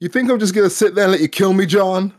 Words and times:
You 0.00 0.08
think 0.08 0.30
I'm 0.30 0.38
just 0.38 0.54
gonna 0.54 0.70
sit 0.70 0.94
there 0.94 1.04
and 1.04 1.12
let 1.12 1.20
you 1.20 1.28
kill 1.28 1.52
me, 1.52 1.66
John? 1.66 2.14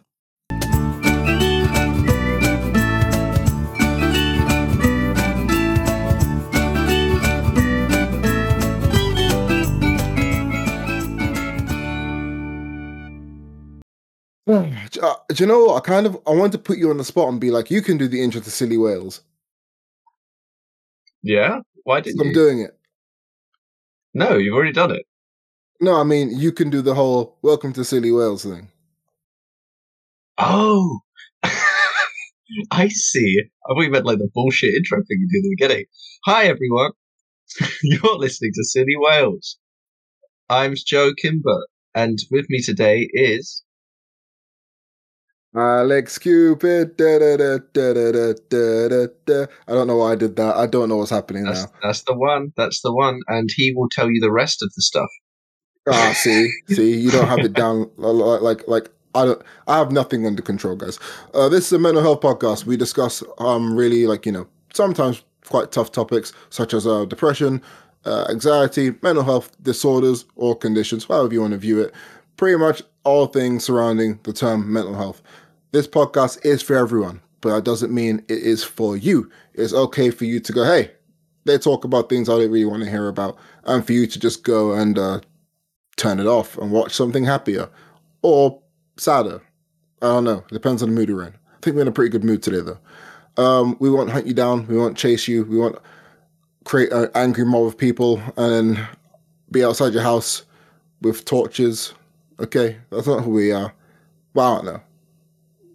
Uh, 15.01 15.13
do 15.29 15.43
you 15.43 15.45
know 15.45 15.65
what? 15.65 15.75
I 15.75 15.79
kind 15.79 16.05
of 16.05 16.17
I 16.27 16.31
want 16.31 16.51
to 16.51 16.57
put 16.57 16.79
you 16.79 16.89
on 16.89 16.97
the 16.97 17.05
spot 17.05 17.29
and 17.29 17.39
be 17.39 17.51
like, 17.51 17.71
you 17.71 17.81
can 17.81 17.97
do 17.97 18.09
the 18.09 18.21
intro 18.21 18.41
to 18.41 18.51
Silly 18.51 18.75
Whales. 18.75 19.21
Yeah? 21.21 21.59
Why 21.83 22.01
didn't 22.01 22.19
I'm 22.19 22.27
you? 22.27 22.33
doing 22.33 22.59
it. 22.59 22.77
No, 24.13 24.35
you've 24.35 24.55
already 24.55 24.73
done 24.73 24.91
it. 24.91 25.05
No, 25.81 25.99
I 25.99 26.03
mean 26.03 26.37
you 26.37 26.51
can 26.51 26.69
do 26.69 26.81
the 26.81 26.93
whole 26.93 27.37
"Welcome 27.41 27.73
to 27.73 27.85
Silly 27.85 28.11
Whales" 28.11 28.43
thing. 28.43 28.67
Oh, 30.37 30.99
I 32.71 32.87
see. 32.89 33.39
I 33.65 33.73
thought 33.73 33.81
you 33.81 33.91
meant 33.91 34.05
like 34.05 34.17
the 34.17 34.29
bullshit 34.33 34.73
intro 34.73 34.97
thing 34.97 35.19
you 35.19 35.27
do 35.31 35.39
at 35.39 35.43
the 35.43 35.55
beginning. 35.57 35.85
Hi, 36.25 36.45
everyone. 36.45 36.91
You're 37.83 38.17
listening 38.17 38.51
to 38.55 38.63
Silly 38.63 38.95
Whales. 38.97 39.57
I'm 40.49 40.75
Joe 40.75 41.13
Kimber, 41.13 41.67
and 41.95 42.17
with 42.29 42.47
me 42.49 42.61
today 42.61 43.09
is 43.13 43.63
Alex 45.55 46.17
Cupid. 46.17 46.97
Da, 46.97 47.19
da, 47.19 47.37
da, 47.37 47.57
da, 47.73 47.93
da, 47.93 48.33
da, 48.49 48.87
da, 48.89 49.07
da. 49.25 49.45
I 49.67 49.73
don't 49.73 49.87
know 49.87 49.97
why 49.97 50.11
I 50.11 50.15
did 50.15 50.35
that. 50.35 50.57
I 50.57 50.67
don't 50.67 50.89
know 50.89 50.97
what's 50.97 51.09
happening 51.09 51.45
that's, 51.45 51.63
now. 51.63 51.71
That's 51.81 52.03
the 52.03 52.15
one. 52.15 52.51
That's 52.57 52.81
the 52.81 52.93
one. 52.93 53.21
And 53.27 53.49
he 53.55 53.73
will 53.75 53.89
tell 53.89 54.11
you 54.11 54.19
the 54.19 54.31
rest 54.31 54.61
of 54.61 54.71
the 54.75 54.81
stuff. 54.81 55.09
Ah, 55.91 56.13
see, 56.15 56.51
see, 56.67 56.97
you 56.99 57.11
don't 57.11 57.27
have 57.27 57.43
it 57.43 57.53
down 57.53 57.89
like 57.97 58.41
like 58.41 58.67
like 58.67 58.89
I 59.15 59.25
don't. 59.25 59.41
I 59.67 59.77
have 59.77 59.91
nothing 59.91 60.25
under 60.27 60.41
control, 60.41 60.75
guys. 60.75 60.99
Uh, 61.33 61.49
this 61.49 61.65
is 61.67 61.73
a 61.73 61.79
mental 61.79 62.03
health 62.03 62.21
podcast. 62.21 62.65
We 62.65 62.77
discuss 62.77 63.23
um 63.39 63.75
really 63.75 64.05
like 64.07 64.25
you 64.25 64.31
know 64.31 64.47
sometimes 64.73 65.23
quite 65.45 65.71
tough 65.71 65.91
topics 65.91 66.31
such 66.49 66.73
as 66.73 66.85
uh, 66.85 67.05
depression, 67.05 67.61
uh, 68.05 68.27
anxiety, 68.29 68.93
mental 69.01 69.23
health 69.23 69.51
disorders 69.63 70.25
or 70.35 70.55
conditions, 70.55 71.05
however 71.05 71.33
you 71.33 71.41
want 71.41 71.53
to 71.53 71.57
view 71.57 71.81
it. 71.81 71.93
Pretty 72.37 72.57
much 72.57 72.83
all 73.03 73.25
things 73.25 73.63
surrounding 73.63 74.19
the 74.23 74.33
term 74.33 74.71
mental 74.71 74.93
health. 74.95 75.21
This 75.71 75.87
podcast 75.87 76.45
is 76.45 76.61
for 76.61 76.75
everyone, 76.75 77.21
but 77.41 77.55
that 77.55 77.63
doesn't 77.63 77.93
mean 77.93 78.19
it 78.27 78.39
is 78.39 78.63
for 78.63 78.95
you. 78.95 79.29
It's 79.55 79.73
okay 79.73 80.11
for 80.11 80.25
you 80.25 80.39
to 80.39 80.53
go, 80.53 80.63
hey, 80.63 80.91
they 81.45 81.57
talk 81.57 81.83
about 81.83 82.09
things 82.09 82.29
I 82.29 82.33
don't 82.37 82.51
really 82.51 82.65
want 82.65 82.83
to 82.83 82.89
hear 82.89 83.07
about, 83.07 83.37
and 83.65 83.85
for 83.85 83.93
you 83.93 84.05
to 84.07 84.19
just 84.19 84.43
go 84.43 84.73
and 84.73 84.97
uh, 84.99 85.19
turn 85.99 86.19
it 86.19 86.25
off 86.25 86.57
and 86.57 86.71
watch 86.71 86.93
something 86.93 87.25
happier 87.25 87.69
or 88.21 88.59
sadder. 88.97 89.41
I 90.01 90.07
don't 90.07 90.23
know. 90.23 90.43
It 90.49 90.53
depends 90.53 90.81
on 90.81 90.89
the 90.89 90.95
mood 90.95 91.09
we're 91.09 91.23
in. 91.23 91.33
I 91.33 91.59
think 91.61 91.75
we're 91.75 91.83
in 91.83 91.87
a 91.87 91.91
pretty 91.91 92.09
good 92.09 92.23
mood 92.23 92.41
today, 92.41 92.61
though. 92.61 92.79
Um, 93.41 93.77
we 93.79 93.89
won't 93.89 94.09
hunt 94.09 94.27
you 94.27 94.33
down. 94.33 94.65
We 94.67 94.77
won't 94.77 94.97
chase 94.97 95.27
you. 95.27 95.43
We 95.45 95.57
won't 95.57 95.77
create 96.63 96.91
an 96.91 97.09
angry 97.15 97.45
mob 97.45 97.67
of 97.67 97.77
people 97.77 98.21
and 98.37 98.51
then 98.77 98.87
be 99.51 99.63
outside 99.63 99.93
your 99.93 100.03
house 100.03 100.43
with 101.01 101.25
torches. 101.25 101.93
Okay, 102.39 102.77
that's 102.89 103.07
not 103.07 103.23
who 103.23 103.31
we 103.31 103.51
are. 103.51 103.73
Well, 104.33 104.53
I 104.53 104.55
don't 104.55 104.65
know. 104.65 104.81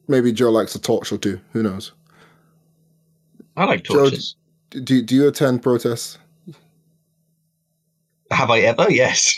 Maybe 0.08 0.32
Joe 0.32 0.50
likes 0.50 0.74
a 0.74 0.80
torch 0.80 1.12
or 1.12 1.18
two. 1.18 1.40
Who 1.52 1.62
knows? 1.62 1.92
I 3.56 3.64
like 3.64 3.84
Joe, 3.84 3.94
torches. 3.94 4.36
Do, 4.70 5.02
do 5.02 5.14
you 5.14 5.28
attend 5.28 5.62
protests? 5.62 6.18
Have 8.34 8.50
I 8.50 8.60
ever? 8.60 8.86
Yes. 8.90 9.32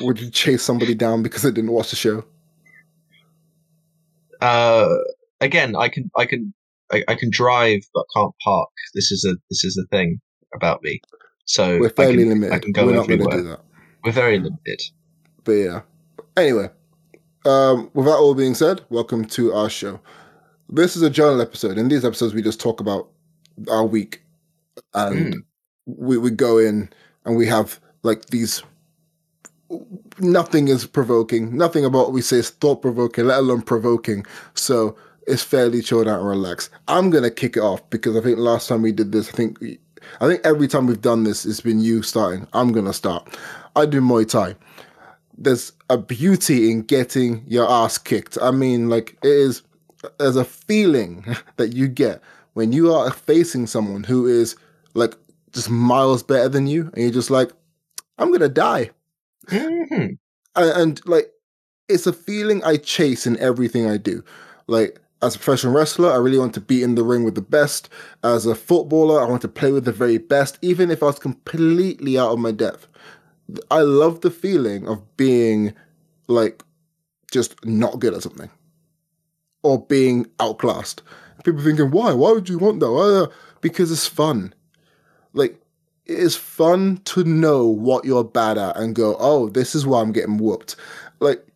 Would 0.00 0.20
you 0.20 0.30
chase 0.30 0.62
somebody 0.62 0.94
down 0.94 1.22
because 1.22 1.42
they 1.42 1.50
didn't 1.50 1.70
watch 1.72 1.90
the 1.90 1.96
show? 1.96 2.24
uh, 4.40 4.88
again, 5.40 5.76
I 5.76 5.88
can, 5.88 6.10
I 6.16 6.26
can, 6.26 6.52
I, 6.92 7.04
I 7.08 7.14
can 7.14 7.30
drive, 7.30 7.80
but 7.94 8.04
can't 8.16 8.34
park. 8.42 8.70
This 8.94 9.12
is 9.12 9.24
a, 9.24 9.36
this 9.50 9.64
is 9.64 9.76
a 9.78 9.86
thing 9.94 10.20
about 10.54 10.82
me. 10.82 11.00
So 11.44 11.78
We're 11.78 11.86
I 11.86 11.90
fairly 11.90 12.18
can, 12.18 12.28
limited. 12.30 12.52
I 12.54 12.58
can 12.58 12.72
go 12.72 12.86
We're 12.86 12.94
not 12.96 13.06
going 13.08 13.20
to 13.20 13.36
do 13.36 13.42
that. 13.44 13.60
We're 14.04 14.12
very 14.12 14.38
limited. 14.38 14.80
But 15.44 15.52
yeah. 15.52 15.80
Anyway, 16.36 16.68
um, 17.44 17.90
with 17.94 18.06
that 18.06 18.16
all 18.16 18.34
being 18.34 18.54
said, 18.54 18.82
welcome 18.90 19.24
to 19.26 19.52
our 19.52 19.68
show. 19.70 20.00
This 20.68 20.96
is 20.96 21.02
a 21.02 21.10
journal 21.10 21.40
episode. 21.40 21.76
In 21.78 21.88
these 21.88 22.04
episodes, 22.04 22.34
we 22.34 22.42
just 22.42 22.60
talk 22.60 22.80
about 22.80 23.08
our 23.70 23.84
week, 23.84 24.22
and 24.94 25.34
Mm. 25.34 25.38
we 25.86 26.16
we 26.18 26.30
go 26.30 26.58
in 26.58 26.88
and 27.24 27.36
we 27.36 27.46
have 27.46 27.80
like 28.02 28.26
these. 28.26 28.62
Nothing 30.18 30.68
is 30.68 30.84
provoking. 30.84 31.56
Nothing 31.56 31.84
about 31.84 32.06
what 32.06 32.12
we 32.12 32.22
say 32.22 32.38
is 32.38 32.50
thought 32.50 32.82
provoking, 32.82 33.26
let 33.26 33.38
alone 33.38 33.62
provoking. 33.62 34.26
So 34.54 34.96
it's 35.28 35.44
fairly 35.44 35.80
chilled 35.80 36.08
out 36.08 36.20
and 36.20 36.28
relaxed. 36.28 36.70
I'm 36.88 37.10
gonna 37.10 37.30
kick 37.30 37.56
it 37.56 37.60
off 37.60 37.88
because 37.90 38.16
I 38.16 38.20
think 38.20 38.38
last 38.38 38.68
time 38.68 38.82
we 38.82 38.92
did 38.92 39.12
this, 39.12 39.28
I 39.28 39.32
think 39.32 39.58
I 40.20 40.26
think 40.26 40.40
every 40.44 40.66
time 40.66 40.86
we've 40.86 41.00
done 41.00 41.24
this, 41.24 41.46
it's 41.46 41.60
been 41.60 41.80
you 41.80 42.02
starting. 42.02 42.48
I'm 42.52 42.72
gonna 42.72 42.92
start. 42.92 43.38
I 43.76 43.86
do 43.86 44.00
Muay 44.00 44.28
Thai 44.28 44.56
there's 45.40 45.72
a 45.88 45.96
beauty 45.96 46.70
in 46.70 46.82
getting 46.82 47.42
your 47.48 47.68
ass 47.68 47.96
kicked. 47.98 48.36
I 48.40 48.50
mean, 48.50 48.88
like 48.88 49.16
it 49.24 49.30
is 49.30 49.62
there's 50.18 50.36
a 50.36 50.44
feeling 50.44 51.24
that 51.56 51.74
you 51.74 51.88
get 51.88 52.22
when 52.52 52.72
you 52.72 52.92
are 52.94 53.10
facing 53.10 53.66
someone 53.66 54.04
who 54.04 54.26
is 54.26 54.54
like 54.94 55.14
just 55.52 55.70
miles 55.70 56.22
better 56.22 56.48
than 56.48 56.66
you, 56.66 56.90
and 56.92 57.02
you're 57.02 57.10
just 57.10 57.30
like, 57.30 57.50
I'm 58.20 58.32
gonna 58.32 58.50
die. 58.50 58.92
Mhm. 59.48 60.18
And, 60.56 60.70
and 60.82 61.02
like 61.06 61.32
it's 61.88 62.06
a 62.06 62.12
feeling 62.12 62.62
I 62.64 62.76
chase 62.78 63.26
in 63.26 63.38
everything 63.38 63.86
I 63.88 63.96
do. 63.98 64.24
Like 64.68 65.00
as 65.22 65.34
a 65.36 65.38
professional 65.38 65.74
wrestler, 65.74 66.10
I 66.12 66.16
really 66.16 66.38
want 66.38 66.54
to 66.54 66.60
be 66.60 66.82
in 66.82 66.94
the 66.96 67.04
ring 67.04 67.24
with 67.24 67.34
the 67.36 67.42
best. 67.42 67.88
As 68.24 68.46
a 68.46 68.54
footballer, 68.54 69.20
I 69.22 69.28
want 69.28 69.42
to 69.42 69.48
play 69.48 69.72
with 69.72 69.84
the 69.86 69.92
very 69.92 70.18
best, 70.18 70.58
even 70.62 70.90
if 70.90 71.02
I 71.02 71.06
was 71.06 71.18
completely 71.18 72.18
out 72.18 72.32
of 72.32 72.38
my 72.40 72.52
depth. 72.52 72.88
I 73.70 73.80
love 73.82 74.22
the 74.22 74.30
feeling 74.30 74.88
of 74.88 75.16
being 75.16 75.74
like 76.28 76.62
just 77.32 77.64
not 77.66 78.00
good 78.00 78.14
at 78.14 78.22
something 78.22 78.50
or 79.62 79.84
being 79.86 80.26
outclassed. 80.40 81.02
People 81.44 81.62
thinking, 81.62 81.90
why? 81.90 82.12
Why 82.12 82.32
would 82.32 82.48
you 82.48 82.58
want 82.58 82.80
that? 82.80 82.90
Why? 82.90 83.26
Because 83.60 83.90
it's 83.90 84.06
fun. 84.06 84.54
Like, 85.34 85.59
it 86.10 86.18
is 86.18 86.34
fun 86.34 86.96
to 87.04 87.22
know 87.22 87.66
what 87.66 88.04
you're 88.04 88.24
bad 88.24 88.58
at 88.58 88.76
and 88.76 88.96
go, 88.96 89.16
oh, 89.20 89.48
this 89.48 89.76
is 89.76 89.86
why 89.86 90.00
I'm 90.00 90.10
getting 90.10 90.38
whooped. 90.38 90.74
Like, 91.20 91.46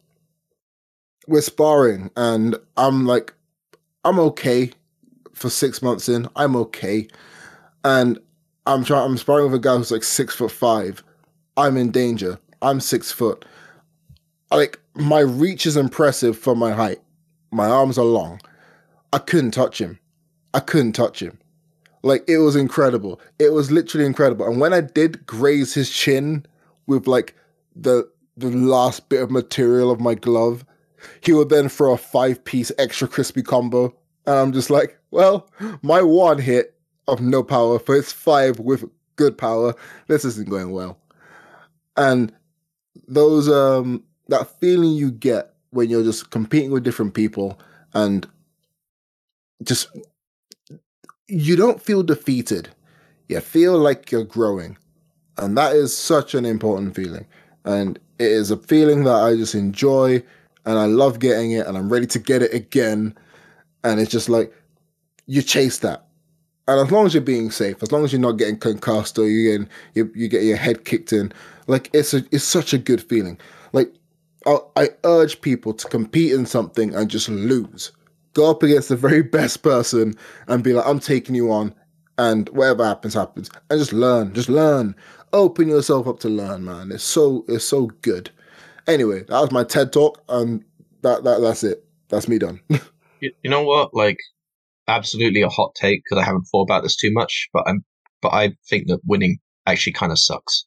we're 1.26 1.40
sparring 1.40 2.08
and 2.16 2.54
I'm 2.76 3.04
like, 3.04 3.34
I'm 4.04 4.20
okay 4.20 4.70
for 5.32 5.50
six 5.50 5.82
months 5.82 6.08
in. 6.08 6.28
I'm 6.36 6.54
okay. 6.54 7.08
And 7.82 8.20
I'm 8.66 8.84
trying, 8.84 9.10
I'm 9.10 9.18
sparring 9.18 9.46
with 9.46 9.54
a 9.54 9.58
guy 9.58 9.76
who's 9.76 9.90
like 9.90 10.04
six 10.04 10.36
foot 10.36 10.52
five. 10.52 11.02
I'm 11.56 11.76
in 11.76 11.90
danger. 11.90 12.38
I'm 12.62 12.78
six 12.78 13.10
foot. 13.10 13.44
Like 14.52 14.78
my 14.94 15.18
reach 15.18 15.66
is 15.66 15.76
impressive 15.76 16.38
for 16.38 16.54
my 16.54 16.70
height. 16.70 17.00
My 17.50 17.66
arms 17.66 17.98
are 17.98 18.04
long. 18.04 18.40
I 19.12 19.18
couldn't 19.18 19.50
touch 19.50 19.80
him. 19.80 19.98
I 20.52 20.60
couldn't 20.60 20.92
touch 20.92 21.20
him. 21.20 21.38
Like 22.04 22.24
it 22.28 22.38
was 22.38 22.56
incredible. 22.56 23.20
It 23.38 23.52
was 23.52 23.72
literally 23.72 24.06
incredible. 24.06 24.46
And 24.46 24.60
when 24.60 24.72
I 24.72 24.82
did 24.82 25.26
graze 25.26 25.74
his 25.74 25.90
chin 25.90 26.46
with 26.86 27.06
like 27.08 27.34
the 27.76 28.08
the 28.36 28.50
last 28.50 29.08
bit 29.08 29.22
of 29.22 29.30
material 29.30 29.90
of 29.90 30.00
my 30.00 30.14
glove, 30.14 30.64
he 31.22 31.32
would 31.32 31.50
then 31.50 31.68
throw 31.68 31.94
a 31.94 31.98
five 31.98 32.44
piece 32.44 32.72
extra 32.78 33.08
crispy 33.08 33.42
combo. 33.42 33.94
And 34.26 34.36
I'm 34.36 34.52
just 34.52 34.70
like, 34.70 34.98
well, 35.10 35.50
my 35.82 36.02
one 36.02 36.38
hit 36.38 36.76
of 37.08 37.20
no 37.20 37.42
power 37.42 37.78
for 37.78 37.96
his 37.96 38.12
five 38.12 38.60
with 38.60 38.84
good 39.16 39.38
power. 39.38 39.74
This 40.08 40.24
isn't 40.24 40.50
going 40.50 40.72
well 40.72 40.98
and 41.96 42.32
those 43.08 43.48
um 43.48 44.02
that 44.28 44.48
feeling 44.60 44.92
you 44.92 45.10
get 45.10 45.54
when 45.70 45.90
you're 45.90 46.04
just 46.04 46.30
competing 46.30 46.70
with 46.70 46.84
different 46.84 47.14
people 47.14 47.58
and 47.94 48.28
just 49.62 49.88
you 51.28 51.56
don't 51.56 51.82
feel 51.82 52.02
defeated. 52.02 52.68
You 53.28 53.40
feel 53.40 53.78
like 53.78 54.10
you're 54.10 54.24
growing. 54.24 54.76
And 55.38 55.56
that 55.58 55.74
is 55.74 55.96
such 55.96 56.34
an 56.34 56.44
important 56.44 56.94
feeling. 56.94 57.26
And 57.64 57.98
it 58.18 58.30
is 58.30 58.50
a 58.50 58.56
feeling 58.56 59.04
that 59.04 59.14
i 59.14 59.34
just 59.34 59.54
enjoy 59.56 60.22
and 60.66 60.78
i 60.78 60.86
love 60.86 61.18
getting 61.18 61.50
it 61.50 61.66
and 61.66 61.76
i'm 61.76 61.92
ready 61.92 62.06
to 62.06 62.18
get 62.18 62.42
it 62.42 62.54
again. 62.54 63.16
And 63.82 64.00
it's 64.00 64.10
just 64.10 64.28
like 64.28 64.52
you 65.26 65.42
chase 65.42 65.78
that. 65.78 66.06
And 66.66 66.80
as 66.80 66.90
long 66.90 67.06
as 67.06 67.12
you're 67.12 67.22
being 67.22 67.50
safe, 67.50 67.82
as 67.82 67.92
long 67.92 68.04
as 68.04 68.12
you're 68.12 68.20
not 68.20 68.38
getting 68.38 68.56
concussed 68.56 69.18
or 69.18 69.28
you 69.28 69.50
getting 69.50 69.68
you, 69.94 70.10
you 70.14 70.28
get 70.28 70.44
your 70.44 70.56
head 70.56 70.84
kicked 70.84 71.12
in, 71.12 71.32
like 71.66 71.90
it's 71.92 72.14
a 72.14 72.24
it's 72.30 72.44
such 72.44 72.72
a 72.72 72.78
good 72.78 73.02
feeling. 73.02 73.38
Like 73.72 73.92
I, 74.46 74.58
I 74.76 74.88
urge 75.04 75.40
people 75.40 75.74
to 75.74 75.88
compete 75.88 76.32
in 76.32 76.46
something 76.46 76.94
and 76.94 77.10
just 77.10 77.28
lose. 77.28 77.92
Go 78.34 78.50
up 78.50 78.62
against 78.62 78.88
the 78.88 78.96
very 78.96 79.22
best 79.22 79.62
person 79.62 80.14
and 80.48 80.62
be 80.62 80.72
like, 80.72 80.86
I'm 80.86 81.00
taking 81.00 81.34
you 81.34 81.52
on, 81.52 81.74
and 82.18 82.48
whatever 82.50 82.84
happens, 82.84 83.14
happens, 83.14 83.50
and 83.70 83.78
just 83.78 83.92
learn, 83.92 84.34
just 84.34 84.48
learn. 84.48 84.94
Open 85.32 85.68
yourself 85.68 86.06
up 86.06 86.20
to 86.20 86.28
learn, 86.28 86.64
man. 86.64 86.92
It's 86.92 87.02
so 87.04 87.44
it's 87.48 87.64
so 87.64 87.86
good, 88.02 88.30
Anyway, 88.86 89.20
that 89.24 89.40
was 89.40 89.50
my 89.50 89.64
TED 89.64 89.92
talk, 89.92 90.22
and 90.28 90.64
that, 91.02 91.24
that 91.24 91.40
that's 91.40 91.64
it. 91.64 91.84
That's 92.08 92.28
me 92.28 92.38
done. 92.38 92.60
You, 93.20 93.32
you 93.42 93.48
know 93.48 93.62
what? 93.62 93.94
Like, 93.94 94.18
absolutely 94.86 95.40
a 95.40 95.48
hot 95.48 95.74
take 95.76 96.02
because 96.04 96.20
I 96.20 96.26
haven't 96.26 96.42
thought 96.42 96.64
about 96.64 96.82
this 96.82 96.96
too 96.96 97.10
much, 97.12 97.48
but 97.54 97.62
I'm, 97.66 97.82
but 98.20 98.34
I 98.34 98.54
think 98.68 98.88
that 98.88 99.00
winning 99.06 99.38
actually 99.66 99.94
kind 99.94 100.12
of 100.12 100.18
sucks. 100.18 100.66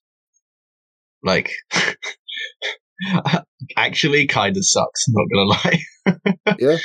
Like, 1.21 1.51
actually, 3.77 4.25
kind 4.25 4.57
of 4.57 4.65
sucks. 4.65 5.05
Not 5.09 5.27
gonna 5.31 5.49
lie. 5.49 5.79
Yeah. 6.59 6.77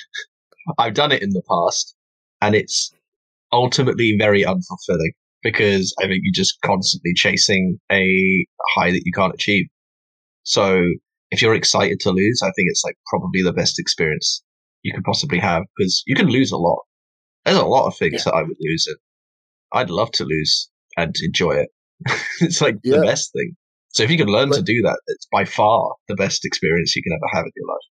I've 0.78 0.94
done 0.94 1.12
it 1.12 1.22
in 1.22 1.30
the 1.30 1.42
past, 1.48 1.94
and 2.40 2.54
it's 2.54 2.92
ultimately 3.52 4.16
very 4.18 4.42
unfulfilling 4.44 5.12
because 5.42 5.94
I 6.00 6.04
think 6.06 6.20
you're 6.22 6.32
just 6.34 6.58
constantly 6.64 7.12
chasing 7.14 7.78
a 7.90 8.46
high 8.74 8.90
that 8.92 9.02
you 9.04 9.12
can't 9.12 9.34
achieve. 9.34 9.66
So 10.44 10.82
if 11.30 11.42
you're 11.42 11.54
excited 11.54 12.00
to 12.00 12.10
lose, 12.10 12.40
I 12.42 12.50
think 12.56 12.68
it's 12.70 12.82
like 12.84 12.96
probably 13.06 13.42
the 13.42 13.52
best 13.52 13.78
experience 13.78 14.42
you 14.82 14.92
could 14.92 15.04
possibly 15.04 15.38
have 15.38 15.64
because 15.76 16.02
you 16.06 16.14
can 16.14 16.28
lose 16.28 16.52
a 16.52 16.56
lot. 16.56 16.80
There's 17.44 17.58
a 17.58 17.64
lot 17.64 17.86
of 17.86 17.96
things 17.96 18.24
that 18.24 18.34
I 18.34 18.42
would 18.42 18.56
lose 18.60 18.86
and 18.86 18.96
I'd 19.72 19.90
love 19.90 20.10
to 20.12 20.24
lose 20.24 20.70
and 20.96 21.14
enjoy 21.22 21.52
it. 21.52 21.68
it's 22.40 22.60
like 22.60 22.76
Yeah. 22.82 22.96
the 22.98 23.02
best 23.06 23.32
thing. 23.32 23.56
So 23.94 24.02
if 24.02 24.10
you 24.10 24.16
can 24.16 24.28
learn 24.28 24.50
to 24.52 24.62
do 24.62 24.80
that, 24.82 24.98
it's 25.08 25.26
by 25.30 25.44
far 25.44 25.94
the 26.08 26.14
best 26.14 26.44
experience 26.44 26.96
you 26.96 27.02
can 27.02 27.12
ever 27.12 27.36
have 27.36 27.44
in 27.44 27.52
your 27.56 27.68
life. 27.68 27.88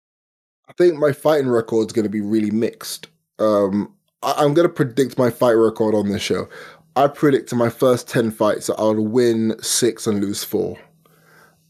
I 0.68 0.72
think 0.74 0.96
my 0.98 1.12
fighting 1.12 1.48
record 1.48 1.86
is 1.88 1.92
going 1.92 2.04
to 2.04 2.10
be 2.10 2.20
really 2.20 2.50
mixed. 2.50 3.08
Um, 3.38 3.92
I- 4.22 4.34
I'm 4.38 4.54
going 4.54 4.68
to 4.68 4.72
predict 4.72 5.18
my 5.18 5.30
fight 5.30 5.52
record 5.52 5.94
on 5.94 6.08
this 6.08 6.22
show. 6.22 6.48
I 6.96 7.06
predict 7.06 7.52
in 7.52 7.58
my 7.58 7.70
first 7.70 8.08
10 8.08 8.30
fights 8.32 8.66
that 8.66 8.74
I'll 8.78 8.94
win 9.00 9.56
six 9.62 10.06
and 10.06 10.20
lose 10.20 10.44
four. 10.44 10.76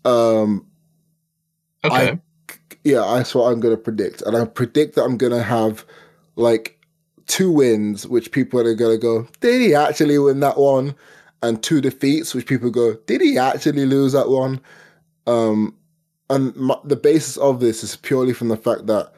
Um, 0.04 0.66
Okay. 1.84 2.10
I- 2.10 2.20
yeah, 2.84 3.00
that's 3.16 3.34
what 3.34 3.52
I'm 3.52 3.60
going 3.60 3.74
to 3.76 3.80
predict. 3.82 4.22
And 4.22 4.36
I 4.36 4.44
predict 4.46 4.94
that 4.94 5.04
I'm 5.04 5.16
going 5.18 5.32
to 5.32 5.42
have 5.42 5.84
like 6.36 6.78
two 7.26 7.50
wins, 7.52 8.06
which 8.06 8.32
people 8.32 8.58
are 8.60 8.74
going 8.74 8.96
to 8.96 9.00
go, 9.02 9.28
did 9.40 9.60
he 9.60 9.74
actually 9.74 10.18
win 10.18 10.40
that 10.40 10.56
one? 10.58 10.94
And 11.42 11.62
two 11.62 11.80
defeats, 11.80 12.34
which 12.34 12.46
people 12.46 12.70
go, 12.70 12.94
did 13.06 13.20
he 13.20 13.36
actually 13.38 13.84
lose 13.86 14.12
that 14.12 14.28
one? 14.28 14.60
Um, 15.26 15.74
and 16.30 16.54
my, 16.56 16.76
the 16.84 16.96
basis 16.96 17.36
of 17.36 17.60
this 17.60 17.82
is 17.82 17.96
purely 17.96 18.32
from 18.32 18.48
the 18.48 18.56
fact 18.56 18.86
that 18.86 19.12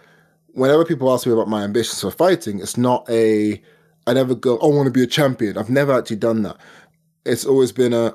whenever 0.52 0.84
people 0.84 1.12
ask 1.12 1.26
me 1.26 1.32
about 1.32 1.48
my 1.48 1.64
ambitions 1.64 2.00
for 2.00 2.10
fighting, 2.10 2.60
it's 2.60 2.76
not 2.76 3.08
a, 3.10 3.60
I 4.06 4.12
never 4.14 4.34
go, 4.34 4.58
oh, 4.60 4.72
I 4.72 4.76
want 4.76 4.86
to 4.86 4.92
be 4.92 5.02
a 5.02 5.06
champion. 5.06 5.58
I've 5.58 5.70
never 5.70 5.92
actually 5.92 6.16
done 6.16 6.42
that. 6.42 6.56
It's 7.24 7.44
always 7.44 7.72
been 7.72 7.92
a, 7.92 8.14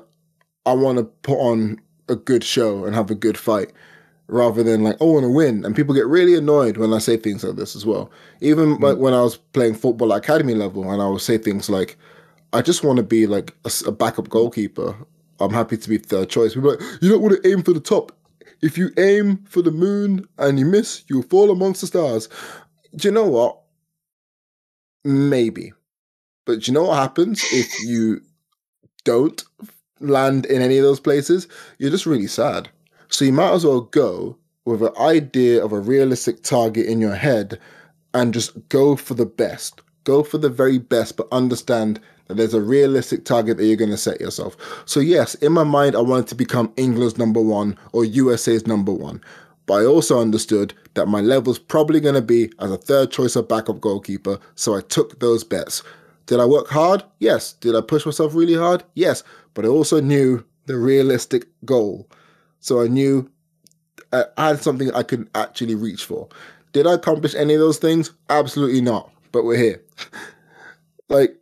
I 0.64 0.72
want 0.72 0.98
to 0.98 1.04
put 1.04 1.38
on 1.38 1.80
a 2.08 2.16
good 2.16 2.44
show 2.44 2.84
and 2.84 2.94
have 2.94 3.10
a 3.10 3.14
good 3.14 3.38
fight 3.38 3.72
rather 4.28 4.62
than 4.62 4.82
like, 4.82 4.96
oh, 5.00 5.10
I 5.10 5.12
want 5.14 5.24
to 5.24 5.30
win. 5.30 5.64
And 5.64 5.76
people 5.76 5.94
get 5.94 6.06
really 6.06 6.34
annoyed 6.34 6.76
when 6.76 6.92
I 6.92 6.98
say 6.98 7.16
things 7.16 7.44
like 7.44 7.56
this 7.56 7.76
as 7.76 7.86
well. 7.86 8.10
Even 8.40 8.76
mm. 8.76 8.80
like 8.80 8.98
when 8.98 9.14
I 9.14 9.22
was 9.22 9.36
playing 9.36 9.74
football 9.74 10.12
at 10.12 10.18
academy 10.18 10.54
level 10.54 10.90
and 10.90 11.00
I 11.00 11.08
would 11.08 11.20
say 11.20 11.38
things 11.38 11.70
like, 11.70 11.96
I 12.52 12.62
just 12.62 12.82
want 12.82 12.96
to 12.96 13.02
be 13.02 13.26
like 13.26 13.54
a 13.86 13.92
backup 13.92 14.28
goalkeeper. 14.28 14.96
I'm 15.38 15.52
happy 15.52 15.76
to 15.76 15.88
be 15.88 15.98
third 15.98 16.30
choice. 16.30 16.54
People 16.54 16.70
are 16.70 16.76
like, 16.76 17.02
you 17.02 17.10
don't 17.10 17.22
want 17.22 17.40
to 17.40 17.48
aim 17.50 17.62
for 17.62 17.72
the 17.72 17.80
top. 17.80 18.12
If 18.62 18.78
you 18.78 18.90
aim 18.98 19.44
for 19.48 19.62
the 19.62 19.70
moon 19.70 20.26
and 20.38 20.58
you 20.58 20.64
miss, 20.64 21.04
you'll 21.08 21.22
fall 21.22 21.50
amongst 21.50 21.80
the 21.82 21.86
stars. 21.86 22.28
Do 22.94 23.08
you 23.08 23.12
know 23.12 23.28
what? 23.28 23.60
Maybe. 25.04 25.72
But 26.44 26.60
do 26.60 26.70
you 26.70 26.74
know 26.74 26.84
what 26.84 26.98
happens 26.98 27.44
if 27.52 27.68
you 27.84 28.22
don't 29.04 29.42
land 30.00 30.46
in 30.46 30.62
any 30.62 30.78
of 30.78 30.84
those 30.84 31.00
places? 31.00 31.48
You're 31.78 31.90
just 31.90 32.06
really 32.06 32.26
sad. 32.26 32.68
So 33.08 33.24
you 33.24 33.32
might 33.32 33.52
as 33.52 33.64
well 33.64 33.82
go 33.82 34.38
with 34.64 34.82
an 34.82 34.96
idea 34.98 35.64
of 35.64 35.72
a 35.72 35.80
realistic 35.80 36.42
target 36.42 36.86
in 36.86 37.00
your 37.00 37.14
head 37.14 37.60
and 38.14 38.34
just 38.34 38.68
go 38.68 38.96
for 38.96 39.14
the 39.14 39.26
best. 39.26 39.80
Go 40.04 40.22
for 40.22 40.38
the 40.38 40.48
very 40.48 40.78
best, 40.78 41.16
but 41.16 41.28
understand 41.30 42.00
there's 42.28 42.54
a 42.54 42.60
realistic 42.60 43.24
target 43.24 43.56
that 43.56 43.66
you're 43.66 43.76
going 43.76 43.90
to 43.90 43.96
set 43.96 44.20
yourself. 44.20 44.56
So, 44.86 45.00
yes, 45.00 45.34
in 45.36 45.52
my 45.52 45.64
mind, 45.64 45.94
I 45.94 46.00
wanted 46.00 46.26
to 46.28 46.34
become 46.34 46.72
England's 46.76 47.18
number 47.18 47.40
one 47.40 47.78
or 47.92 48.04
USA's 48.04 48.66
number 48.66 48.92
one. 48.92 49.20
But 49.66 49.82
I 49.82 49.84
also 49.84 50.20
understood 50.20 50.74
that 50.94 51.06
my 51.06 51.20
level's 51.20 51.58
probably 51.58 52.00
going 52.00 52.14
to 52.14 52.22
be 52.22 52.50
as 52.60 52.70
a 52.70 52.76
third 52.76 53.10
choice 53.10 53.36
of 53.36 53.48
backup 53.48 53.80
goalkeeper. 53.80 54.38
So 54.54 54.76
I 54.76 54.80
took 54.80 55.18
those 55.18 55.44
bets. 55.44 55.82
Did 56.26 56.40
I 56.40 56.44
work 56.46 56.68
hard? 56.68 57.02
Yes. 57.18 57.52
Did 57.54 57.74
I 57.74 57.80
push 57.80 58.06
myself 58.06 58.34
really 58.34 58.54
hard? 58.54 58.84
Yes. 58.94 59.22
But 59.54 59.64
I 59.64 59.68
also 59.68 60.00
knew 60.00 60.44
the 60.66 60.76
realistic 60.76 61.46
goal. 61.64 62.08
So 62.60 62.80
I 62.80 62.88
knew 62.88 63.30
I 64.12 64.24
I 64.36 64.48
had 64.48 64.62
something 64.62 64.92
I 64.92 65.02
could 65.02 65.28
actually 65.34 65.74
reach 65.74 66.04
for. 66.04 66.28
Did 66.72 66.86
I 66.86 66.94
accomplish 66.94 67.34
any 67.34 67.54
of 67.54 67.60
those 67.60 67.78
things? 67.78 68.12
Absolutely 68.28 68.80
not. 68.80 69.10
But 69.32 69.44
we're 69.44 69.56
here. 69.56 69.82
like, 71.08 71.40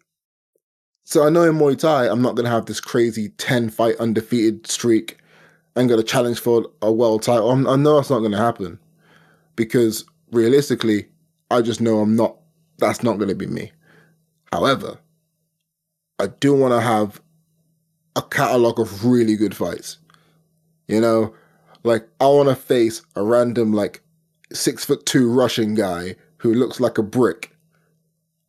so 1.04 1.26
I 1.26 1.30
know 1.30 1.42
in 1.42 1.56
Muay 1.56 1.78
Thai, 1.78 2.08
I'm 2.08 2.22
not 2.22 2.34
going 2.34 2.44
to 2.44 2.50
have 2.50 2.66
this 2.66 2.80
crazy 2.80 3.28
10 3.30 3.70
fight 3.70 3.96
undefeated 3.96 4.66
streak 4.66 5.18
and 5.76 5.88
get 5.88 5.98
a 5.98 6.02
challenge 6.02 6.38
for 6.38 6.66
a 6.82 6.90
world 6.90 7.22
title. 7.22 7.50
I'm, 7.50 7.68
I 7.68 7.76
know 7.76 7.96
that's 7.96 8.10
not 8.10 8.20
going 8.20 8.32
to 8.32 8.38
happen 8.38 8.78
because 9.56 10.04
realistically, 10.32 11.06
I 11.50 11.60
just 11.62 11.80
know 11.80 12.00
I'm 12.00 12.16
not, 12.16 12.36
that's 12.78 13.02
not 13.02 13.18
going 13.18 13.28
to 13.28 13.34
be 13.34 13.46
me. 13.46 13.70
However, 14.52 14.98
I 16.18 16.28
do 16.28 16.54
want 16.54 16.72
to 16.72 16.80
have 16.80 17.20
a 18.16 18.22
catalog 18.22 18.80
of 18.80 19.04
really 19.04 19.36
good 19.36 19.54
fights. 19.54 19.98
You 20.88 21.00
know, 21.00 21.34
like 21.82 22.08
I 22.20 22.26
want 22.26 22.48
to 22.48 22.54
face 22.54 23.02
a 23.16 23.22
random 23.22 23.72
like 23.72 24.02
six 24.52 24.84
foot 24.84 25.04
two 25.06 25.30
Russian 25.30 25.74
guy 25.74 26.16
who 26.38 26.54
looks 26.54 26.78
like 26.80 26.98
a 26.98 27.02
brick, 27.02 27.56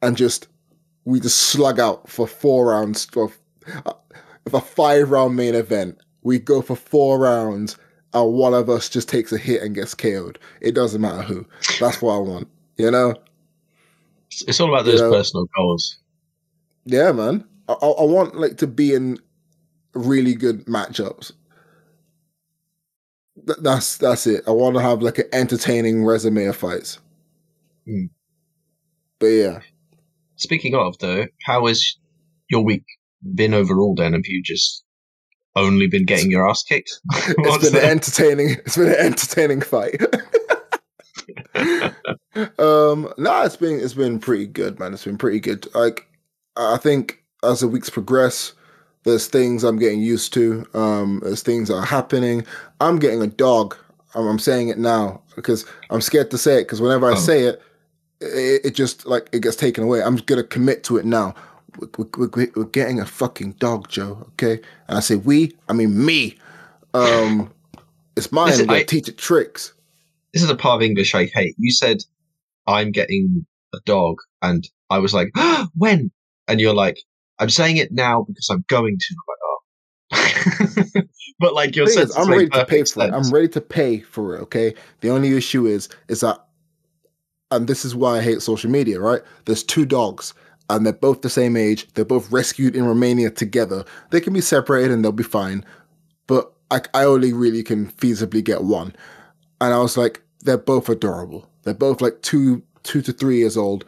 and 0.01 0.17
just 0.17 0.47
we 1.05 1.19
just 1.19 1.39
slug 1.39 1.79
out 1.79 2.09
for 2.09 2.27
four 2.27 2.67
rounds 2.67 3.07
of 3.15 3.37
if 4.45 4.53
a 4.53 4.61
five 4.61 5.09
round 5.11 5.35
main 5.35 5.55
event. 5.55 5.99
We 6.23 6.39
go 6.39 6.61
for 6.61 6.75
four 6.75 7.19
rounds, 7.19 7.77
and 8.13 8.33
one 8.33 8.53
of 8.55 8.69
us 8.69 8.89
just 8.89 9.07
takes 9.07 9.31
a 9.31 9.37
hit 9.37 9.61
and 9.61 9.75
gets 9.75 9.93
KO'd. 9.93 10.39
It 10.61 10.73
doesn't 10.73 11.01
matter 11.01 11.21
who. 11.21 11.45
That's 11.79 12.01
what 12.01 12.15
I 12.15 12.19
want. 12.19 12.47
You 12.77 12.89
know? 12.91 13.13
It's, 14.47 14.59
all 14.59 14.67
about 14.73 14.85
those 14.85 14.99
You 14.99 15.05
know- 15.07 15.11
personal 15.11 15.45
goals. 15.55 15.97
Yeah, 16.85 17.11
man. 17.11 17.43
I, 17.69 17.73
I 17.73 18.03
want 18.03 18.35
like 18.35 18.57
to 18.57 18.67
be 18.67 18.93
in 18.93 19.17
really 19.93 20.33
good 20.35 20.65
matchups. 20.65 21.31
Th- 23.47 23.57
That's 23.61 23.97
that's 23.97 24.27
it. 24.27 24.43
I 24.47 24.51
want 24.51 24.75
to 24.75 24.81
have 24.81 25.01
like 25.01 25.17
an 25.19 25.25
entertaining 25.33 26.03
resume 26.05 26.45
of 26.45 26.55
fights. 26.55 26.99
Hmm. 27.85 28.05
But 29.19 29.27
yeah, 29.27 29.59
Speaking 30.37 30.75
of 30.75 30.97
though, 30.99 31.25
how 31.43 31.65
has 31.67 31.97
your 32.49 32.63
week 32.63 32.83
been 33.35 33.53
overall? 33.53 33.95
Then 33.95 34.13
have 34.13 34.25
you 34.25 34.41
just 34.43 34.83
only 35.55 35.87
been 35.87 36.05
getting 36.05 36.29
your 36.31 36.47
ass 36.49 36.63
kicked? 36.63 36.99
it's 37.13 37.69
been 37.71 37.81
an 37.83 37.89
entertaining. 37.89 38.49
It's 38.65 38.77
been 38.77 38.89
an 38.89 38.95
entertaining 38.99 39.61
fight. 39.61 40.01
um, 42.59 43.11
no, 43.17 43.43
it's 43.43 43.55
been 43.55 43.79
it's 43.79 43.93
been 43.93 44.19
pretty 44.19 44.47
good, 44.47 44.79
man. 44.79 44.93
It's 44.93 45.05
been 45.05 45.17
pretty 45.17 45.39
good. 45.39 45.67
Like 45.73 46.07
I 46.57 46.77
think 46.77 47.23
as 47.43 47.61
the 47.61 47.67
weeks 47.67 47.89
progress, 47.89 48.53
there's 49.03 49.27
things 49.27 49.63
I'm 49.63 49.77
getting 49.79 50.01
used 50.01 50.33
to. 50.33 50.65
Um, 50.73 51.21
there's 51.23 51.43
things 51.43 51.69
that 51.69 51.75
are 51.75 51.85
happening. 51.85 52.45
I'm 52.81 52.99
getting 52.99 53.21
a 53.21 53.27
dog. 53.27 53.75
I'm, 54.13 54.27
I'm 54.27 54.39
saying 54.39 54.69
it 54.69 54.77
now 54.77 55.21
because 55.35 55.65
I'm 55.89 56.01
scared 56.01 56.31
to 56.31 56.37
say 56.37 56.59
it 56.59 56.63
because 56.63 56.81
whenever 56.81 57.07
I 57.09 57.13
Oh. 57.13 57.15
say 57.15 57.43
it, 57.43 57.61
it, 58.21 58.65
it 58.65 58.75
just 58.75 59.05
like 59.05 59.29
it 59.31 59.41
gets 59.41 59.55
taken 59.55 59.83
away. 59.83 60.01
I'm 60.01 60.17
gonna 60.17 60.43
commit 60.43 60.83
to 60.85 60.97
it 60.97 61.05
now. 61.05 61.35
We're, 61.77 62.07
we're, 62.17 62.49
we're- 62.55 62.69
getting 62.71 62.99
a 62.99 63.05
fucking 63.05 63.53
dog, 63.53 63.89
Joe. 63.89 64.25
Okay, 64.33 64.61
and 64.87 64.97
I 64.97 65.01
say 65.01 65.15
we, 65.15 65.55
I 65.67 65.73
mean 65.73 66.05
me. 66.05 66.37
Um, 66.93 67.51
it's 68.17 68.31
mine. 68.31 68.47
Listen, 68.47 68.67
gonna 68.67 68.83
teach 68.85 69.09
it 69.09 69.17
tricks. 69.17 69.73
this 70.33 70.43
is 70.43 70.49
a 70.49 70.55
part 70.55 70.81
of 70.81 70.85
English 70.85 71.13
I 71.13 71.25
hate. 71.25 71.55
You 71.57 71.71
said 71.71 71.97
I'm 72.67 72.91
getting 72.91 73.45
a 73.73 73.79
dog, 73.85 74.17
and 74.41 74.67
I 74.89 74.99
was 74.99 75.13
like, 75.13 75.31
when? 75.75 76.11
And 76.47 76.61
you're 76.61 76.73
like, 76.73 76.99
I'm 77.39 77.49
saying 77.49 77.77
it 77.77 77.91
now 77.91 78.23
because 78.27 78.49
I'm 78.49 78.63
going 78.67 78.97
to. 78.97 79.15
Oh. 79.43 79.59
but 81.39 81.53
like 81.53 81.75
your 81.75 81.87
Thing 81.87 81.95
sense 81.95 82.09
is, 82.11 82.15
I'm 82.17 82.29
ready 82.29 82.49
to 82.49 82.65
pay 82.65 82.83
for 82.83 83.03
it. 83.03 83.13
I'm 83.13 83.29
ready 83.31 83.47
to 83.49 83.61
pay 83.61 83.99
for 83.99 84.35
it. 84.35 84.41
Okay. 84.41 84.73
The 85.01 85.09
only 85.09 85.35
issue 85.35 85.65
is, 85.65 85.89
is 86.07 86.21
that, 86.21 86.44
and 87.55 87.67
this 87.67 87.85
is 87.85 87.95
why 87.95 88.17
I 88.17 88.21
hate 88.21 88.41
social 88.41 88.69
media. 88.69 88.99
Right? 88.99 89.21
There's 89.45 89.63
two 89.63 89.85
dogs, 89.85 90.33
and 90.69 90.85
they're 90.85 90.93
both 90.93 91.21
the 91.21 91.29
same 91.29 91.55
age. 91.57 91.87
They're 91.93 92.05
both 92.05 92.31
rescued 92.31 92.75
in 92.75 92.85
Romania 92.85 93.29
together. 93.31 93.85
They 94.11 94.21
can 94.21 94.33
be 94.33 94.41
separated 94.41 94.91
and 94.91 95.03
they'll 95.03 95.11
be 95.11 95.23
fine. 95.23 95.63
But 96.27 96.51
I, 96.71 96.81
I 96.93 97.03
only 97.03 97.33
really 97.33 97.63
can 97.63 97.87
feasibly 97.91 98.43
get 98.43 98.63
one. 98.63 98.95
And 99.61 99.73
I 99.73 99.79
was 99.79 99.97
like, 99.97 100.21
they're 100.41 100.57
both 100.57 100.89
adorable. 100.89 101.47
They're 101.63 101.73
both 101.73 102.01
like 102.01 102.21
two, 102.21 102.63
two 102.83 103.01
to 103.03 103.11
three 103.11 103.37
years 103.37 103.57
old. 103.57 103.85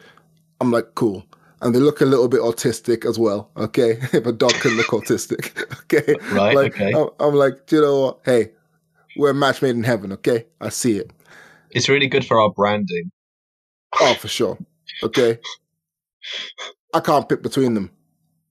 I'm 0.60 0.70
like, 0.70 0.94
cool. 0.94 1.24
And 1.60 1.74
they 1.74 1.80
look 1.80 2.00
a 2.00 2.04
little 2.04 2.28
bit 2.28 2.40
autistic 2.40 3.04
as 3.04 3.18
well. 3.18 3.50
Okay. 3.56 3.90
if 4.12 4.26
a 4.26 4.32
dog 4.32 4.52
can 4.54 4.76
look 4.76 4.88
autistic. 4.88 5.64
Okay. 5.90 6.16
Right, 6.32 6.54
Like, 6.54 6.74
okay. 6.74 6.92
I'm, 6.92 7.08
I'm 7.18 7.34
like, 7.34 7.66
do 7.66 7.76
you 7.76 7.82
know 7.82 8.00
what? 8.00 8.18
Hey, 8.22 8.50
we're 9.16 9.30
a 9.30 9.34
match 9.34 9.62
made 9.62 9.74
in 9.74 9.84
heaven. 9.84 10.12
Okay, 10.12 10.44
I 10.60 10.68
see 10.68 10.98
it. 10.98 11.10
It's 11.70 11.88
really 11.88 12.08
good 12.08 12.26
for 12.26 12.38
our 12.38 12.50
branding. 12.50 13.10
Oh, 14.00 14.14
for 14.14 14.28
sure. 14.28 14.58
Okay. 15.02 15.38
I 16.94 17.00
can't 17.00 17.28
pick 17.28 17.42
between 17.42 17.74
them. 17.74 17.90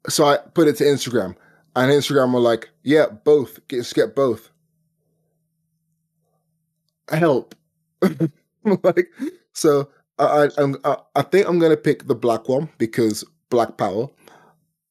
So 0.10 0.26
I 0.26 0.38
put 0.38 0.68
it 0.68 0.78
to 0.78 0.84
Instagram. 0.84 1.36
And 1.76 1.92
Instagram 1.92 2.34
were 2.34 2.40
like, 2.40 2.70
yeah, 2.84 3.08
both. 3.08 3.66
Get, 3.68 3.92
get 3.94 4.16
both. 4.16 4.50
Help. 7.10 7.56
like, 8.84 9.08
so 9.54 9.90
I, 10.20 10.50
I, 10.58 10.98
I 11.16 11.22
think 11.22 11.48
I'm 11.48 11.60
going 11.60 11.72
to 11.72 11.78
pick 11.78 12.08
the 12.08 12.16
black 12.16 12.50
one 12.50 12.70
because 12.78 13.24
black 13.50 13.78
power. 13.78 14.08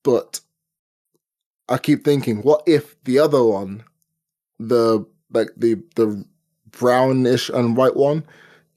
But 0.03 0.41
I 1.69 1.79
keep 1.79 2.05
thinking, 2.05 2.43
what 2.43 2.63
if 2.67 3.03
the 3.05 3.19
other 3.19 3.43
one, 3.43 3.83
the 4.59 5.05
like 5.33 5.49
the 5.57 5.75
the 5.97 6.25
brownish 6.71 7.49
and 7.49 7.77
white 7.77 7.97
one, 7.97 8.25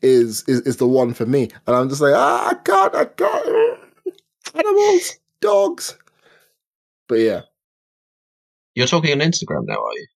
is 0.02 0.44
is 0.48 0.62
is 0.62 0.78
the 0.78 0.88
one 0.88 1.14
for 1.14 1.26
me? 1.26 1.50
And 1.68 1.76
I'm 1.76 1.90
just 1.90 2.02
like, 2.02 2.14
ah, 2.16 2.50
I 2.50 2.54
can't, 2.56 2.96
I 2.96 3.06
can't. 3.06 3.80
Animals, 4.56 5.18
dogs. 5.42 5.98
But 7.08 7.16
yeah, 7.20 7.42
You're 8.76 8.88
talking 8.88 9.12
on 9.14 9.20
Instagram 9.28 9.66
now, 9.68 9.76
are 9.76 9.94
you? 9.96 10.08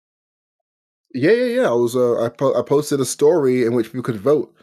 yeah, 1.15 1.33
yeah, 1.33 1.63
yeah. 1.63 1.69
I 1.69 1.73
was 1.75 1.97
uh, 1.97 2.25
I 2.25 2.29
po- 2.31 2.59
I 2.59 2.63
posted 2.63 3.01
a 3.01 3.05
story 3.05 3.65
in 3.65 3.75
which 3.75 3.87
people 3.89 4.03
could 4.03 4.21
vote, 4.21 4.55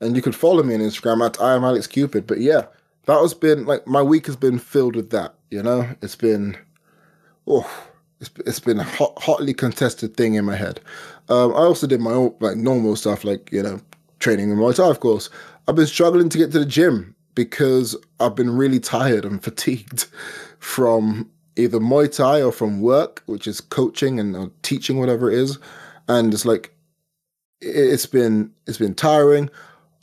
and 0.00 0.16
you 0.16 0.22
could 0.22 0.36
follow 0.36 0.62
me 0.62 0.74
on 0.74 0.80
Instagram 0.80 1.24
at 1.26 1.40
I 1.40 1.54
am 1.54 1.64
Alex 1.64 1.86
Cupid. 1.86 2.26
But 2.26 2.40
yeah, 2.40 2.66
that 3.06 3.20
has 3.20 3.34
been 3.34 3.66
like 3.66 3.86
my 3.86 4.02
week 4.02 4.26
has 4.26 4.36
been 4.36 4.58
filled 4.58 4.96
with 4.96 5.10
that. 5.10 5.34
You 5.50 5.62
know, 5.62 5.88
it's 6.02 6.16
been, 6.16 6.56
oh, 7.46 7.70
it's 8.20 8.30
it's 8.46 8.60
been 8.60 8.80
a 8.80 8.84
hot, 8.84 9.14
hotly 9.18 9.54
contested 9.54 10.16
thing 10.16 10.34
in 10.34 10.44
my 10.44 10.56
head. 10.56 10.80
Um, 11.28 11.52
I 11.52 11.58
also 11.66 11.86
did 11.86 12.00
my 12.00 12.12
own 12.12 12.34
like 12.40 12.56
normal 12.56 12.96
stuff, 12.96 13.24
like 13.24 13.50
you 13.52 13.62
know, 13.62 13.80
training 14.18 14.50
in 14.50 14.56
Muay 14.56 14.74
Thai. 14.74 14.88
Of 14.88 15.00
course, 15.00 15.30
I've 15.68 15.76
been 15.76 15.86
struggling 15.86 16.28
to 16.30 16.38
get 16.38 16.52
to 16.52 16.58
the 16.58 16.66
gym 16.66 17.14
because 17.34 17.96
I've 18.20 18.34
been 18.34 18.56
really 18.56 18.80
tired 18.80 19.24
and 19.24 19.42
fatigued 19.44 20.06
from 20.58 21.30
either 21.56 21.78
Muay 21.78 22.14
Thai 22.14 22.42
or 22.42 22.52
from 22.52 22.80
work, 22.80 23.22
which 23.26 23.46
is 23.46 23.60
coaching 23.60 24.18
and 24.20 24.50
teaching, 24.62 24.98
whatever 24.98 25.30
it 25.30 25.38
is. 25.38 25.58
And 26.08 26.32
it's 26.32 26.44
like 26.44 26.72
it- 27.60 27.74
it's 27.92 28.06
been 28.06 28.52
it's 28.66 28.78
been 28.78 28.94
tiring. 28.94 29.50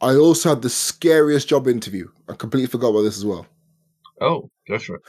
I 0.02 0.16
also 0.16 0.50
had 0.50 0.62
the 0.62 0.70
scariest 0.70 1.48
job 1.48 1.68
interview. 1.68 2.10
I 2.28 2.34
completely 2.34 2.68
forgot 2.68 2.90
about 2.90 3.04
this 3.04 3.18
as 3.18 3.26
well. 3.26 3.48
Oh, 4.20 4.50
go 4.68 4.78
for 4.80 4.96
it. 4.98 5.02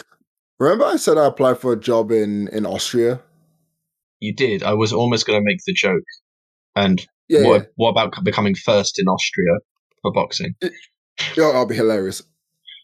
Remember, 0.60 0.84
I 0.84 0.96
said 0.96 1.18
I 1.18 1.26
applied 1.26 1.58
for 1.58 1.72
a 1.72 1.80
job 1.80 2.10
in 2.12 2.48
in 2.48 2.64
Austria. 2.66 3.20
You 4.20 4.32
did. 4.34 4.62
I 4.62 4.74
was 4.74 4.92
almost 4.92 5.26
going 5.26 5.38
to 5.40 5.44
make 5.44 5.58
the 5.66 5.72
joke. 5.74 6.04
And 6.76 7.06
Yeah, 7.28 7.46
what, 7.46 7.72
what 7.76 7.90
about 7.90 8.22
becoming 8.22 8.54
first 8.54 8.98
in 8.98 9.06
Austria 9.08 9.58
for 10.02 10.12
boxing? 10.12 10.54
yeah, 10.62 10.68
yeah, 11.36 11.46
that'll 11.46 11.66
be 11.66 11.74
hilarious. 11.74 12.22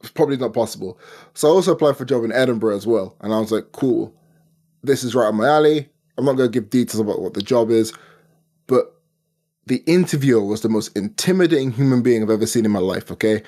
It's 0.00 0.10
probably 0.10 0.38
not 0.38 0.54
possible. 0.54 0.98
So 1.34 1.48
I 1.48 1.50
also 1.50 1.72
applied 1.72 1.96
for 1.96 2.04
a 2.04 2.06
job 2.06 2.24
in 2.24 2.32
Edinburgh 2.32 2.76
as 2.76 2.86
well, 2.86 3.16
and 3.20 3.34
I 3.34 3.38
was 3.38 3.52
like, 3.52 3.72
cool, 3.72 4.14
this 4.82 5.04
is 5.04 5.14
right 5.14 5.28
up 5.28 5.34
my 5.34 5.46
alley. 5.46 5.88
I'm 6.16 6.24
not 6.24 6.36
going 6.36 6.50
to 6.50 6.60
give 6.60 6.70
details 6.70 7.00
about 7.00 7.20
what 7.20 7.34
the 7.34 7.42
job 7.42 7.70
is, 7.70 7.92
but 8.66 8.94
the 9.66 9.82
interviewer 9.86 10.44
was 10.44 10.62
the 10.62 10.68
most 10.68 10.96
intimidating 10.96 11.70
human 11.70 12.02
being 12.02 12.22
I've 12.22 12.30
ever 12.30 12.46
seen 12.46 12.64
in 12.64 12.70
my 12.70 12.80
life. 12.80 13.10
Okay, 13.10 13.42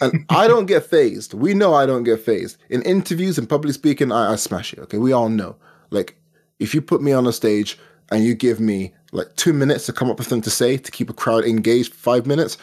and 0.00 0.24
I 0.28 0.48
don't 0.48 0.66
get 0.66 0.84
phased. 0.84 1.34
We 1.34 1.54
know 1.54 1.74
I 1.74 1.86
don't 1.86 2.04
get 2.04 2.20
phased 2.20 2.58
in 2.68 2.82
interviews 2.82 3.38
and 3.38 3.48
public 3.48 3.74
speaking. 3.74 4.12
I, 4.12 4.32
I 4.32 4.36
smash 4.36 4.72
it. 4.72 4.80
Okay, 4.80 4.98
we 4.98 5.12
all 5.12 5.28
know. 5.28 5.56
Like, 5.90 6.16
if 6.58 6.74
you 6.74 6.82
put 6.82 7.02
me 7.02 7.12
on 7.12 7.26
a 7.26 7.32
stage 7.32 7.78
and 8.10 8.24
you 8.24 8.34
give 8.34 8.60
me 8.60 8.92
like 9.12 9.34
two 9.36 9.52
minutes 9.52 9.86
to 9.86 9.92
come 9.92 10.10
up 10.10 10.18
with 10.18 10.26
something 10.26 10.42
to 10.42 10.50
say 10.50 10.76
to 10.76 10.90
keep 10.90 11.10
a 11.10 11.14
crowd 11.14 11.44
engaged, 11.44 11.94
five 11.94 12.26
minutes, 12.26 12.56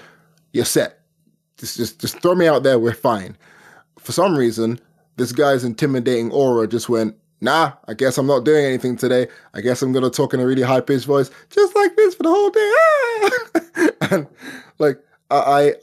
you're 0.51 0.65
set. 0.65 0.99
Just, 1.57 1.77
just, 1.77 1.99
just 1.99 2.19
throw 2.21 2.35
me 2.35 2.47
out 2.47 2.63
there. 2.63 2.79
We're 2.79 2.93
fine. 2.93 3.37
For 3.97 4.11
some 4.11 4.35
reason, 4.35 4.79
this 5.17 5.31
guy's 5.31 5.63
intimidating 5.63 6.31
aura 6.31 6.67
just 6.67 6.89
went. 6.89 7.15
Nah, 7.41 7.73
I 7.87 7.93
guess 7.93 8.17
I'm 8.17 8.27
not 8.27 8.43
doing 8.43 8.65
anything 8.65 8.97
today. 8.97 9.27
I 9.53 9.61
guess 9.61 9.81
I'm 9.81 9.93
gonna 9.93 10.09
talk 10.09 10.33
in 10.33 10.39
a 10.39 10.45
really 10.45 10.61
high 10.61 10.81
pitched 10.81 11.05
voice, 11.05 11.29
just 11.49 11.75
like 11.75 11.95
this 11.95 12.15
for 12.15 12.23
the 12.23 12.29
whole 12.29 12.49
day. 12.49 13.89
And 14.11 14.27
like 14.79 14.99
I, 15.29 15.75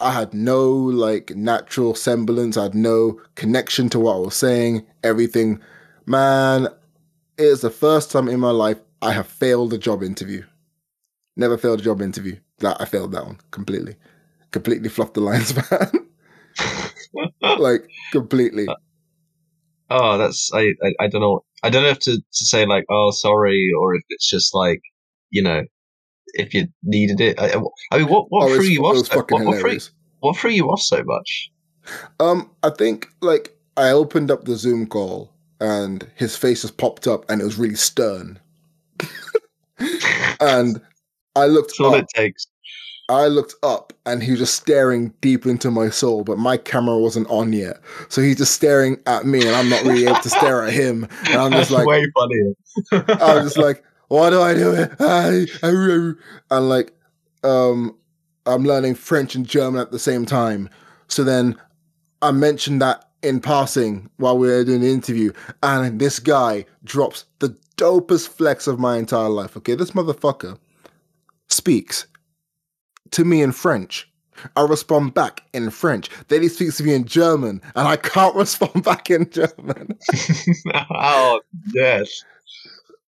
I 0.00 0.12
had 0.12 0.32
no 0.32 0.70
like 0.70 1.36
natural 1.36 1.94
semblance. 1.94 2.56
I 2.56 2.64
had 2.64 2.74
no 2.74 3.20
connection 3.34 3.88
to 3.90 4.00
what 4.00 4.16
I 4.16 4.18
was 4.18 4.36
saying. 4.36 4.86
Everything, 5.02 5.60
man. 6.06 6.68
It 7.36 7.44
is 7.44 7.62
the 7.62 7.70
first 7.70 8.12
time 8.12 8.28
in 8.28 8.38
my 8.38 8.50
life 8.50 8.78
I 9.04 9.12
have 9.12 9.26
failed 9.28 9.72
a 9.72 9.78
job 9.78 10.02
interview. 10.02 10.42
Never 11.36 11.58
failed 11.58 11.80
a 11.80 11.84
job 11.84 12.00
interview. 12.02 12.36
That 12.58 12.80
I 12.80 12.84
failed 12.84 13.12
that 13.12 13.26
one 13.26 13.38
completely. 13.50 13.96
Completely 14.50 14.88
fluffed 14.88 15.14
the 15.14 15.20
lines, 15.20 15.54
man. 15.70 17.58
like 17.58 17.88
completely. 18.12 18.66
oh, 19.90 20.18
that's 20.18 20.50
I, 20.54 20.72
I 20.82 20.94
I 21.00 21.06
don't 21.08 21.20
know. 21.20 21.44
I 21.62 21.70
don't 21.70 21.82
know 21.82 21.88
if 21.90 21.98
to, 22.00 22.12
to 22.16 22.44
say 22.46 22.66
like 22.66 22.84
oh 22.90 23.10
sorry 23.10 23.70
or 23.78 23.94
if 23.94 24.02
it's 24.10 24.28
just 24.28 24.54
like 24.54 24.80
you 25.30 25.42
know 25.42 25.62
if 26.34 26.54
you 26.54 26.68
needed 26.82 27.20
it. 27.20 27.38
I, 27.40 27.54
I 27.92 27.98
mean, 27.98 28.08
what 28.08 28.26
what 28.30 28.50
Oh, 28.50 28.54
threw 28.54 28.64
you 28.64 28.86
off? 28.86 28.94
was 28.94 29.06
so- 29.08 29.16
fucking 29.16 29.44
What, 29.44 29.46
what, 29.46 29.60
threw, 29.60 29.78
what 30.20 30.36
threw 30.36 30.50
you 30.50 30.66
off 30.70 30.80
so 30.80 31.02
much? 31.04 31.50
Um, 32.20 32.50
I 32.62 32.70
think 32.70 33.08
like 33.20 33.56
I 33.76 33.90
opened 33.90 34.30
up 34.30 34.44
the 34.44 34.56
Zoom 34.56 34.86
call 34.86 35.32
and 35.60 36.06
his 36.14 36.36
face 36.36 36.62
has 36.62 36.70
popped 36.70 37.06
up 37.06 37.28
and 37.30 37.40
it 37.40 37.44
was 37.44 37.58
really 37.58 37.74
stern. 37.74 38.38
And 40.40 40.80
I 41.36 41.46
looked 41.46 41.74
That's 41.78 41.94
up, 41.94 41.94
it 41.94 42.08
takes. 42.14 42.46
I 43.08 43.26
looked 43.26 43.54
up 43.62 43.92
and 44.06 44.22
he 44.22 44.30
was 44.30 44.40
just 44.40 44.54
staring 44.54 45.12
deep 45.20 45.44
into 45.44 45.70
my 45.70 45.90
soul, 45.90 46.24
but 46.24 46.38
my 46.38 46.56
camera 46.56 46.98
wasn't 46.98 47.28
on 47.28 47.52
yet. 47.52 47.80
So 48.08 48.22
he's 48.22 48.36
just 48.36 48.54
staring 48.54 48.98
at 49.06 49.26
me 49.26 49.46
and 49.46 49.54
I'm 49.54 49.68
not 49.68 49.82
really 49.82 50.04
able 50.04 50.20
to 50.20 50.30
stare 50.30 50.64
at 50.64 50.72
him. 50.72 51.06
And 51.26 51.36
I'm 51.36 51.52
just 51.52 51.70
like 51.70 51.86
way 51.86 52.06
funnier. 52.14 52.54
I 53.20 53.34
was 53.34 53.44
just 53.44 53.58
like, 53.58 53.84
why 54.08 54.30
do 54.30 54.40
I 54.40 54.54
do 54.54 54.72
it? 54.72 54.90
I, 55.00 55.46
I, 55.62 56.56
and 56.56 56.68
like, 56.68 56.92
um, 57.42 57.96
I'm 58.46 58.64
learning 58.64 58.94
French 58.94 59.34
and 59.34 59.46
German 59.46 59.80
at 59.80 59.90
the 59.90 59.98
same 59.98 60.24
time. 60.24 60.70
So 61.08 61.24
then 61.24 61.56
I 62.22 62.30
mentioned 62.30 62.80
that 62.80 63.04
in 63.22 63.40
passing 63.40 64.10
while 64.16 64.36
we 64.36 64.48
were 64.48 64.64
doing 64.64 64.80
the 64.80 64.90
interview, 64.90 65.32
and 65.62 65.98
this 65.98 66.18
guy 66.18 66.64
drops 66.84 67.24
the 67.38 67.56
dopest 67.76 68.28
flex 68.28 68.66
of 68.66 68.78
my 68.78 68.96
entire 68.96 69.28
life. 69.28 69.56
Okay, 69.56 69.74
this 69.74 69.92
motherfucker 69.92 70.58
speaks 71.48 72.06
to 73.10 73.24
me 73.24 73.42
in 73.42 73.52
French. 73.52 74.10
I 74.56 74.62
respond 74.62 75.14
back 75.14 75.42
in 75.52 75.70
French. 75.70 76.10
Then 76.28 76.42
he 76.42 76.48
speaks 76.48 76.76
to 76.78 76.84
me 76.84 76.94
in 76.94 77.04
German, 77.04 77.60
and 77.76 77.88
I 77.88 77.96
can't 77.96 78.34
respond 78.44 78.84
back 78.84 79.10
in 79.10 79.30
German. 79.30 79.98
oh 80.90 81.40
yes. 81.72 82.24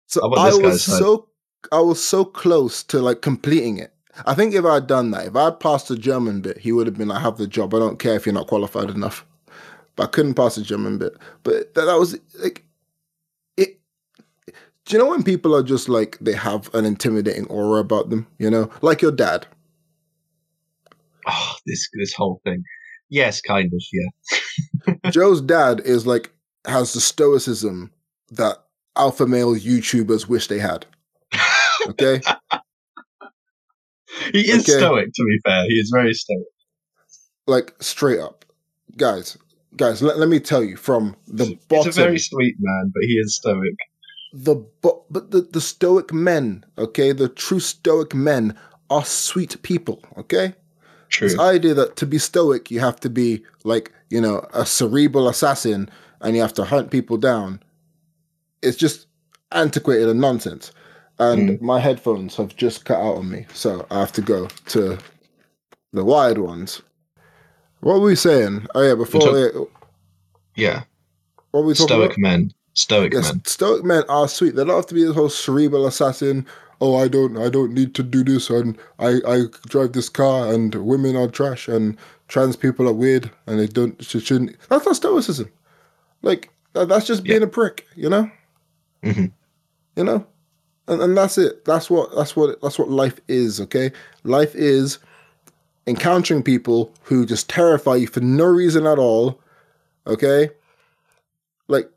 So 0.06 0.20
I 0.37 0.54
was 0.54 0.82
so 0.82 1.28
I 1.73 1.80
was 1.80 2.02
so 2.02 2.25
close 2.25 2.82
to 2.85 3.00
like 3.00 3.23
completing 3.23 3.78
it. 3.78 3.92
I 4.25 4.35
think 4.35 4.54
if 4.54 4.64
I 4.64 4.75
had 4.75 4.87
done 4.87 5.11
that, 5.11 5.26
if 5.26 5.37
I 5.37 5.44
had 5.46 5.61
passed 5.61 5.88
the 5.88 5.96
German 5.96 6.40
bit, 6.40 6.58
he 6.58 6.73
would 6.73 6.87
have 6.87 6.96
been 6.96 7.08
like, 7.08 7.23
"Have 7.23 7.38
the 7.38 7.46
job. 7.46 7.75
I 7.75 7.78
don't 7.78 7.99
care 7.99 8.14
if 8.14 8.25
you're 8.25 8.32
not 8.32 8.46
qualified 8.46 8.90
enough." 8.90 9.26
But 9.96 10.04
I 10.04 10.06
couldn't 10.08 10.35
pass 10.35 10.54
the 10.54 10.62
German 10.62 10.99
bit. 10.99 11.16
But 11.42 11.75
that, 11.75 11.87
that 11.87 11.99
was 11.99 12.18
like. 12.40 12.65
Do 14.87 14.97
you 14.97 14.99
know 15.02 15.11
when 15.11 15.23
people 15.25 15.55
are 15.55 15.62
just 15.64 15.88
like 15.88 16.16
they 16.21 16.33
have 16.33 16.73
an 16.75 16.85
intimidating 16.85 17.47
aura 17.49 17.81
about 17.81 18.09
them? 18.11 18.26
You 18.38 18.50
know, 18.50 18.71
like 18.83 19.02
your 19.02 19.12
dad. 19.12 19.47
Oh, 21.26 21.55
this 21.66 21.88
this 21.99 22.14
whole 22.14 22.40
thing. 22.45 22.62
Yes, 23.09 23.40
kind 23.40 23.71
of. 23.73 23.83
Yeah. 23.93 24.95
Joe's 25.11 25.40
dad 25.40 25.81
is 25.85 26.07
like 26.07 26.33
has 26.66 26.93
the 26.93 27.00
stoicism 27.00 27.93
that 28.31 28.59
alpha 28.97 29.26
male 29.26 29.55
YouTubers 29.55 30.28
wish 30.28 30.47
they 30.49 30.59
had. 30.59 30.87
Okay. 31.88 32.21
He 34.33 34.49
is 34.50 34.62
Okay. 34.69 34.78
stoic. 34.78 35.12
To 35.12 35.25
be 35.25 35.38
fair, 35.45 35.64
he 35.69 35.75
is 35.75 35.90
very 35.95 36.14
stoic. 36.14 36.47
like 37.47 37.75
straight 37.81 38.19
up, 38.19 38.45
guys, 38.97 39.37
guys. 39.76 40.00
Let, 40.00 40.19
let 40.19 40.28
me 40.28 40.40
tell 40.40 40.64
you 40.64 40.76
from 40.76 41.16
the 41.26 41.45
He's 41.45 41.57
bottom, 41.69 41.90
a 41.90 41.93
very 41.93 42.19
sweet 42.19 42.55
man, 42.59 42.90
but 42.95 43.02
he 43.02 43.14
is 43.14 43.37
stoic. 43.37 43.75
The 44.33 44.56
but 44.83 45.02
the 45.11 45.49
the 45.50 45.61
stoic 45.61 46.12
men, 46.12 46.64
okay, 46.78 47.12
the 47.12 47.28
true 47.28 47.61
stoic 47.61 48.14
men 48.14 48.56
are 48.90 49.04
sweet 49.04 49.61
people, 49.62 50.02
okay. 50.16 50.54
True. 51.09 51.28
This 51.28 51.38
idea 51.38 51.73
that 51.75 51.97
to 51.97 52.06
be 52.06 52.18
stoic 52.18 52.71
you 52.71 52.80
have 52.80 52.99
to 53.00 53.09
be 53.09 53.45
like 53.64 53.92
you 54.11 54.21
know 54.21 54.47
a 54.52 54.66
cerebral 54.66 55.28
assassin 55.28 55.88
and 56.21 56.35
you 56.35 56.42
have 56.42 56.54
to 56.54 56.64
hunt 56.64 56.90
people 56.90 57.16
down. 57.16 57.62
It's 58.62 58.76
just 58.76 59.06
antiquated 59.52 60.09
and 60.09 60.21
nonsense. 60.21 60.73
And 61.18 61.50
mm. 61.50 61.61
my 61.62 61.80
headphones 61.80 62.37
have 62.37 62.56
just 62.56 62.85
cut 62.85 62.99
out 62.99 63.16
on 63.16 63.30
me, 63.30 63.47
so 63.54 63.87
I 63.90 64.00
have 64.00 64.12
to 64.12 64.23
go 64.23 64.49
to 64.66 64.99
the 65.92 66.04
wired 66.04 66.38
ones. 66.38 66.83
What 67.80 68.00
were 68.00 68.06
we 68.06 68.16
saying? 68.16 68.66
Oh 68.75 68.83
yeah, 68.83 68.95
before 68.95 69.21
talk- 69.21 69.68
yeah, 70.54 70.68
yeah. 70.68 70.83
what 71.52 71.61
were 71.61 71.66
we 71.68 71.75
talking 71.75 71.87
Stoic 71.87 72.11
about? 72.11 72.18
men. 72.18 72.52
Stoic 72.76 73.12
Yes, 73.14 73.33
men. 73.33 73.42
stoic 73.45 73.85
men 73.85 74.04
are 74.09 74.28
sweet. 74.28 74.54
They 74.54 74.64
don't 74.64 74.76
have 74.76 74.87
to 74.87 74.95
be 74.95 75.04
this 75.04 75.14
whole 75.14 75.28
cerebral 75.30 75.87
assassin 75.87 76.47
oh, 76.80 76.97
I 76.97 77.09
don't, 77.09 77.37
I 77.38 77.49
don't 77.49 77.73
need 77.73 77.95
to 77.95 78.02
do 78.02 78.23
this, 78.23 78.50
and 78.50 78.76
I, 78.99 79.21
I 79.26 79.42
drive 79.66 79.92
this 79.92 80.09
car, 80.09 80.52
and 80.52 80.75
women 80.75 81.16
are 81.16 81.28
trash, 81.28 81.68
and 81.68 81.97
trans 82.28 82.56
people 82.56 82.88
are 82.88 82.92
weird, 82.92 83.30
and 83.47 83.59
they 83.59 83.66
don't, 83.66 84.02
shouldn't. 84.04 84.56
That's 84.68 84.87
not 84.87 84.97
stoicism. 84.97 85.50
Like 86.23 86.50
that's 86.73 87.06
just 87.06 87.25
being 87.25 87.42
a 87.42 87.47
prick, 87.47 87.87
you 87.95 88.09
know. 88.09 88.30
Mhm. 89.02 89.30
You 89.95 90.04
know, 90.04 90.26
and 90.88 91.00
and 91.00 91.16
that's 91.16 91.38
it. 91.38 91.64
That's 91.64 91.88
what 91.88 92.14
that's 92.14 92.35
what 92.37 92.61
that's 92.61 92.78
what 92.78 92.90
life 92.90 93.21
is. 93.28 93.61
Okay, 93.61 93.92
life 94.25 94.54
is 94.54 94.99
encountering 95.87 96.42
people 96.42 96.92
who 97.02 97.25
just 97.25 97.49
terrify 97.49 97.95
you 97.97 98.06
for 98.06 98.21
no 98.21 98.45
reason 98.45 98.87
at 98.87 98.99
all. 98.99 99.40
Okay, 100.06 100.50
like 101.68 101.88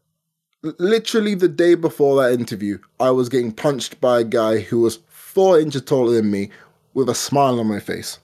literally 0.62 1.36
the 1.36 1.48
day 1.48 1.76
before 1.76 2.22
that 2.22 2.34
interview, 2.38 2.80
I 3.00 3.12
was 3.12 3.30
getting 3.30 3.52
punched 3.52 4.00
by 4.02 4.22
a 4.22 4.24
guy 4.24 4.60
who 4.60 4.82
was 4.82 5.00
four 5.10 5.60
inches 5.60 5.84
taller 5.84 6.14
than 6.14 6.32
me 6.32 6.50
with 6.94 7.10
a 7.10 7.16
smile 7.16 7.60
on 7.60 7.68
my 7.68 7.80
face. 7.80 8.20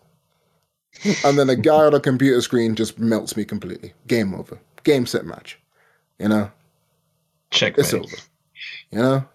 And 1.25 1.37
then 1.37 1.49
a 1.49 1.55
guy 1.55 1.85
on 1.85 1.93
a 1.93 1.99
computer 1.99 2.41
screen 2.41 2.75
just 2.75 2.99
melts 2.99 3.35
me 3.35 3.43
completely. 3.43 3.93
Game 4.07 4.33
over. 4.33 4.57
Game 4.83 5.05
set 5.05 5.25
match. 5.25 5.59
You 6.19 6.29
know? 6.29 6.51
Check. 7.51 7.77
It's 7.77 7.93
over. 7.93 8.15
You 8.91 8.99
know? 8.99 9.25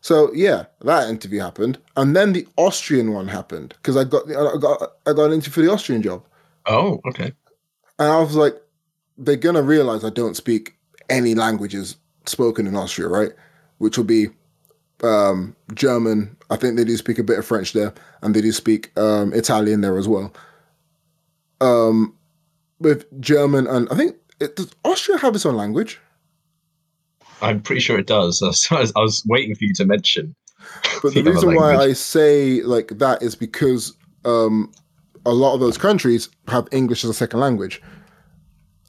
So 0.00 0.32
yeah, 0.32 0.66
that 0.82 1.10
interview 1.10 1.40
happened. 1.40 1.78
And 1.96 2.14
then 2.14 2.32
the 2.32 2.46
Austrian 2.56 3.12
one 3.12 3.28
happened. 3.28 3.74
Because 3.76 3.96
I 3.96 4.04
got 4.04 4.30
I 4.30 4.56
got 4.56 4.92
I 5.06 5.12
got 5.12 5.26
an 5.26 5.32
interview 5.32 5.52
for 5.52 5.62
the 5.62 5.72
Austrian 5.72 6.02
job. 6.02 6.24
Oh, 6.66 7.00
okay. 7.08 7.32
And 7.98 8.08
I 8.08 8.20
was 8.20 8.36
like, 8.36 8.54
they're 9.16 9.36
gonna 9.36 9.62
realize 9.62 10.04
I 10.04 10.10
don't 10.10 10.36
speak 10.36 10.77
any 11.08 11.34
languages 11.34 11.96
spoken 12.26 12.66
in 12.66 12.76
Austria, 12.76 13.08
right? 13.08 13.32
Which 13.78 13.96
will 13.96 14.04
be 14.04 14.28
um, 15.02 15.54
German. 15.74 16.36
I 16.50 16.56
think 16.56 16.76
they 16.76 16.84
do 16.84 16.96
speak 16.96 17.18
a 17.18 17.24
bit 17.24 17.38
of 17.38 17.46
French 17.46 17.72
there, 17.72 17.94
and 18.22 18.34
they 18.34 18.40
do 18.40 18.52
speak 18.52 18.96
um, 18.98 19.32
Italian 19.32 19.80
there 19.80 19.98
as 19.98 20.08
well. 20.08 20.32
Um, 21.60 22.14
with 22.80 23.20
German 23.20 23.66
and 23.66 23.88
I 23.90 23.96
think 23.96 24.16
it, 24.40 24.56
does 24.56 24.70
Austria 24.84 25.18
have 25.18 25.34
its 25.34 25.44
own 25.44 25.56
language? 25.56 26.00
I'm 27.40 27.60
pretty 27.60 27.80
sure 27.80 27.98
it 27.98 28.06
does. 28.06 28.42
I 28.70 29.00
was, 29.00 29.24
waiting 29.26 29.54
for 29.54 29.64
you 29.64 29.74
to 29.74 29.84
mention. 29.84 30.34
But 31.02 31.14
the 31.14 31.22
the 31.22 31.32
reason 31.32 31.54
why. 31.54 31.76
I 31.76 31.92
say 31.92 32.62
like 32.62 32.98
that 32.98 33.22
is 33.22 33.34
because 33.34 33.94
um, 34.24 34.72
a 35.24 35.32
lot 35.32 35.54
of 35.54 35.60
those 35.60 35.78
countries 35.78 36.28
have 36.48 36.68
English 36.72 37.04
as 37.04 37.10
a 37.10 37.14
second 37.14 37.40
language, 37.40 37.80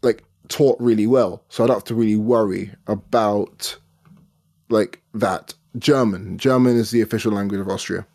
like 0.02 0.24
taught 0.50 0.79
really 0.79 1.08
well. 1.08 1.44
So 1.50 1.63
I 1.63 1.68
don't 1.68 1.77
have 1.77 1.84
to 1.86 1.96
really 1.96 2.15
worry 2.18 2.72
about 2.88 3.77
like 4.70 5.01
that. 5.13 5.53
German. 5.77 6.38
German 6.38 6.75
is 6.77 6.91
the 6.91 7.01
official 7.01 7.32
language 7.32 7.62
of 7.62 7.70
Austria. 7.70 8.06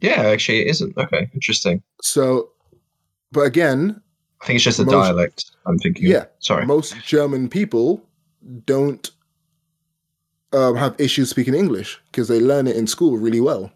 Yeah, 0.00 0.22
actually, 0.22 0.62
it 0.62 0.66
isn't. 0.68 0.96
Okay, 0.98 1.30
interesting. 1.32 1.82
So, 2.02 2.50
but 3.32 3.42
again, 3.42 4.00
I 4.42 4.46
think 4.46 4.56
it's 4.56 4.64
just 4.64 4.80
a 4.80 4.84
Most- 4.84 4.92
dialect. 4.92 5.44
I'm 5.66 5.78
thinking. 5.78 6.06
Yeah. 6.06 6.24
Sorry. 6.40 6.66
most 6.66 6.96
German 7.04 7.48
people 7.48 8.02
don't 8.66 9.10
um, 10.52 10.76
have 10.76 10.94
issues 10.98 11.30
speaking 11.30 11.54
English 11.54 12.00
because 12.10 12.28
they 12.28 12.40
learn 12.40 12.66
it 12.66 12.76
in 12.76 12.86
school 12.86 13.16
really 13.16 13.40
well. 13.40 13.72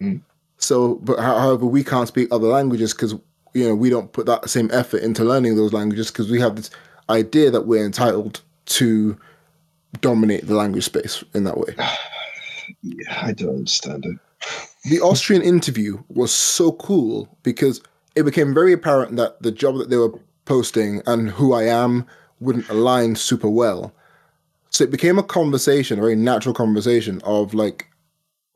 Mm. 0.00 0.20
So, 0.58 0.96
but 0.96 1.18
however, 1.18 1.66
we 1.66 1.82
can't 1.82 2.06
speak 2.06 2.28
other 2.30 2.46
languages 2.46 2.92
because 2.92 3.14
you 3.54 3.66
know 3.66 3.74
we 3.74 3.88
don't 3.88 4.12
put 4.12 4.26
that 4.26 4.50
same 4.50 4.70
effort 4.72 5.02
into 5.02 5.24
learning 5.24 5.56
those 5.56 5.72
languages 5.72 6.10
because 6.10 6.30
we 6.30 6.40
have 6.40 6.56
this 6.56 6.70
idea 7.08 7.50
that 7.50 7.66
we're 7.66 7.84
entitled 7.84 8.42
to 8.66 9.16
dominate 10.00 10.46
the 10.46 10.54
language 10.54 10.84
space 10.84 11.22
in 11.34 11.44
that 11.44 11.56
way. 11.56 11.74
yeah, 12.82 13.20
I 13.22 13.32
don't 13.32 13.56
understand 13.56 14.04
it. 14.04 14.18
the 14.90 15.00
Austrian 15.00 15.42
interview 15.42 16.02
was 16.08 16.32
so 16.32 16.72
cool 16.72 17.28
because 17.42 17.80
it 18.14 18.24
became 18.24 18.54
very 18.54 18.72
apparent 18.72 19.16
that 19.16 19.40
the 19.42 19.52
job 19.52 19.78
that 19.78 19.90
they 19.90 19.96
were 19.96 20.18
posting 20.44 21.02
and 21.06 21.30
who 21.30 21.52
I 21.52 21.64
am 21.64 22.06
wouldn't 22.40 22.68
align 22.68 23.16
super 23.16 23.48
well. 23.48 23.92
So 24.70 24.84
it 24.84 24.90
became 24.90 25.18
a 25.18 25.22
conversation, 25.22 25.98
a 25.98 26.02
very 26.02 26.16
natural 26.16 26.54
conversation 26.54 27.20
of 27.24 27.54
like 27.54 27.88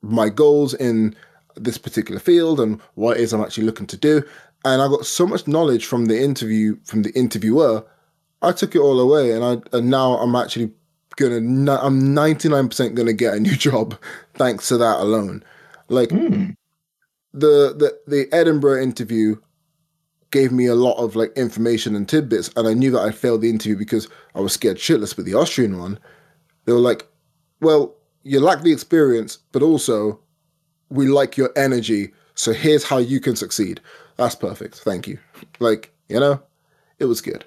my 0.03 0.29
goals 0.29 0.75
in 0.75 1.15
this 1.55 1.79
particular 1.79 2.21
field 2.21 2.61
and 2.61 2.81
what 2.95 3.17
it 3.17 3.23
is 3.23 3.33
I'm 3.33 3.41
actually 3.41 3.65
looking 3.65 3.87
to 3.87 3.97
do. 3.97 4.23
And 4.65 4.83
I 4.83 4.89
got 4.89 5.07
so 5.07 5.27
much 5.27 5.47
knowledge 5.47 5.87
from 5.87 6.07
the 6.07 6.21
interview 6.21 6.77
from 6.85 7.03
the 7.03 7.13
interviewer. 7.13 7.85
I 8.43 8.53
took 8.53 8.75
it 8.75 8.81
all 8.81 9.01
away, 9.01 9.33
and 9.33 9.45
I 9.45 9.77
and 9.77 9.91
now 9.91 10.15
I'm 10.19 10.35
actually 10.35 10.73
gonna. 11.17 11.79
I'm 11.81 12.01
99% 12.15 12.95
gonna 12.95 13.13
get 13.13 13.35
a 13.35 13.41
new 13.41 13.57
job 13.69 13.97
thanks 14.35 14.69
to 14.69 14.77
that 14.79 14.99
alone. 15.01 15.45
Like 15.89 16.11
Hmm. 16.11 16.51
the 17.33 17.75
the 17.77 17.99
the 18.07 18.29
Edinburgh 18.33 18.83
interview 18.83 19.37
gave 20.31 20.53
me 20.53 20.67
a 20.67 20.75
lot 20.75 20.99
of 21.03 21.17
like 21.17 21.33
information 21.37 21.95
and 21.95 22.09
tidbits, 22.09 22.51
and 22.57 22.67
I 22.69 22.75
knew 22.75 22.91
that 22.91 23.01
I 23.01 23.11
failed 23.11 23.41
the 23.43 23.51
interview 23.51 23.77
because 23.77 24.09
I 24.35 24.41
was 24.41 24.53
scared 24.53 24.77
shitless 24.77 25.17
with 25.17 25.25
the 25.27 25.35
Austrian 25.35 25.79
one. 25.79 25.99
They 26.65 26.73
were 26.73 26.79
like, 26.81 27.07
"Well, 27.61 27.95
you 28.25 28.41
lack 28.41 28.63
the 28.63 28.73
experience, 28.73 29.39
but 29.53 29.63
also 29.63 30.21
we 30.91 31.07
like 31.07 31.37
your 31.37 31.51
energy, 31.57 32.13
so 32.35 32.53
here's 32.53 32.85
how 32.85 32.99
you 32.99 33.21
can 33.21 33.37
succeed." 33.37 33.81
That's 34.19 34.35
perfect. 34.35 34.77
Thank 34.77 35.07
you. 35.09 35.19
Like 35.61 35.93
you 36.09 36.21
know, 36.21 36.43
it 36.99 37.07
was 37.07 37.21
good. 37.23 37.45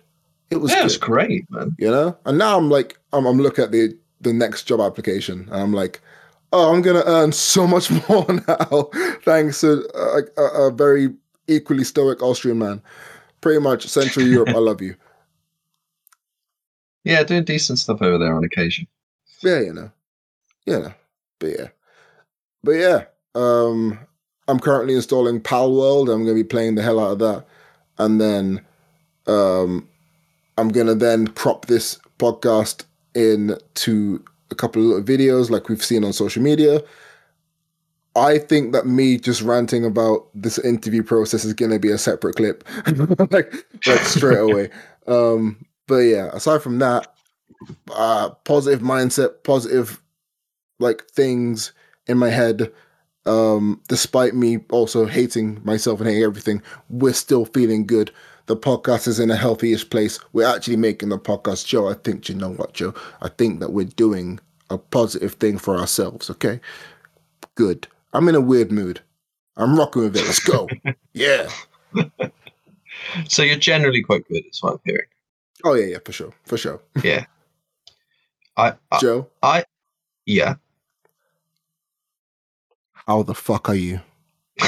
It 0.50 0.58
was 0.58 0.72
Yeah, 0.72 0.78
good 0.82 0.86
it's 0.86 0.98
great, 0.98 1.50
man. 1.52 1.76
you 1.80 1.90
know 1.90 2.18
and 2.26 2.38
now 2.38 2.58
i'm 2.58 2.70
like 2.70 3.00
i'm, 3.14 3.26
I'm 3.26 3.38
looking 3.40 3.64
at 3.64 3.72
the 3.72 3.98
the 4.22 4.34
next 4.34 4.66
job 4.66 4.82
application 4.82 5.48
and 5.52 5.56
i'm 5.64 5.74
like 5.74 6.02
oh 6.54 6.74
i'm 6.74 6.82
gonna 6.82 7.04
earn 7.06 7.32
so 7.32 7.66
much 7.68 7.90
more 8.10 8.26
now 8.48 8.90
thanks 9.24 9.62
to 9.62 9.88
a, 9.96 10.42
a, 10.42 10.68
a 10.68 10.72
very 10.72 11.14
equally 11.48 11.86
stoic 11.86 12.22
austrian 12.22 12.60
man 12.60 12.82
pretty 13.42 13.62
much 13.62 13.88
central 13.88 14.26
europe 14.26 14.54
i 14.54 14.58
love 14.60 14.82
you 14.82 14.96
Yeah, 17.04 17.24
doing 17.24 17.44
decent 17.46 17.80
stuff 17.80 18.02
over 18.02 18.18
there 18.18 18.36
on 18.36 18.44
occasion. 18.44 18.88
yeah 19.42 19.60
you 19.62 19.74
know 19.74 19.92
you 20.66 20.80
know 20.80 20.94
but 21.40 21.48
yeah 21.48 21.68
but 22.64 22.72
yeah 22.74 23.06
um 23.36 24.00
i'm 24.52 24.60
currently 24.60 24.94
installing 24.94 25.40
Palworld 25.40 26.14
i'm 26.14 26.24
gonna 26.24 26.36
be 26.36 26.44
playing 26.44 26.76
the 26.76 26.82
hell 26.84 27.00
out 27.00 27.14
of 27.14 27.20
that. 27.20 27.46
And 27.98 28.20
then 28.20 28.62
um 29.28 29.88
i'm 30.58 30.70
gonna 30.70 30.96
then 30.96 31.28
prop 31.28 31.66
this 31.66 32.00
podcast 32.20 32.84
into 33.16 34.24
a 34.52 34.56
couple 34.56 34.82
of 34.82 34.88
little 34.88 35.04
videos 35.04 35.50
like 35.50 35.70
we've 35.70 35.84
seen 35.84 36.04
on 36.04 36.14
social 36.14 36.44
media. 36.44 36.82
I 38.14 38.40
think 38.40 38.74
that 38.74 38.86
me 38.86 39.18
just 39.18 39.42
ranting 39.42 39.86
about 39.86 40.28
this 40.36 40.60
interview 40.60 41.02
process 41.02 41.46
is 41.46 41.54
gonna 41.54 41.80
be 41.80 41.92
a 41.92 41.98
separate 41.98 42.36
clip. 42.36 42.64
Like 43.32 43.54
like 43.88 44.00
straight 44.02 44.38
away. 44.50 44.70
Um 45.08 45.66
but 45.88 46.00
yeah 46.00 46.30
aside 46.34 46.62
from 46.62 46.80
that 46.80 47.14
uh 47.96 48.30
positive 48.44 48.82
mindset 48.82 49.44
positive 49.44 50.02
like 50.80 51.06
things 51.12 51.72
in 52.08 52.18
my 52.18 52.30
head 52.30 52.72
um 53.28 53.80
despite 53.88 54.34
me 54.34 54.58
also 54.72 55.06
hating 55.06 55.62
myself 55.64 56.00
and 56.00 56.10
hating 56.10 56.24
everything 56.24 56.62
we're 56.90 57.14
still 57.14 57.46
feeling 57.46 57.86
good. 57.86 58.12
The 58.48 58.58
podcast 58.58 59.08
is 59.08 59.20
in 59.20 59.30
a 59.30 59.36
healthy-ish 59.36 59.90
place. 59.90 60.20
We're 60.34 60.48
actually 60.48 60.76
making 60.78 61.10
the 61.10 61.20
podcast 61.20 61.66
joe. 61.68 61.88
I 61.88 61.94
think 61.94 62.28
you 62.28 62.36
know 62.36 62.52
what 62.54 62.74
joe? 62.74 62.94
I 63.22 63.30
think 63.30 63.60
that 63.60 63.72
we're 63.72 63.86
doing 63.86 64.40
a 64.70 64.78
positive 64.78 65.34
thing 65.36 65.58
for 65.60 65.78
ourselves 65.78 66.30
okay? 66.32 66.60
Good. 67.56 67.88
I'm 68.14 68.28
in 68.28 68.36
a 68.36 68.42
weird 68.42 68.72
mood. 68.72 69.02
I'm 69.58 69.78
rocking 69.78 70.02
with 70.04 70.16
it. 70.16 70.26
Let's 70.26 70.40
go. 70.40 70.68
Yeah. 71.14 71.50
So 73.28 73.44
you're 73.44 73.58
generally 73.58 74.02
quite 74.02 74.28
good, 74.28 74.44
is 74.50 74.62
what 74.64 74.74
I'm 74.74 74.80
hearing. 74.86 75.08
oh 75.64 75.74
yeah 75.76 75.86
yeah 75.86 75.98
for 76.06 76.12
sure. 76.14 76.34
For 76.46 76.58
sure. 76.58 76.80
Yeah. 77.04 77.26
I, 78.58 78.74
I 78.92 79.00
joe? 79.00 79.28
I, 79.44 79.64
yeah. 80.26 80.56
How 83.12 83.24
the 83.24 83.36
fuck 83.36 83.68
are 83.68 83.76
you 83.76 84.00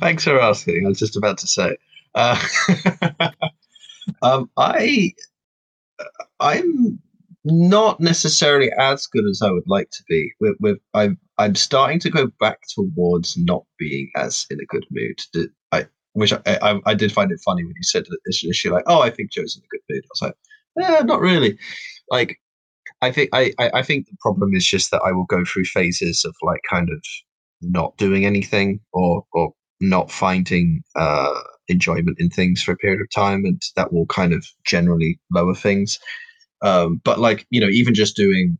Thanks 0.00 0.24
for 0.24 0.40
asking. 0.40 0.84
I 0.84 0.88
was 0.88 0.98
just 0.98 1.16
about 1.16 1.38
to 1.38 1.46
say. 1.46 1.76
Uh, 2.16 2.36
um, 4.22 4.50
I, 4.56 5.12
I'm 6.40 6.98
not 7.44 8.00
necessarily 8.00 8.72
as 8.72 9.06
good 9.06 9.24
as 9.30 9.40
I 9.40 9.50
would 9.52 9.68
like 9.68 9.90
to 9.90 10.02
be. 10.08 10.32
I'm, 10.92 11.16
I'm 11.38 11.54
starting 11.54 12.00
to 12.00 12.10
go 12.10 12.26
back 12.40 12.58
towards 12.74 13.36
not 13.36 13.64
being 13.78 14.10
as 14.16 14.44
in 14.50 14.58
a 14.60 14.66
good 14.66 14.84
mood. 14.90 15.20
I, 15.70 15.86
which 16.14 16.32
I, 16.32 16.40
I, 16.46 16.80
I 16.84 16.94
did 16.94 17.12
find 17.12 17.30
it 17.30 17.40
funny 17.44 17.64
when 17.64 17.74
you 17.76 17.84
said 17.84 18.04
that 18.06 18.18
this 18.26 18.44
issue, 18.44 18.72
like, 18.72 18.84
oh, 18.88 19.00
I 19.00 19.10
think 19.10 19.30
Joe's 19.30 19.56
in 19.56 19.62
a 19.62 19.70
good 19.70 19.82
mood. 19.88 20.04
I 20.04 20.10
was 20.10 20.22
like, 20.22 20.36
eh, 20.84 21.04
not 21.04 21.20
really. 21.20 21.56
Like, 22.10 22.40
I 23.04 23.12
think 23.12 23.28
I, 23.32 23.52
I, 23.58 23.82
think 23.82 24.06
the 24.06 24.16
problem 24.20 24.54
is 24.54 24.66
just 24.66 24.90
that 24.90 25.02
I 25.04 25.12
will 25.12 25.26
go 25.26 25.44
through 25.44 25.64
phases 25.64 26.24
of 26.24 26.34
like 26.42 26.60
kind 26.68 26.88
of 26.88 27.04
not 27.60 27.96
doing 27.98 28.24
anything 28.24 28.80
or 28.92 29.24
or 29.32 29.52
not 29.80 30.10
finding 30.10 30.82
uh, 30.96 31.40
enjoyment 31.68 32.16
in 32.18 32.30
things 32.30 32.62
for 32.62 32.72
a 32.72 32.76
period 32.76 33.02
of 33.02 33.10
time, 33.10 33.44
and 33.44 33.60
that 33.76 33.92
will 33.92 34.06
kind 34.06 34.32
of 34.32 34.46
generally 34.64 35.20
lower 35.30 35.54
things. 35.54 35.98
Um, 36.62 37.02
but 37.04 37.18
like 37.18 37.46
you 37.50 37.60
know, 37.60 37.68
even 37.68 37.92
just 37.92 38.16
doing 38.16 38.58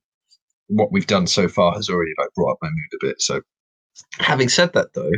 what 0.69 0.93
we've 0.93 1.07
done 1.07 1.27
so 1.27 1.49
far 1.49 1.75
has 1.75 1.89
already 1.89 2.13
like 2.19 2.29
brought 2.35 2.53
up 2.53 2.59
my 2.61 2.69
mood 2.69 3.01
a 3.01 3.07
bit. 3.07 3.23
So, 3.23 3.41
having 4.19 4.51
said 4.51 4.75
that, 4.75 4.89
though, 4.95 5.13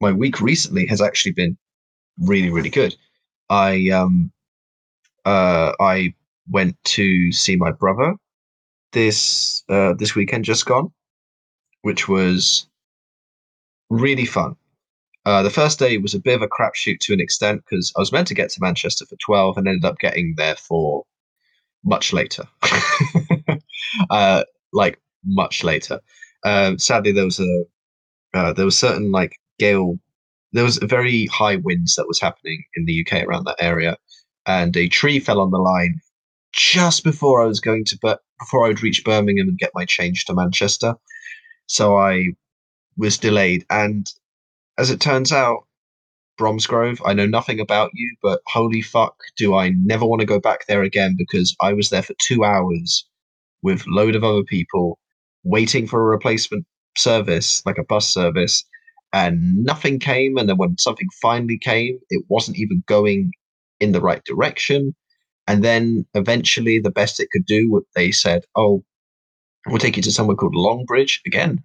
my 0.00 0.10
week 0.10 0.40
recently 0.40 0.86
has 0.86 1.00
actually 1.00 1.32
been 1.32 1.56
really, 2.18 2.50
really 2.50 2.70
good. 2.70 2.96
I 3.48 3.90
um 3.90 4.32
uh 5.24 5.72
I 5.78 6.14
went 6.50 6.76
to 6.82 7.30
see 7.30 7.54
my 7.54 7.70
brother 7.70 8.14
this 8.92 9.62
uh 9.68 9.94
this 9.94 10.14
weekend 10.14 10.44
just 10.44 10.66
gone, 10.66 10.92
which 11.82 12.08
was 12.08 12.68
really 13.88 14.24
fun. 14.24 14.56
Uh, 15.26 15.42
the 15.42 15.50
first 15.50 15.78
day 15.78 15.98
was 15.98 16.14
a 16.14 16.20
bit 16.20 16.34
of 16.34 16.42
a 16.42 16.48
crapshoot 16.48 16.98
to 17.00 17.12
an 17.12 17.20
extent 17.20 17.62
because 17.64 17.92
I 17.96 18.00
was 18.00 18.12
meant 18.12 18.26
to 18.28 18.34
get 18.34 18.48
to 18.50 18.60
Manchester 18.62 19.04
for 19.04 19.16
12 19.16 19.58
and 19.58 19.68
ended 19.68 19.84
up 19.84 19.98
getting 19.98 20.34
there 20.36 20.56
for 20.56 21.04
much 21.84 22.12
later. 22.12 22.44
uh, 24.10 24.44
like 24.72 24.98
much 25.24 25.62
later. 25.62 26.00
Um, 26.44 26.78
sadly, 26.78 27.12
there 27.12 27.24
was 27.24 27.40
a 27.40 27.64
uh, 28.32 28.52
there 28.52 28.64
was 28.64 28.78
certain 28.78 29.10
like 29.12 29.36
gale. 29.58 29.98
There 30.52 30.64
was 30.64 30.78
very 30.78 31.26
high 31.26 31.56
winds 31.56 31.94
that 31.96 32.08
was 32.08 32.20
happening 32.20 32.64
in 32.74 32.86
the 32.86 33.04
UK 33.06 33.24
around 33.24 33.44
that 33.44 33.56
area, 33.60 33.96
and 34.46 34.76
a 34.76 34.88
tree 34.88 35.20
fell 35.20 35.40
on 35.40 35.50
the 35.50 35.58
line 35.58 36.00
just 36.52 37.04
before 37.04 37.42
I 37.42 37.46
was 37.46 37.60
going 37.60 37.84
to, 37.86 38.18
before 38.38 38.64
I 38.64 38.68
would 38.68 38.82
reach 38.82 39.04
Birmingham 39.04 39.48
and 39.48 39.58
get 39.58 39.72
my 39.74 39.84
change 39.84 40.24
to 40.24 40.34
Manchester. 40.34 40.94
So 41.66 41.96
I 41.96 42.30
was 42.96 43.18
delayed, 43.18 43.64
and 43.70 44.06
as 44.78 44.90
it 44.90 45.00
turns 45.00 45.32
out, 45.32 45.66
Bromsgrove, 46.36 47.02
I 47.04 47.12
know 47.12 47.26
nothing 47.26 47.60
about 47.60 47.90
you, 47.92 48.16
but 48.22 48.40
holy 48.46 48.80
fuck, 48.80 49.14
do 49.36 49.54
I 49.54 49.70
never 49.70 50.06
want 50.06 50.20
to 50.20 50.26
go 50.26 50.40
back 50.40 50.66
there 50.66 50.82
again 50.82 51.14
because 51.18 51.54
I 51.60 51.74
was 51.74 51.90
there 51.90 52.02
for 52.02 52.14
two 52.18 52.44
hours 52.44 53.06
with 53.62 53.86
load 53.86 54.16
of 54.16 54.24
other 54.24 54.42
people 54.42 54.98
waiting 55.44 55.86
for 55.86 56.00
a 56.00 56.06
replacement 56.06 56.64
service, 56.96 57.62
like 57.66 57.76
a 57.76 57.84
bus 57.84 58.08
service, 58.08 58.64
and 59.12 59.64
nothing 59.64 59.98
came. 59.98 60.38
And 60.38 60.48
then 60.48 60.56
when 60.56 60.78
something 60.78 61.08
finally 61.20 61.58
came, 61.58 61.98
it 62.08 62.24
wasn't 62.28 62.58
even 62.58 62.82
going 62.86 63.32
in 63.78 63.92
the 63.92 64.00
right 64.00 64.24
direction. 64.24 64.94
And 65.46 65.64
then 65.64 66.06
eventually, 66.14 66.78
the 66.78 66.90
best 66.90 67.20
it 67.20 67.28
could 67.32 67.46
do, 67.46 67.84
they 67.94 68.12
said, 68.12 68.44
"Oh, 68.56 68.84
we'll 69.66 69.78
take 69.78 69.96
you 69.96 70.02
to 70.02 70.12
somewhere 70.12 70.36
called 70.36 70.54
Longbridge." 70.54 71.20
Again, 71.26 71.62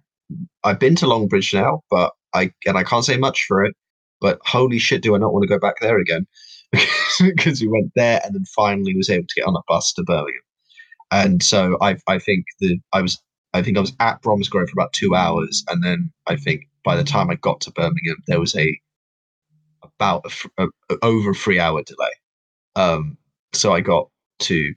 I've 0.64 0.80
been 0.80 0.96
to 0.96 1.06
Longbridge 1.06 1.54
now, 1.54 1.82
but 1.90 2.12
I 2.34 2.52
and 2.66 2.76
I 2.78 2.84
can't 2.84 3.04
say 3.04 3.16
much 3.16 3.44
for 3.46 3.64
it. 3.64 3.74
But 4.20 4.38
holy 4.44 4.78
shit, 4.78 5.02
do 5.02 5.14
I 5.14 5.18
not 5.18 5.32
want 5.32 5.42
to 5.42 5.48
go 5.48 5.58
back 5.58 5.76
there 5.80 5.98
again? 5.98 6.26
because 7.20 7.60
we 7.60 7.68
went 7.68 7.92
there 7.94 8.20
and 8.24 8.34
then 8.34 8.44
finally 8.54 8.96
was 8.96 9.10
able 9.10 9.26
to 9.28 9.34
get 9.36 9.46
on 9.46 9.56
a 9.56 9.62
bus 9.68 9.92
to 9.94 10.02
Birmingham. 10.02 10.42
And 11.10 11.42
so 11.42 11.78
I 11.80 11.96
I 12.08 12.18
think 12.18 12.46
the 12.60 12.78
I 12.92 13.02
was 13.02 13.20
I 13.54 13.62
think 13.62 13.76
I 13.76 13.80
was 13.80 13.92
at 14.00 14.20
Bromsgrove 14.22 14.68
for 14.68 14.72
about 14.78 14.92
two 14.92 15.14
hours, 15.14 15.64
and 15.68 15.82
then 15.84 16.12
I 16.26 16.36
think 16.36 16.62
by 16.84 16.96
the 16.96 17.04
time 17.04 17.30
I 17.30 17.36
got 17.36 17.60
to 17.62 17.72
Birmingham, 17.72 18.16
there 18.26 18.40
was 18.40 18.56
a 18.56 18.78
about 19.82 20.26
a, 20.58 20.66
a, 20.90 20.96
over 21.02 21.32
three 21.34 21.58
hour 21.58 21.82
delay. 21.82 22.10
Um, 22.74 23.16
so 23.52 23.72
I 23.72 23.80
got 23.80 24.08
to 24.40 24.74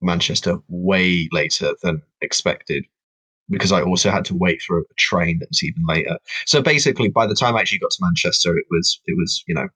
Manchester 0.00 0.58
way 0.68 1.28
later 1.32 1.74
than 1.82 2.02
expected 2.20 2.84
because 3.50 3.72
I 3.72 3.82
also 3.82 4.10
had 4.10 4.24
to 4.26 4.34
wait 4.34 4.62
for 4.62 4.78
a 4.78 4.84
train 4.98 5.38
that 5.38 5.48
was 5.48 5.62
even 5.62 5.84
later. 5.86 6.18
So 6.46 6.62
basically, 6.62 7.08
by 7.08 7.26
the 7.26 7.34
time 7.34 7.56
I 7.56 7.60
actually 7.60 7.78
got 7.78 7.90
to 7.90 7.98
Manchester, 8.00 8.56
it 8.56 8.66
was 8.70 9.00
it 9.06 9.16
was 9.16 9.44
you 9.46 9.54
know 9.54 9.68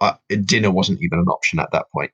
uh, 0.00 0.14
dinner 0.44 0.70
wasn't 0.70 1.00
even 1.02 1.18
an 1.18 1.28
option 1.28 1.58
at 1.58 1.70
that 1.72 1.86
point 1.92 2.10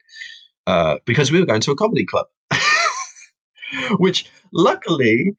uh, 0.67 0.97
because 1.05 1.31
we 1.31 1.41
were 1.41 1.47
going 1.47 1.61
to 1.63 1.71
a 1.71 1.77
comedy 1.77 2.05
club, 2.05 2.27
which 3.99 4.27
luckily. 4.53 5.37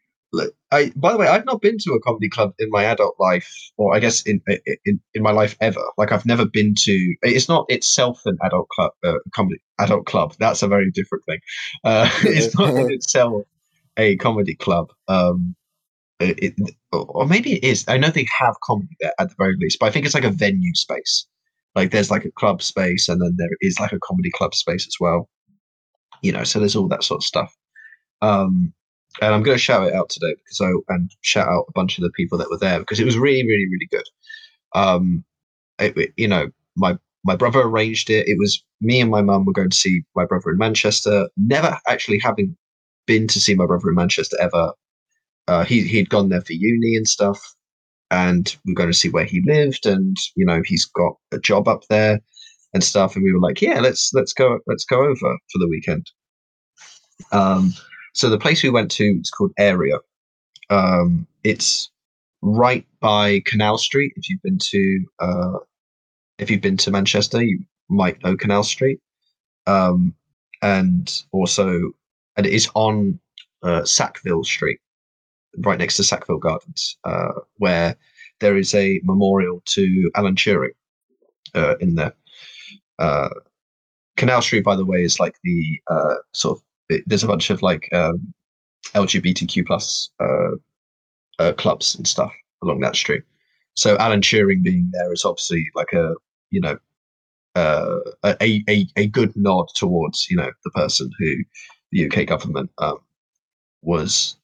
I, 0.76 0.92
by 0.96 1.12
the 1.12 1.18
way, 1.18 1.28
I've 1.28 1.46
not 1.46 1.62
been 1.62 1.78
to 1.80 1.94
a 1.94 2.02
comedy 2.02 2.30
club 2.30 2.54
in 2.60 2.70
my 2.70 2.84
adult 2.84 3.16
life, 3.20 3.50
or 3.78 3.96
I 3.96 4.00
guess 4.00 4.22
in 4.24 4.42
in, 4.86 5.00
in 5.14 5.24
my 5.24 5.32
life 5.32 5.56
ever. 5.62 5.84
Like 5.98 6.12
I've 6.12 6.26
never 6.26 6.46
been 6.46 6.76
to. 6.80 7.16
It's 7.22 7.48
not 7.48 7.66
itself 7.70 8.22
an 8.26 8.38
adult 8.44 8.68
club, 8.70 8.92
uh, 9.04 9.14
comedy 9.32 9.62
adult 9.80 10.06
club. 10.06 10.36
That's 10.40 10.62
a 10.62 10.68
very 10.68 10.92
different 10.92 11.24
thing. 11.26 11.40
Uh, 11.84 12.10
it's 12.24 12.58
not 12.58 12.76
in 12.76 12.92
itself 12.92 13.44
a 13.98 14.18
comedy 14.18 14.56
club. 14.56 14.92
Um, 15.08 15.56
it, 16.20 16.54
or 16.92 17.26
maybe 17.26 17.54
it 17.54 17.64
is. 17.64 17.86
I 17.88 17.98
know 17.98 18.10
they 18.10 18.28
have 18.38 18.56
comedy 18.64 18.96
there 19.00 19.14
at 19.20 19.30
the 19.30 19.36
very 19.38 19.56
least, 19.58 19.80
but 19.80 19.88
I 19.88 19.92
think 19.92 20.06
it's 20.06 20.16
like 20.16 20.24
a 20.24 20.32
venue 20.32 20.74
space. 20.74 21.26
Like 21.76 21.92
there's 21.92 22.12
like 22.12 22.26
a 22.26 22.32
club 22.32 22.62
space, 22.62 23.10
and 23.10 23.22
then 23.22 23.36
there 23.38 23.50
is 23.62 23.80
like 23.80 23.92
a 23.94 24.00
comedy 24.00 24.32
club 24.32 24.54
space 24.56 24.88
as 24.88 24.96
well. 25.00 25.30
You 26.22 26.32
know, 26.32 26.44
so 26.44 26.60
there's 26.60 26.76
all 26.76 26.88
that 26.90 27.04
sort 27.04 27.20
of 27.20 27.24
stuff. 27.24 27.56
Um, 28.22 28.74
and 29.21 29.34
I'm 29.34 29.43
going 29.43 29.56
to 29.56 29.62
shout 29.62 29.88
it 29.88 29.93
out 29.93 30.10
today 30.10 30.36
because 30.36 30.62
I 30.62 30.93
and 30.93 31.12
shout 31.21 31.47
out 31.47 31.65
a 31.69 31.73
bunch 31.73 31.97
of 31.97 32.04
the 32.04 32.12
people 32.12 32.38
that 32.38 32.49
were 32.49 32.58
there 32.58 32.80
because 32.80 32.99
it 32.99 33.06
was 33.06 33.17
really, 33.17 33.45
really, 33.45 33.67
really 33.71 33.88
good. 33.91 34.06
Um, 34.73 35.23
it, 35.80 35.97
it, 35.97 36.13
you 36.17 36.28
know, 36.28 36.49
my 36.75 36.97
my 37.23 37.36
brother 37.36 37.62
arranged 37.62 38.10
it. 38.10 38.28
It 38.28 38.38
was 38.38 38.63
me 38.82 39.01
and 39.01 39.10
my 39.12 39.21
mum 39.21 39.45
were 39.45 39.54
going 39.54 39.69
to 39.69 39.78
see 39.78 40.04
my 40.15 40.25
brother 40.25 40.51
in 40.51 40.58
Manchester. 40.58 41.30
Never 41.38 41.80
actually 41.88 42.19
having 42.19 42.56
been 43.06 43.28
to 43.28 43.39
see 43.39 43.56
my 43.56 43.65
brother 43.65 43.89
in 43.89 43.95
Manchester 43.95 44.38
ever 44.39 44.73
uh, 45.47 45.63
he 45.63 45.82
he'd 45.84 46.10
gone 46.10 46.30
there 46.30 46.41
for 46.41 46.54
uni 46.54 46.95
and 46.95 47.08
stuff, 47.08 47.39
and 48.12 48.56
we 48.65 48.71
are 48.71 48.75
going 48.75 48.89
to 48.89 48.97
see 48.97 49.10
where 49.10 49.25
he 49.25 49.41
lived, 49.45 49.86
and 49.86 50.17
you 50.36 50.45
know 50.45 50.62
he's 50.65 50.86
got 50.86 51.15
a 51.32 51.39
job 51.39 51.67
up 51.67 51.84
there 51.89 52.19
and 52.73 52.84
stuff, 52.84 53.15
and 53.15 53.23
we 53.23 53.32
were 53.32 53.39
like, 53.39 53.62
yeah, 53.62 53.80
let's 53.80 54.12
let's 54.13 54.34
go 54.34 54.60
let's 54.67 54.86
go 54.86 55.01
over 55.01 55.15
for 55.51 55.60
the 55.60 55.67
weekend. 55.69 56.10
Um, 57.32 57.73
so 58.15 58.30
the 58.30 58.39
place 58.39 58.63
we 58.63 58.69
went 58.69 58.89
to 58.91 59.19
is 59.21 59.30
called 59.30 59.51
Area. 59.60 59.97
Um, 60.69 61.28
it's 61.43 61.91
right 62.41 62.86
by 63.01 63.41
Canal 63.45 63.78
Street. 63.78 64.13
If 64.15 64.30
you've 64.30 64.41
been 64.41 64.58
to 64.58 65.06
uh, 65.19 65.60
if 66.39 66.49
you've 66.49 66.62
been 66.62 66.78
to 66.78 66.91
Manchester, 66.91 67.43
you 67.43 67.60
might 67.89 68.23
know 68.23 68.38
Canal 68.38 68.63
Street. 68.63 68.99
Um, 69.67 70.15
and 70.62 71.23
also, 71.34 71.91
and 72.38 72.45
it 72.45 72.54
is 72.54 72.69
on 72.73 73.19
uh, 73.63 73.84
Sackville 73.84 74.45
Street 74.45 74.80
right 75.58 75.78
next 75.78 75.97
to 75.97 76.04
Sackville 76.04 76.39
Gardens, 76.39 76.97
uh, 77.04 77.34
where 77.58 77.95
there 78.39 78.58
is 78.58 78.73
a 78.73 79.01
memorial 79.04 79.62
to 79.65 80.12
Alan 80.15 80.36
Turing 80.36 80.75
uh, 81.54 81.75
in 81.80 81.95
there. 81.95 82.13
Uh, 82.97 83.30
Canal 84.17 84.41
Street, 84.41 84.63
by 84.63 84.75
the 84.78 84.86
way, 84.86 85.04
is 85.04 85.19
like 85.19 85.36
the 85.43 85.80
uh, 85.89 86.15
sort 86.34 86.58
of 86.58 86.64
there's 87.06 87.24
a 87.24 87.28
bunch 87.28 87.50
of 87.50 87.62
like 87.62 87.89
um, 87.93 88.34
LGBTQ 88.93 89.65
plus 89.65 90.10
uh, 90.19 90.52
uh, 91.39 91.54
clubs 91.54 91.95
and 91.95 92.08
stuff 92.08 92.34
along 92.63 92.80
that 92.82 92.95
street. 92.95 93.24
So 93.76 93.98
Alan 93.98 94.21
Turing 94.21 94.63
being 94.63 94.89
there 94.93 95.12
is 95.12 95.26
obviously 95.26 95.65
like 95.76 95.93
a 95.93 96.13
you 96.52 96.62
know 96.62 96.78
uh, 97.56 98.00
a, 98.24 98.63
a 98.69 98.88
a 98.95 99.08
good 99.08 99.34
nod 99.36 99.67
towards 99.76 100.30
you 100.30 100.38
know 100.38 100.52
the 100.63 100.71
person 100.71 101.10
who 101.19 101.36
the 101.91 102.06
UK 102.06 102.28
government 102.28 102.71
um, 102.78 102.98
was 103.82 104.38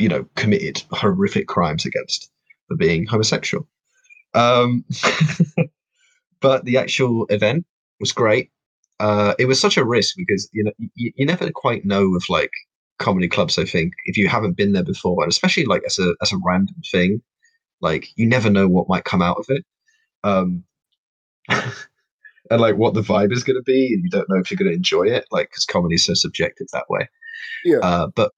you 0.00 0.08
know, 0.08 0.26
committed 0.34 0.82
horrific 0.90 1.46
crimes 1.46 1.84
against 1.84 2.30
for 2.66 2.76
being 2.76 3.06
homosexual. 3.06 3.68
Um, 4.32 4.84
but 6.40 6.64
the 6.64 6.78
actual 6.78 7.26
event 7.26 7.66
was 8.00 8.10
great. 8.10 8.50
Uh, 9.00 9.34
it 9.38 9.46
was 9.46 9.58
such 9.58 9.76
a 9.76 9.84
risk 9.84 10.14
because 10.16 10.48
you 10.52 10.62
know 10.62 10.72
you, 10.94 11.12
you 11.16 11.26
never 11.26 11.50
quite 11.50 11.84
know 11.84 12.08
with 12.10 12.28
like 12.28 12.52
comedy 12.98 13.28
clubs. 13.28 13.58
I 13.58 13.64
think 13.64 13.94
if 14.04 14.16
you 14.16 14.28
haven't 14.28 14.56
been 14.56 14.72
there 14.72 14.84
before, 14.84 15.22
and 15.22 15.30
especially 15.30 15.64
like 15.64 15.82
as 15.84 15.98
a 15.98 16.14
as 16.22 16.32
a 16.32 16.38
random 16.44 16.76
thing, 16.90 17.22
like 17.80 18.08
you 18.16 18.26
never 18.26 18.50
know 18.50 18.68
what 18.68 18.88
might 18.88 19.04
come 19.04 19.22
out 19.22 19.38
of 19.38 19.46
it. 19.48 19.64
Um, 20.22 20.64
and 21.48 22.60
like 22.60 22.76
what 22.76 22.94
the 22.94 23.00
vibe 23.00 23.32
is 23.32 23.42
going 23.42 23.56
to 23.56 23.62
be, 23.62 23.94
and 23.94 24.04
you 24.04 24.10
don't 24.10 24.28
know 24.28 24.36
if 24.36 24.50
you're 24.50 24.58
going 24.58 24.70
to 24.70 24.76
enjoy 24.76 25.04
it, 25.04 25.24
like 25.30 25.50
because 25.50 25.64
comedy 25.64 25.94
is 25.94 26.04
so 26.04 26.14
subjective 26.14 26.66
that 26.72 26.88
way. 26.90 27.08
Yeah. 27.64 27.78
Uh, 27.78 28.08
but 28.14 28.32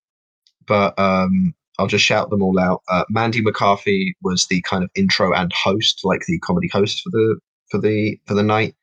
but 0.67 0.99
um, 0.99 1.55
I'll 1.79 1.87
just 1.87 2.05
shout 2.05 2.31
them 2.31 2.43
all 2.43 2.59
out. 2.61 2.83
Uh, 2.89 3.05
Mandy 3.09 3.43
McCarthy 3.43 4.15
was 4.23 4.47
the 4.47 4.61
kind 4.63 4.85
of 4.85 4.91
intro 4.95 5.33
and 5.33 5.53
host, 5.53 6.01
like 6.05 6.23
the 6.27 6.39
comedy 6.39 6.69
host 6.69 7.03
for 7.03 7.11
the 7.11 7.41
for 7.71 7.79
the 7.79 8.19
for 8.27 8.35
the 8.35 8.43
night. 8.43 8.77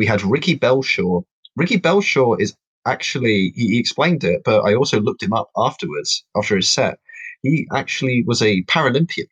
We 0.00 0.06
had 0.06 0.22
Ricky 0.22 0.58
Balshaw. 0.58 1.24
Ricky 1.56 1.78
Balshaw 1.78 2.40
is 2.40 2.56
actually 2.86 3.52
he, 3.54 3.78
explained 3.78 4.24
it, 4.24 4.40
but 4.46 4.62
I 4.62 4.74
also 4.74 4.98
looked 4.98 5.22
him 5.22 5.34
up 5.34 5.50
afterwards 5.58 6.24
after 6.34 6.56
his 6.56 6.70
set. 6.70 6.98
He 7.42 7.68
actually 7.74 8.24
was 8.26 8.40
a 8.40 8.62
Paralympian. 8.62 9.26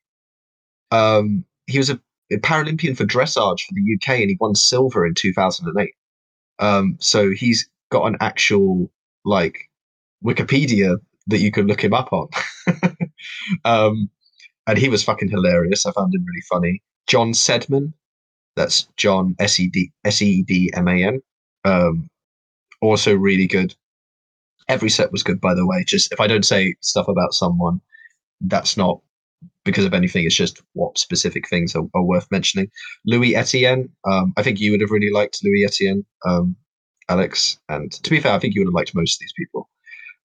Um, 0.90 1.46
he 1.68 1.78
was 1.78 1.88
a, 1.88 1.98
a 2.31 2.37
Paralympian 2.37 2.98
for 2.98 3.07
dressage 3.07 3.62
for 3.62 3.72
the 3.72 3.94
UK, 3.94 4.20
and 4.20 4.28
he 4.28 4.37
won 4.38 4.54
silver 4.54 5.07
in 5.07 5.14
2008. 5.14 5.94
Um, 6.59 6.98
so 7.00 7.31
he's 7.31 7.66
got 7.90 8.04
an 8.04 8.18
actual 8.20 8.90
like 9.24 9.70
Wikipedia 10.22 10.98
that 11.28 11.38
you 11.38 11.50
can 11.50 11.66
look 11.66 11.83
him 11.83 11.94
up 11.94 12.12
on. 12.12 12.28
um, 13.64 14.11
and 14.66 14.76
he 14.76 14.90
was 14.90 15.02
fucking 15.02 15.31
hilarious. 15.31 15.87
I 15.87 15.92
found 15.92 16.14
him 16.14 16.26
really 16.26 16.44
funny. 16.46 16.83
John 17.07 17.33
Sedman, 17.33 17.94
that's 18.56 18.88
John 18.96 19.34
S 19.38 19.61
E 19.61 19.68
D 19.68 19.92
S 20.04 20.22
E 20.22 20.42
D 20.42 20.70
M 20.74 20.88
A 20.88 21.04
N, 21.04 21.20
um, 21.64 22.08
also 22.80 23.14
really 23.14 23.46
good. 23.46 23.74
Every 24.68 24.90
set 24.90 25.12
was 25.12 25.22
good, 25.22 25.40
by 25.40 25.54
the 25.54 25.66
way. 25.66 25.84
Just 25.84 26.12
if 26.12 26.20
I 26.20 26.26
don't 26.26 26.44
say 26.44 26.74
stuff 26.80 27.08
about 27.08 27.32
someone, 27.32 27.80
that's 28.40 28.76
not 28.76 29.00
because 29.64 29.84
of 29.84 29.94
anything. 29.94 30.24
It's 30.24 30.34
just 30.34 30.62
what 30.72 30.98
specific 30.98 31.48
things 31.48 31.74
are, 31.74 31.84
are 31.94 32.02
worth 32.02 32.26
mentioning. 32.30 32.68
Louis 33.06 33.37
Etienne, 33.37 33.88
um, 34.04 34.32
I 34.37 34.42
think 34.42 34.61
you 34.61 34.70
would 34.72 34.80
have 34.80 34.90
really 34.90 35.11
liked 35.11 35.44
Louis 35.44 35.64
Etienne, 35.64 36.04
um, 36.26 36.56
Alex. 37.08 37.58
And 37.68 37.92
to 37.92 38.11
be 38.11 38.20
fair, 38.20 38.32
I 38.32 38.38
think 38.38 38.54
you 38.54 38.61
would 38.61 38.68
have 38.68 38.74
liked 38.74 38.94
most 38.94 39.16
of 39.16 39.20
these 39.20 39.34
people. 39.37 39.68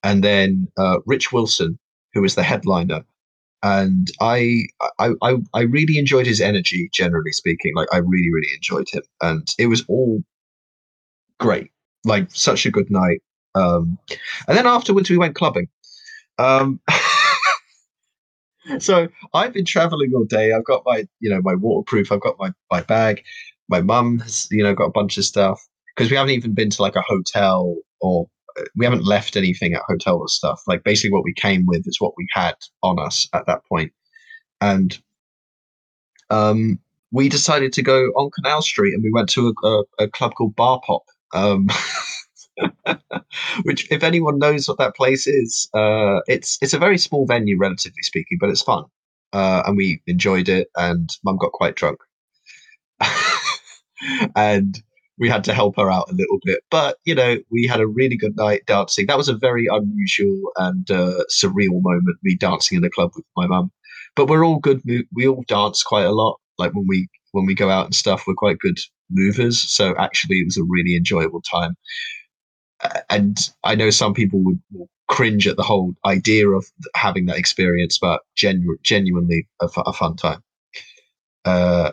And 0.03 0.23
then 0.23 0.67
uh, 0.77 0.99
Rich 1.05 1.31
Wilson, 1.31 1.79
who 2.13 2.21
was 2.21 2.35
the 2.35 2.43
headliner. 2.43 3.03
And 3.63 4.11
I, 4.19 4.65
I, 4.99 5.11
I, 5.21 5.37
I 5.53 5.61
really 5.61 5.97
enjoyed 5.97 6.25
his 6.25 6.41
energy, 6.41 6.89
generally 6.93 7.31
speaking. 7.31 7.73
Like 7.75 7.87
I 7.93 7.97
really, 7.97 8.31
really 8.31 8.53
enjoyed 8.53 8.89
him, 8.91 9.03
and 9.21 9.47
it 9.57 9.67
was 9.67 9.85
all 9.87 10.21
great. 11.39 11.71
Like 12.05 12.27
such 12.31 12.65
a 12.65 12.71
good 12.71 12.91
night. 12.91 13.21
Um, 13.55 13.97
and 14.47 14.57
then 14.57 14.67
afterwards, 14.67 15.09
we 15.09 15.17
went 15.17 15.35
clubbing. 15.35 15.69
Um, 16.37 16.81
so 18.79 19.07
I've 19.33 19.53
been 19.53 19.65
traveling 19.65 20.11
all 20.13 20.25
day. 20.25 20.51
I've 20.51 20.65
got 20.65 20.83
my, 20.85 21.07
you 21.21 21.29
know, 21.29 21.41
my 21.41 21.55
waterproof. 21.55 22.11
I've 22.11 22.21
got 22.21 22.35
my 22.39 22.51
my 22.69 22.81
bag. 22.81 23.23
My 23.69 23.81
mum 23.81 24.19
has, 24.19 24.47
you 24.51 24.63
know, 24.63 24.73
got 24.73 24.85
a 24.85 24.91
bunch 24.91 25.17
of 25.17 25.23
stuff 25.23 25.65
because 25.95 26.11
we 26.11 26.17
haven't 26.17 26.33
even 26.33 26.53
been 26.53 26.69
to 26.69 26.81
like 26.81 26.95
a 26.97 27.01
hotel 27.01 27.77
or 28.01 28.27
we 28.75 28.85
haven't 28.85 29.05
left 29.05 29.35
anything 29.35 29.73
at 29.73 29.81
hotel 29.87 30.17
or 30.17 30.27
stuff. 30.27 30.61
Like 30.67 30.83
basically, 30.83 31.11
what 31.11 31.23
we 31.23 31.33
came 31.33 31.65
with 31.65 31.87
is 31.87 31.99
what 31.99 32.13
we 32.17 32.27
had 32.33 32.55
on 32.81 32.99
us 32.99 33.27
at 33.33 33.45
that 33.47 33.65
point, 33.65 33.91
and 34.61 34.97
um, 36.29 36.79
we 37.11 37.29
decided 37.29 37.73
to 37.73 37.81
go 37.81 38.05
on 38.15 38.31
Canal 38.31 38.61
Street 38.61 38.93
and 38.93 39.03
we 39.03 39.11
went 39.11 39.29
to 39.29 39.53
a, 39.63 39.67
a, 39.67 39.83
a 39.99 40.07
club 40.07 40.33
called 40.35 40.55
Bar 40.55 40.81
Pop. 40.85 41.03
Um, 41.33 41.67
which 43.63 43.91
if 43.91 44.03
anyone 44.03 44.39
knows 44.39 44.67
what 44.67 44.77
that 44.77 44.95
place 44.95 45.27
is, 45.27 45.69
uh, 45.73 46.19
it's 46.27 46.57
it's 46.61 46.73
a 46.73 46.79
very 46.79 46.97
small 46.97 47.25
venue, 47.25 47.57
relatively 47.57 48.01
speaking, 48.01 48.37
but 48.39 48.49
it's 48.49 48.61
fun, 48.61 48.85
uh, 49.33 49.63
and 49.65 49.77
we 49.77 50.01
enjoyed 50.07 50.49
it. 50.49 50.69
And 50.75 51.09
Mum 51.23 51.37
got 51.37 51.51
quite 51.51 51.75
drunk, 51.75 51.99
and 54.35 54.81
we 55.19 55.29
had 55.29 55.43
to 55.45 55.53
help 55.53 55.75
her 55.77 55.91
out 55.91 56.09
a 56.09 56.15
little 56.15 56.39
bit. 56.43 56.61
But 56.71 56.97
you 57.05 57.15
know, 57.15 57.37
we 57.51 57.67
had 57.67 57.81
a 57.81 57.87
really 57.87 58.17
good 58.17 58.35
night 58.35 58.63
dancing. 58.67 59.07
That 59.07 59.17
was 59.17 59.29
a 59.29 59.35
very 59.35 59.67
unusual 59.67 60.51
and 60.57 60.89
uh, 60.89 61.23
surreal 61.31 61.81
moment. 61.81 62.17
Me 62.23 62.35
dancing 62.35 62.77
in 62.77 62.83
a 62.83 62.89
club 62.89 63.11
with 63.15 63.25
my 63.35 63.47
mum, 63.47 63.71
but 64.15 64.27
we're 64.27 64.45
all 64.45 64.59
good. 64.59 64.81
We 65.13 65.27
all 65.27 65.43
dance 65.47 65.83
quite 65.83 66.05
a 66.05 66.11
lot. 66.11 66.39
Like 66.57 66.73
when 66.73 66.85
we 66.87 67.07
when 67.31 67.45
we 67.45 67.55
go 67.55 67.69
out 67.69 67.85
and 67.85 67.95
stuff, 67.95 68.25
we're 68.27 68.35
quite 68.35 68.59
good 68.59 68.77
movers. 69.09 69.59
So 69.59 69.95
actually, 69.97 70.37
it 70.37 70.45
was 70.45 70.57
a 70.57 70.63
really 70.63 70.95
enjoyable 70.95 71.41
time 71.41 71.75
and 73.09 73.37
I 73.63 73.75
know 73.75 73.89
some 73.89 74.13
people 74.13 74.43
would, 74.43 74.59
cringe 75.09 75.47
at 75.47 75.57
the 75.57 75.63
whole 75.63 75.93
idea 76.07 76.49
of 76.49 76.65
having 76.95 77.27
that 77.27 77.37
experience, 77.37 77.99
but 78.01 78.21
genu- 78.35 78.77
genuinely 78.81 79.47
a, 79.61 79.65
f- 79.65 79.83
a 79.85 79.93
fun 79.93 80.15
time. 80.15 80.41
Uh, 81.45 81.91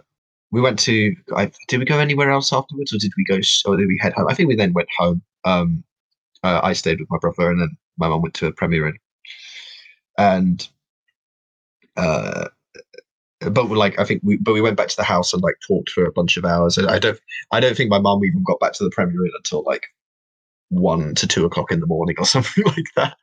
we 0.52 0.60
went 0.60 0.78
to. 0.80 1.14
I, 1.36 1.50
did 1.68 1.78
we 1.78 1.84
go 1.84 1.98
anywhere 1.98 2.30
else 2.30 2.52
afterwards, 2.52 2.92
or 2.92 2.98
did 2.98 3.12
we 3.16 3.24
go? 3.24 3.40
Or 3.66 3.76
did 3.76 3.88
we 3.88 3.98
head 4.00 4.14
home? 4.14 4.26
I 4.28 4.34
think 4.34 4.48
we 4.48 4.56
then 4.56 4.72
went 4.72 4.88
home. 4.98 5.22
Um, 5.44 5.84
uh, 6.42 6.60
I 6.62 6.72
stayed 6.72 7.00
with 7.00 7.10
my 7.10 7.18
brother, 7.18 7.50
and 7.50 7.60
then 7.60 7.76
my 7.98 8.08
mum 8.08 8.22
went 8.22 8.34
to 8.34 8.46
a 8.46 8.52
premiere, 8.52 8.94
and 10.18 10.68
uh, 11.96 12.48
but 13.40 13.70
like 13.70 13.98
I 13.98 14.04
think 14.04 14.22
we, 14.24 14.36
but 14.36 14.52
we 14.52 14.60
went 14.60 14.76
back 14.76 14.88
to 14.88 14.96
the 14.96 15.04
house 15.04 15.32
and 15.32 15.42
like 15.42 15.56
talked 15.66 15.90
for 15.90 16.04
a 16.04 16.12
bunch 16.12 16.36
of 16.36 16.44
hours. 16.44 16.76
And 16.76 16.88
I 16.88 16.98
don't, 16.98 17.18
I 17.52 17.60
don't 17.60 17.76
think 17.76 17.90
my 17.90 17.98
mum 17.98 18.24
even 18.24 18.42
got 18.44 18.60
back 18.60 18.72
to 18.74 18.84
the 18.84 18.90
premiere 18.90 19.24
until 19.36 19.62
like 19.64 19.86
one 20.68 21.14
to 21.14 21.26
two 21.26 21.44
o'clock 21.44 21.72
in 21.72 21.80
the 21.80 21.86
morning 21.86 22.16
or 22.18 22.24
something 22.26 22.64
like 22.64 22.84
that. 22.96 23.16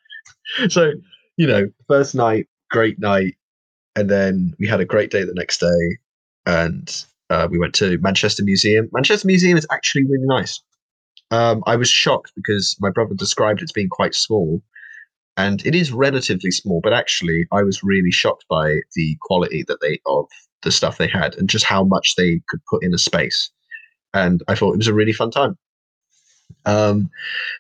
So, 0.70 0.94
you 1.38 1.46
know, 1.46 1.68
first 1.88 2.16
night, 2.16 2.48
great 2.72 3.00
night. 3.00 3.36
And 3.96 4.10
then 4.10 4.56
we 4.60 4.68
had 4.68 4.80
a 4.80 4.86
great 4.86 5.12
day 5.12 5.24
the 5.24 5.34
next 5.34 5.60
day. 5.60 5.98
And 6.46 7.06
uh, 7.30 7.48
we 7.50 7.58
went 7.58 7.74
to 7.76 7.98
Manchester 8.00 8.44
Museum. 8.44 8.90
Manchester 8.92 9.28
Museum 9.28 9.58
is 9.58 9.68
actually 9.72 10.06
really 10.06 10.26
nice. 10.26 10.62
Um, 11.32 11.64
I 11.68 11.76
was 11.76 11.90
shocked 11.90 12.32
because 12.36 12.78
my 12.80 12.90
brother 12.90 13.14
described 13.16 13.62
it 13.62 13.66
as 13.66 13.72
being 13.72 13.90
quite 13.90 14.16
small. 14.16 14.62
And 15.36 15.64
it 15.66 15.76
is 15.76 15.92
relatively 15.92 16.50
small, 16.50 16.82
but 16.82 16.94
actually, 16.94 17.46
I 17.52 17.62
was 17.62 17.84
really 17.84 18.12
shocked 18.12 18.46
by 18.50 18.80
the 18.96 19.18
quality 19.22 19.64
that 19.68 19.82
they 19.82 20.00
of 20.08 20.26
the 20.64 20.72
stuff 20.72 20.98
they 20.98 21.08
had 21.08 21.36
and 21.36 21.48
just 21.48 21.66
how 21.66 21.84
much 21.84 22.16
they 22.16 22.42
could 22.48 22.60
put 22.66 22.84
in 22.84 22.94
a 22.94 22.98
space. 22.98 23.52
And 24.16 24.42
I 24.48 24.56
thought 24.56 24.74
it 24.74 24.78
was 24.78 24.88
a 24.88 24.96
really 24.96 25.14
fun 25.14 25.30
time. 25.30 25.56
Um, 26.66 27.12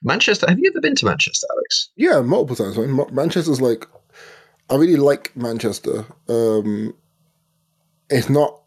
Manchester. 0.01 0.47
Have 0.49 0.58
you 0.60 0.71
ever 0.71 0.82
been 0.82 0.95
to 0.95 1.06
Manchester, 1.06 1.45
Alex? 1.51 1.89
Yeah, 1.95 2.21
multiple 2.21 2.56
times. 2.56 3.12
Manchester's 3.12 3.62
like, 3.62 3.86
I 4.69 4.75
really 4.75 4.95
like 4.95 5.36
Manchester. 5.36 6.06
Um, 6.27 6.95
it's 8.10 8.30
not. 8.30 8.62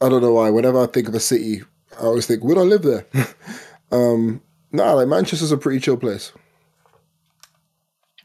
I 0.00 0.08
don't 0.08 0.22
know 0.22 0.34
why. 0.34 0.50
Whenever 0.50 0.82
I 0.82 0.86
think 0.86 1.08
of 1.08 1.14
a 1.14 1.20
city, 1.20 1.62
I 1.98 2.04
always 2.04 2.26
think, 2.26 2.44
would 2.44 2.58
I 2.58 2.62
live 2.62 2.82
there? 2.82 3.06
um, 3.92 4.40
nah, 4.72 4.92
like 4.92 5.08
Manchester's 5.08 5.52
a 5.52 5.56
pretty 5.56 5.80
chill 5.80 5.96
place. 5.96 6.32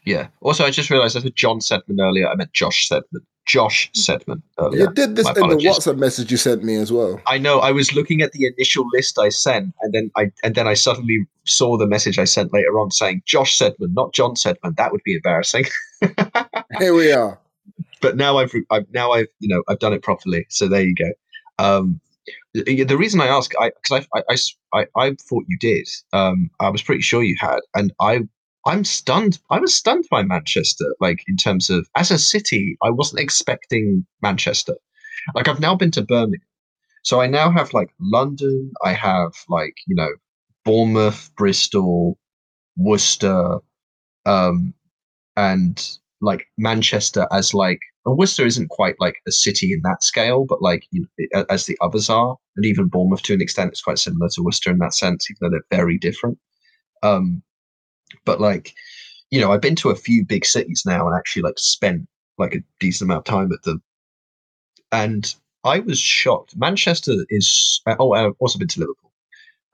Yeah. 0.06 0.28
Also, 0.42 0.66
I 0.66 0.72
just 0.72 0.90
realised 0.90 1.18
I 1.18 1.22
said 1.22 1.36
John 1.36 1.60
Sedman 1.60 2.00
earlier. 2.00 2.28
I 2.28 2.36
meant 2.36 2.54
Josh 2.54 2.90
Sedman. 2.90 3.22
Josh 3.46 3.92
Sedman 3.92 4.42
earlier. 4.58 4.84
You 4.84 4.94
did 4.94 5.16
this 5.16 5.28
in 5.28 5.50
the 5.50 5.58
WhatsApp 5.58 5.98
message 5.98 6.32
you 6.32 6.38
sent 6.38 6.64
me 6.64 6.76
as 6.76 6.92
well. 6.94 7.22
I 7.28 7.38
know. 7.38 7.60
I 7.60 7.72
was 7.72 7.94
looking 7.94 8.22
at 8.22 8.32
the 8.32 8.46
initial 8.46 8.86
list 8.94 9.20
I 9.20 9.30
sent, 9.30 9.74
and 9.82 9.94
then 9.94 10.12
I 10.16 10.32
and 10.44 10.56
then 10.56 10.68
I 10.68 10.76
suddenly 10.76 11.26
saw 11.46 11.78
the 11.78 11.88
message 11.88 12.18
I 12.18 12.24
sent 12.24 12.54
later 12.54 12.80
on 12.80 12.92
saying 12.92 13.24
Josh 13.26 13.58
Sedman, 13.58 13.94
not 13.94 14.14
John 14.14 14.36
Sedman. 14.36 14.78
That 14.78 14.92
would 14.94 15.02
be 15.04 15.16
embarrassing. 15.16 15.66
Here 16.80 16.94
we 16.94 17.12
are. 17.12 17.38
But 18.02 18.16
now 18.16 18.38
I've, 18.38 18.54
I've 18.70 18.90
now 18.94 19.12
I've 19.12 19.28
you 19.40 19.50
know 19.50 19.62
I've 19.68 19.80
done 19.80 19.94
it 19.94 20.04
properly. 20.04 20.46
So 20.50 20.70
there 20.70 20.84
you 20.84 20.96
go. 20.96 21.12
Um, 21.60 22.02
the 22.54 22.98
reason 22.98 23.22
I 23.22 23.28
ask, 23.28 23.52
I 23.60 23.72
because 23.82 24.06
I, 24.14 24.24
I, 24.30 24.36
I 24.80 24.88
I 24.96 25.16
thought 25.22 25.46
you 25.48 25.58
did. 25.60 25.88
Um, 26.14 26.50
I 26.60 26.70
was 26.70 26.82
pretty 26.82 27.02
sure 27.02 27.24
you 27.24 27.36
had, 27.40 27.60
and 27.76 27.94
I 28.00 28.22
I'm 28.66 28.84
stunned. 28.86 29.40
I 29.50 29.60
was 29.60 29.76
stunned 29.76 30.06
by 30.10 30.24
Manchester, 30.24 30.96
like 31.00 31.24
in 31.28 31.36
terms 31.38 31.70
of 31.70 31.88
as 31.96 32.12
a 32.12 32.18
city, 32.18 32.78
I 32.82 32.90
wasn't 32.90 33.22
expecting 33.22 34.06
Manchester. 34.22 34.76
Like 35.36 35.48
I've 35.48 35.60
now 35.60 35.76
been 35.76 35.92
to 35.92 36.02
Birmingham. 36.02 36.42
So 37.04 37.20
I 37.20 37.28
now 37.28 37.52
have 37.52 37.74
like 37.74 37.90
London, 38.00 38.72
I 38.84 38.94
have 38.94 39.34
like, 39.50 39.76
you 39.88 39.96
know, 39.96 40.10
Bournemouth, 40.64 41.32
Bristol, 41.36 42.18
Worcester, 42.78 43.60
um, 44.26 44.74
and 45.36 45.98
like 46.24 46.48
Manchester 46.58 47.28
as 47.32 47.54
like 47.54 47.80
Worcester 48.06 48.46
isn't 48.46 48.70
quite 48.70 48.96
like 49.00 49.16
a 49.28 49.32
city 49.32 49.74
in 49.74 49.82
that 49.84 50.04
scale, 50.04 50.46
but 50.48 50.62
like 50.62 50.86
you 50.92 51.06
know, 51.34 51.46
as 51.50 51.66
the 51.66 51.78
others 51.82 52.10
are, 52.10 52.36
and 52.56 52.66
even 52.66 52.88
Bournemouth 52.88 53.22
to 53.24 53.34
an 53.34 53.42
extent 53.42 53.74
is 53.74 53.82
quite 53.82 54.00
similar 54.00 54.30
to 54.30 54.42
Worcester 54.42 54.72
in 54.72 54.80
that 54.80 54.94
sense, 54.94 55.30
even 55.30 55.38
though 55.42 55.50
they're 55.50 55.80
very 55.80 55.98
different. 55.98 56.38
Um, 57.02 57.44
but 58.26 58.42
like, 58.42 58.74
you 59.32 59.40
know, 59.40 59.52
I've 59.52 59.62
been 59.62 59.76
to 59.78 59.90
a 59.90 59.96
few 59.96 60.26
big 60.26 60.46
cities 60.46 60.84
now 60.86 61.08
and 61.08 61.16
actually 61.16 61.44
like 61.44 61.58
spent 61.58 62.08
like 62.38 62.56
a 62.56 62.64
decent 62.80 63.10
amount 63.10 63.28
of 63.28 63.32
time 63.32 63.52
at 63.52 63.64
them. 63.64 63.82
And 64.92 65.34
I 65.64 65.80
was 65.80 66.00
shocked. 66.00 66.56
Manchester 66.56 67.14
is 67.30 67.82
uh, 67.86 67.96
oh, 68.00 68.14
I've 68.14 68.34
also 68.40 68.60
been 68.60 68.68
to 68.70 68.80
Liverpool. 68.80 69.12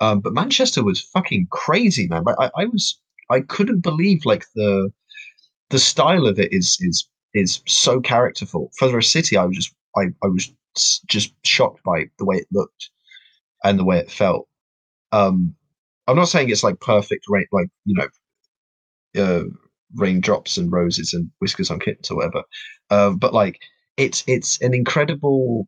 Um, 0.02 0.20
but 0.22 0.34
Manchester 0.34 0.84
was 0.84 1.02
fucking 1.02 1.48
crazy, 1.52 2.08
man. 2.08 2.24
I, 2.40 2.50
I 2.56 2.66
was 2.66 3.00
I 3.30 3.42
couldn't 3.42 3.82
believe 3.82 4.26
like 4.26 4.46
the 4.56 4.92
the 5.70 5.80
style 5.80 6.28
of 6.28 6.40
it 6.40 6.52
is 6.54 6.78
is 6.82 7.08
is 7.34 7.62
so 7.68 8.02
characterful. 8.02 8.72
For 8.78 8.98
a 8.98 9.04
city, 9.04 9.38
I 9.38 9.46
was 9.46 9.56
just 9.56 9.76
I, 9.96 10.06
I 10.24 10.28
was 10.28 10.52
just 11.08 11.34
shocked 11.46 11.84
by 11.84 12.06
the 12.18 12.26
way 12.26 12.38
it 12.38 12.48
looked 12.52 12.90
and 13.64 13.80
the 13.80 13.86
way 13.86 13.98
it 13.98 14.12
felt. 14.12 14.48
Um, 15.12 15.56
I'm 16.08 16.16
not 16.16 16.30
saying 16.30 16.50
it's 16.50 16.64
like 16.64 16.80
perfect? 16.80 17.26
Like 17.30 17.70
you 17.86 17.96
know, 17.96 19.24
uh, 19.24 19.44
raindrops 19.96 20.58
and 20.58 20.72
roses 20.72 21.14
and 21.14 21.30
whiskers 21.40 21.72
on 21.72 21.80
kittens 21.80 22.10
or 22.12 22.18
whatever. 22.18 22.44
Uh, 22.90 23.12
but 23.12 23.34
like 23.34 23.60
it's 23.98 24.24
it's 24.28 24.60
an 24.62 24.74
incredible 24.74 25.68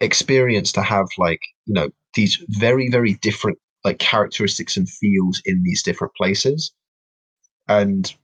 experience 0.00 0.72
to 0.72 0.82
have 0.82 1.06
like 1.18 1.40
you 1.66 1.74
know 1.74 1.88
these 2.14 2.44
very 2.48 2.88
very 2.88 3.14
different 3.14 3.58
like 3.84 3.98
characteristics 3.98 4.76
and 4.76 4.88
feels 4.88 5.40
in 5.44 5.62
these 5.62 5.82
different 5.82 6.12
places 6.14 6.72
and 7.68 8.14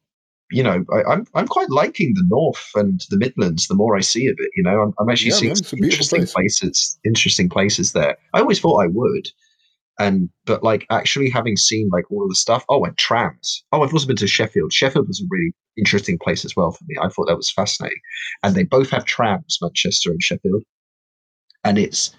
you 0.50 0.62
know 0.62 0.84
I, 0.92 0.98
am 0.98 1.06
I'm, 1.10 1.26
I'm 1.34 1.48
quite 1.48 1.70
liking 1.70 2.14
the 2.14 2.24
north 2.28 2.70
and 2.74 3.00
the 3.10 3.16
midlands 3.16 3.68
the 3.68 3.74
more 3.74 3.96
i 3.96 4.00
see 4.00 4.26
of 4.26 4.36
it 4.38 4.50
you 4.56 4.62
know? 4.62 4.80
I'm, 4.80 4.92
I'm 4.98 5.10
actually 5.10 5.30
yeah, 5.30 5.54
seeing 5.54 5.80
man, 5.80 5.90
interesting 5.90 6.20
place. 6.20 6.32
places 6.32 6.98
interesting 7.04 7.48
places 7.48 7.92
there. 7.92 8.16
I 8.34 8.40
always 8.40 8.60
thought 8.60 8.82
i 8.82 8.86
would 8.86 9.28
and 9.98 10.30
but 10.46 10.64
like 10.64 10.86
actually 10.90 11.30
having 11.30 11.56
seen 11.56 11.88
like 11.92 12.10
all 12.10 12.22
of 12.22 12.28
the 12.28 12.34
stuff 12.34 12.64
oh 12.68 12.84
and 12.84 12.96
trams. 12.96 13.62
Oh 13.72 13.82
i've 13.82 13.92
also 13.92 14.06
been 14.06 14.16
to 14.16 14.26
sheffield. 14.26 14.72
Sheffield 14.72 15.06
was 15.06 15.20
a 15.20 15.28
really 15.30 15.52
interesting 15.76 16.18
place 16.18 16.44
as 16.44 16.56
well 16.56 16.72
for 16.72 16.84
me. 16.86 16.96
I 17.00 17.08
thought 17.08 17.26
that 17.28 17.36
was 17.36 17.50
fascinating. 17.50 18.00
And 18.42 18.54
they 18.54 18.64
both 18.64 18.90
have 18.90 19.04
trams 19.04 19.58
manchester 19.62 20.10
and 20.10 20.22
sheffield. 20.22 20.62
And 21.64 21.78
it's 21.78 22.14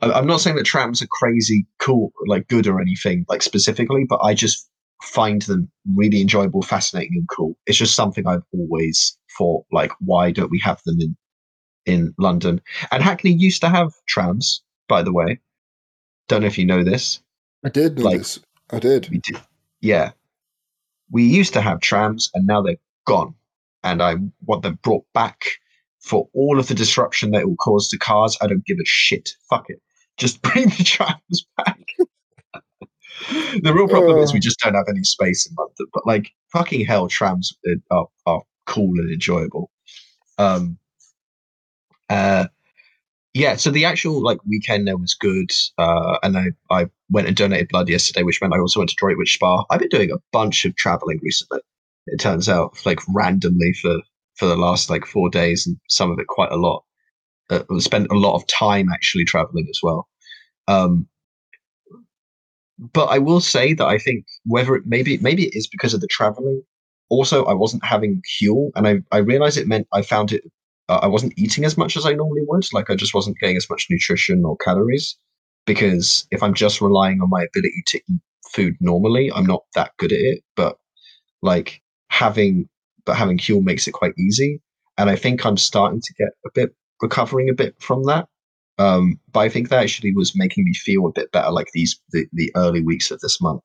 i'm 0.00 0.26
not 0.26 0.40
saying 0.40 0.56
that 0.56 0.64
trams 0.64 1.02
are 1.02 1.06
crazy 1.10 1.66
cool 1.78 2.10
like 2.26 2.48
good 2.48 2.66
or 2.66 2.80
anything 2.80 3.24
like 3.28 3.42
specifically 3.42 4.06
but 4.08 4.18
i 4.22 4.32
just 4.32 4.66
find 5.02 5.42
them 5.42 5.70
really 5.94 6.20
enjoyable, 6.20 6.62
fascinating, 6.62 7.16
and 7.16 7.28
cool. 7.28 7.56
It's 7.66 7.78
just 7.78 7.94
something 7.94 8.26
I've 8.26 8.42
always 8.52 9.16
thought 9.36 9.64
like, 9.72 9.92
why 10.00 10.30
don't 10.30 10.50
we 10.50 10.60
have 10.64 10.80
them 10.84 11.00
in 11.00 11.16
in 11.86 12.14
London? 12.18 12.60
And 12.90 13.02
Hackney 13.02 13.32
used 13.32 13.60
to 13.60 13.68
have 13.68 13.92
trams, 14.06 14.62
by 14.88 15.02
the 15.02 15.12
way. 15.12 15.40
Don't 16.28 16.40
know 16.40 16.46
if 16.46 16.56
you 16.58 16.64
know 16.64 16.82
this. 16.82 17.20
I 17.64 17.68
did 17.68 17.98
know 17.98 18.04
Like- 18.04 18.18
this. 18.18 18.40
I 18.70 18.78
did. 18.78 19.02
Did, 19.10 19.40
yeah. 19.82 20.12
We 21.10 21.22
used 21.24 21.52
to 21.52 21.60
have 21.60 21.80
trams, 21.80 22.30
and 22.34 22.46
now 22.46 22.62
they're 22.62 22.76
gone. 23.06 23.34
And 23.82 24.02
I 24.02 24.16
want 24.46 24.62
them 24.62 24.78
brought 24.82 25.04
back 25.12 25.44
for 26.00 26.28
all 26.32 26.58
of 26.58 26.68
the 26.68 26.74
disruption 26.74 27.30
that 27.32 27.42
it 27.42 27.48
will 27.48 27.56
cause 27.56 27.88
to 27.88 27.98
cars. 27.98 28.38
I 28.40 28.46
don't 28.46 28.64
give 28.64 28.78
a 28.78 28.84
shit. 28.86 29.30
Fuck 29.50 29.66
it. 29.68 29.82
Just 30.16 30.40
bring 30.46 30.68
the 30.70 30.82
trams 30.84 31.46
back. 31.58 31.78
The 33.62 33.72
real 33.74 33.88
problem 33.88 34.18
is 34.18 34.32
we 34.32 34.40
just 34.40 34.60
don't 34.60 34.74
have 34.74 34.88
any 34.88 35.04
space 35.04 35.46
in 35.48 35.54
London. 35.58 35.86
But 35.92 36.06
like 36.06 36.30
fucking 36.52 36.84
hell, 36.84 37.08
trams 37.08 37.52
are, 37.90 38.06
are 38.26 38.42
cool 38.66 38.98
and 38.98 39.12
enjoyable. 39.12 39.70
Um. 40.38 40.78
Uh. 42.08 42.46
Yeah, 43.36 43.56
so 43.56 43.72
the 43.72 43.84
actual 43.84 44.22
like 44.22 44.38
weekend 44.46 44.86
there 44.86 44.96
was 44.96 45.14
good, 45.14 45.50
uh, 45.76 46.18
and 46.22 46.38
I, 46.38 46.46
I 46.70 46.86
went 47.10 47.26
and 47.26 47.36
donated 47.36 47.68
blood 47.68 47.88
yesterday, 47.88 48.22
which 48.22 48.40
meant 48.40 48.54
I 48.54 48.60
also 48.60 48.78
went 48.78 48.90
to 48.90 48.96
Droitwich 48.96 49.34
Spa. 49.34 49.64
I've 49.70 49.80
been 49.80 49.88
doing 49.88 50.12
a 50.12 50.22
bunch 50.30 50.64
of 50.64 50.76
traveling 50.76 51.18
recently. 51.20 51.58
It 52.06 52.20
turns 52.20 52.48
out, 52.48 52.78
like 52.86 53.00
randomly 53.12 53.72
for 53.72 53.98
for 54.36 54.46
the 54.46 54.56
last 54.56 54.88
like 54.88 55.04
four 55.04 55.30
days, 55.30 55.66
and 55.66 55.76
some 55.88 56.12
of 56.12 56.18
it 56.20 56.28
quite 56.28 56.52
a 56.52 56.56
lot. 56.56 56.84
Uh, 57.50 57.62
spent 57.78 58.06
a 58.12 58.14
lot 58.14 58.36
of 58.36 58.46
time 58.46 58.88
actually 58.88 59.24
traveling 59.24 59.66
as 59.68 59.80
well. 59.82 60.08
Um, 60.68 61.08
but 62.78 63.06
I 63.06 63.18
will 63.18 63.40
say 63.40 63.72
that 63.74 63.86
I 63.86 63.98
think 63.98 64.26
whether 64.44 64.74
it 64.74 64.84
maybe 64.86 65.18
maybe 65.18 65.44
it 65.46 65.54
is 65.54 65.66
because 65.66 65.94
of 65.94 66.00
the 66.00 66.08
traveling. 66.08 66.62
Also, 67.10 67.44
I 67.44 67.52
wasn't 67.52 67.84
having 67.84 68.22
Huel, 68.40 68.70
and 68.74 68.88
I 68.88 69.02
I 69.12 69.18
realized 69.18 69.58
it 69.58 69.68
meant 69.68 69.86
I 69.92 70.02
found 70.02 70.32
it. 70.32 70.42
Uh, 70.88 71.00
I 71.02 71.06
wasn't 71.06 71.34
eating 71.36 71.64
as 71.64 71.78
much 71.78 71.96
as 71.96 72.04
I 72.06 72.12
normally 72.12 72.42
would. 72.46 72.64
Like 72.72 72.90
I 72.90 72.94
just 72.94 73.14
wasn't 73.14 73.38
getting 73.38 73.56
as 73.56 73.68
much 73.70 73.86
nutrition 73.90 74.44
or 74.44 74.56
calories 74.58 75.16
because 75.66 76.26
if 76.30 76.42
I'm 76.42 76.54
just 76.54 76.80
relying 76.80 77.20
on 77.22 77.30
my 77.30 77.42
ability 77.44 77.82
to 77.86 77.98
eat 77.98 78.20
food 78.52 78.76
normally, 78.80 79.32
I'm 79.32 79.46
not 79.46 79.62
that 79.74 79.92
good 79.98 80.12
at 80.12 80.18
it. 80.20 80.42
But 80.56 80.76
like 81.42 81.80
having 82.10 82.68
but 83.06 83.16
having 83.16 83.38
Huel 83.38 83.62
makes 83.62 83.86
it 83.86 83.92
quite 83.92 84.14
easy, 84.18 84.60
and 84.98 85.10
I 85.10 85.16
think 85.16 85.44
I'm 85.46 85.56
starting 85.56 86.00
to 86.00 86.14
get 86.18 86.28
a 86.46 86.50
bit 86.54 86.74
recovering 87.02 87.48
a 87.48 87.54
bit 87.54 87.74
from 87.80 88.04
that. 88.04 88.28
Um, 88.78 89.20
but 89.32 89.40
I 89.40 89.48
think 89.48 89.68
that 89.68 89.82
actually 89.82 90.12
was 90.14 90.34
making 90.34 90.64
me 90.64 90.74
feel 90.74 91.06
a 91.06 91.12
bit 91.12 91.30
better, 91.32 91.50
like 91.50 91.68
these 91.72 92.00
the, 92.10 92.26
the 92.32 92.50
early 92.56 92.82
weeks 92.82 93.10
of 93.10 93.20
this 93.20 93.40
month. 93.40 93.62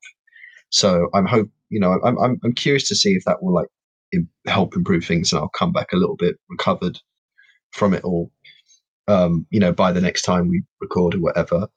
So 0.70 1.08
I'm 1.14 1.26
hope 1.26 1.50
you 1.68 1.80
know 1.80 1.98
I'm 2.04 2.18
I'm 2.18 2.40
I'm 2.44 2.52
curious 2.52 2.88
to 2.88 2.94
see 2.94 3.14
if 3.14 3.24
that 3.24 3.42
will 3.42 3.54
like 3.54 3.68
help 4.46 4.76
improve 4.76 5.04
things, 5.04 5.32
and 5.32 5.40
I'll 5.40 5.48
come 5.48 5.72
back 5.72 5.92
a 5.92 5.96
little 5.96 6.16
bit 6.16 6.36
recovered 6.48 6.98
from 7.72 7.94
it 7.94 8.04
all. 8.04 8.30
Um, 9.08 9.46
you 9.50 9.58
know, 9.58 9.72
by 9.72 9.90
the 9.90 10.00
next 10.00 10.22
time 10.22 10.48
we 10.48 10.62
record 10.80 11.16
or 11.16 11.20
whatever. 11.20 11.68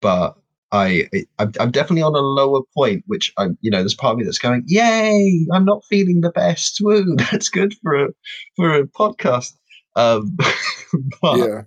But 0.00 0.36
I 0.72 1.08
I'm, 1.38 1.52
I'm 1.60 1.70
definitely 1.70 2.02
on 2.02 2.14
a 2.14 2.18
lower 2.18 2.62
point, 2.74 3.04
which 3.06 3.32
I'm 3.38 3.56
you 3.60 3.70
know 3.70 3.78
there's 3.78 3.94
part 3.94 4.12
of 4.12 4.18
me 4.18 4.24
that's 4.24 4.38
going, 4.38 4.64
yay! 4.66 5.46
I'm 5.52 5.64
not 5.64 5.84
feeling 5.88 6.20
the 6.20 6.30
best. 6.30 6.78
Woo! 6.82 7.16
That's 7.30 7.48
good 7.48 7.74
for 7.82 8.04
a 8.04 8.08
for 8.56 8.74
a 8.74 8.86
podcast. 8.86 9.54
Um, 9.96 10.36
but, 11.22 11.38
Yeah. 11.38 11.62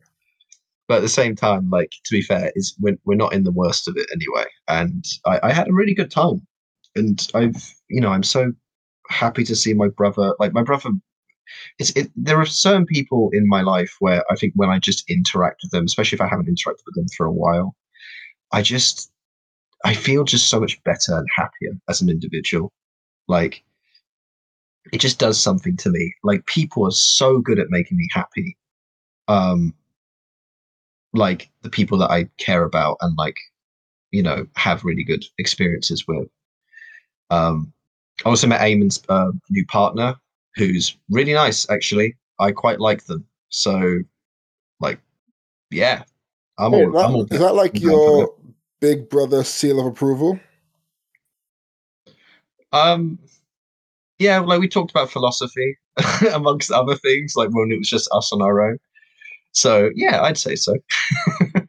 But 0.92 0.98
at 0.98 1.04
the 1.04 1.22
same 1.24 1.38
time, 1.38 1.70
like 1.70 1.94
to 2.04 2.12
be 2.12 2.22
fair, 2.22 2.52
is 2.54 2.76
we're 2.82 2.98
we're 3.06 3.16
not 3.16 3.32
in 3.32 3.46
the 3.46 3.52
worst 3.54 3.88
of 3.88 3.96
it 3.96 4.10
anyway. 4.12 4.44
And 4.68 5.06
I, 5.26 5.40
I 5.42 5.54
had 5.54 5.70
a 5.70 5.74
really 5.74 5.94
good 5.94 6.12
time, 6.12 6.46
and 6.98 7.26
I've 7.34 7.74
you 7.88 8.02
know 8.02 8.10
I'm 8.10 8.24
so 8.24 8.52
happy 9.08 9.46
to 9.46 9.56
see 9.56 9.74
my 9.74 9.88
brother. 9.88 10.36
Like 10.38 10.52
my 10.52 10.64
brother, 10.64 10.90
it's 11.80 11.92
it. 11.92 12.12
There 12.18 12.42
are 12.42 12.46
certain 12.46 12.86
people 12.86 13.30
in 13.32 13.48
my 13.48 13.62
life 13.62 13.96
where 14.00 14.30
I 14.30 14.36
think 14.36 14.52
when 14.58 14.70
I 14.70 14.80
just 14.80 15.10
interact 15.10 15.62
with 15.64 15.72
them, 15.72 15.86
especially 15.86 16.18
if 16.18 16.22
I 16.22 16.28
haven't 16.28 16.50
interacted 16.50 16.84
with 16.86 16.96
them 16.96 17.08
for 17.16 17.26
a 17.26 17.32
while, 17.32 17.74
I 18.52 18.62
just 18.62 19.14
I 19.86 19.94
feel 19.94 20.26
just 20.26 20.50
so 20.50 20.60
much 20.60 20.84
better 20.84 21.18
and 21.18 21.28
happier 21.34 21.72
as 21.88 22.02
an 22.02 22.10
individual. 22.10 22.70
Like 23.30 23.64
it 24.92 25.00
just 25.00 25.20
does 25.20 25.40
something 25.40 25.78
to 25.78 25.90
me. 25.90 26.14
Like 26.22 26.46
people 26.48 26.86
are 26.86 26.92
so 26.92 27.40
good 27.40 27.60
at 27.60 27.70
making 27.70 27.96
me 27.96 28.10
happy. 28.14 28.58
Um 29.30 29.74
like 31.14 31.50
the 31.62 31.70
people 31.70 31.98
that 32.00 32.12
I 32.12 32.30
care 32.38 32.64
about 32.64 32.98
and 33.02 33.18
like, 33.18 33.38
you 34.12 34.24
know, 34.24 34.48
have 34.56 34.84
really 34.84 35.04
good 35.04 35.24
experiences 35.38 36.06
with. 36.08 36.28
Um 37.30 37.74
I 38.26 38.30
also 38.30 38.48
met 38.48 38.62
Eamon's 38.62 39.02
uh, 39.10 39.32
new 39.50 39.66
partner, 39.66 40.16
who's 40.56 40.96
really 41.10 41.34
nice 41.34 41.70
actually. 41.70 42.16
I 42.40 42.52
quite 42.52 42.80
like 42.80 43.06
them. 43.06 43.26
So 43.50 44.00
like 44.80 45.00
yeah. 45.70 46.04
I'm 46.58 46.74
all, 46.74 46.92
that- 46.92 47.06
I'm 47.06 47.16
all 47.16 47.28
is 47.32 47.40
that 47.40 47.56
like 47.56 47.80
your 47.80 48.36
big 48.82 49.10
brother 49.10 49.44
seal 49.44 49.80
of 49.80 49.86
approval? 49.86 50.40
Um, 52.74 53.20
yeah, 54.20 54.40
like 54.40 54.60
we 54.60 54.68
talked 54.68 54.92
about 54.92 55.12
philosophy 55.12 55.78
amongst 56.34 56.72
other 56.72 56.96
things, 56.96 57.36
like 57.36 57.50
when 57.52 57.72
it 57.72 57.78
was 57.78 57.90
just 57.90 58.10
us 58.12 58.32
on 58.32 58.42
our 58.42 58.62
own. 58.62 58.78
So 59.52 59.90
yeah, 59.96 60.22
I'd 60.22 60.38
say 60.38 60.56
so. 60.56 60.76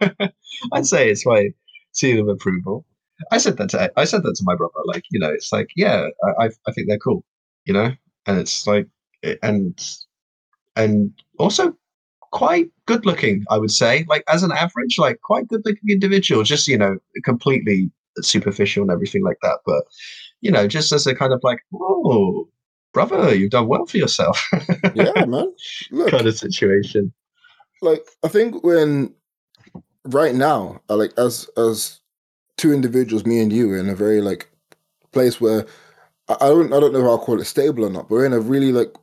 I'd 0.73 0.87
say 0.87 1.11
it's 1.11 1.27
my 1.27 1.51
seal 1.93 2.21
of 2.21 2.29
approval. 2.29 2.85
I 3.31 3.39
said 3.39 3.57
that 3.59 3.71
to 3.71 3.93
I 3.97 4.05
said 4.05 4.23
that 4.23 4.35
to 4.35 4.45
my 4.45 4.55
brother. 4.55 4.81
Like 4.87 5.05
you 5.11 5.19
know, 5.19 5.31
it's 5.31 5.53
like 5.53 5.69
yeah, 5.77 6.09
I 6.39 6.51
I, 6.67 6.73
think 6.73 6.89
they're 6.89 6.99
cool. 6.99 7.25
You 7.65 7.75
know, 7.75 7.93
and 8.27 8.39
it's 8.39 8.67
like 8.67 8.89
eh, 9.23 9.37
and 9.43 9.79
and 10.77 11.13
also 11.39 11.77
quite 12.31 12.71
good 12.87 13.07
looking. 13.07 13.45
I 13.51 13.59
would 13.59 13.71
say, 13.71 14.05
like 14.09 14.25
as 14.29 14.43
an 14.43 14.53
average, 14.53 14.99
like 14.99 15.21
quite 15.23 15.49
good 15.49 15.63
looking 15.65 15.91
individual. 15.91 16.43
Just 16.43 16.69
you 16.69 16.79
know, 16.79 16.99
completely 17.25 17.91
superficial 18.21 18.83
and 18.83 18.91
everything 18.91 19.25
like 19.25 19.39
that, 19.43 19.61
but 19.65 19.85
you 20.41 20.51
know, 20.51 20.67
just 20.67 20.93
as 20.93 21.07
a 21.07 21.15
kind 21.15 21.33
of 21.33 21.41
like, 21.43 21.61
oh, 21.75 22.49
brother, 22.93 23.35
you've 23.35 23.51
done 23.51 23.69
well 23.69 23.87
for 23.87 23.97
yourself 23.97 24.45
Yeah, 24.95 25.25
man. 25.25 25.55
Look, 25.91 26.11
kind 26.11 26.27
of 26.27 26.37
situation. 26.37 27.13
Like 27.83 28.07
I 28.25 28.29
think 28.29 28.63
when 28.65 29.15
right 30.05 30.35
now, 30.35 30.81
uh, 30.89 30.97
like 30.97 31.13
as 31.19 31.49
as 31.57 32.01
two 32.57 32.73
individuals, 32.73 33.27
me 33.27 33.41
and 33.41 33.53
you, 33.53 33.75
in 33.75 33.89
a 33.89 33.95
very 33.95 34.21
like 34.21 34.49
place 35.13 35.41
where 35.41 35.67
I, 36.29 36.49
don't 36.49 36.73
I 36.73 36.81
don't 36.81 36.93
know 36.93 37.01
if 37.01 37.07
I'll 37.07 37.19
call 37.19 37.41
it 37.41 37.45
stable 37.45 37.85
or 37.85 37.91
not, 37.91 38.09
but 38.09 38.17
we're 38.17 38.27
in 38.27 38.33
a 38.33 38.41
really 38.41 38.73
like 38.73 38.95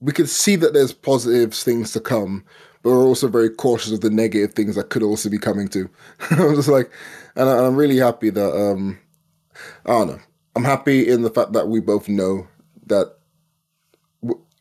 we 0.00 0.12
can 0.12 0.26
see 0.26 0.56
that 0.56 0.72
there's 0.72 0.92
positive 0.92 1.54
things 1.54 1.92
to 1.92 2.00
come, 2.00 2.44
but 2.82 2.90
we're 2.90 3.06
also 3.06 3.28
very 3.28 3.50
cautious 3.50 3.92
of 3.92 4.00
the 4.00 4.10
negative 4.10 4.54
things 4.54 4.74
that 4.74 4.90
could 4.90 5.02
also 5.02 5.28
be 5.30 5.38
coming 5.38 5.68
too. 5.68 5.88
I'm 6.30 6.54
just 6.56 6.68
like, 6.68 6.90
and, 7.36 7.48
I, 7.48 7.64
I'm 7.64 7.76
really 7.76 7.98
happy 7.98 8.30
that 8.30 8.54
um 8.54 8.98
I 9.86 9.90
don't 9.90 10.08
know. 10.08 10.20
I'm 10.56 10.64
happy 10.64 11.08
in 11.08 11.22
the 11.22 11.30
fact 11.30 11.52
that 11.52 11.68
we 11.68 11.80
both 11.80 12.08
know 12.08 12.46
that 12.86 13.16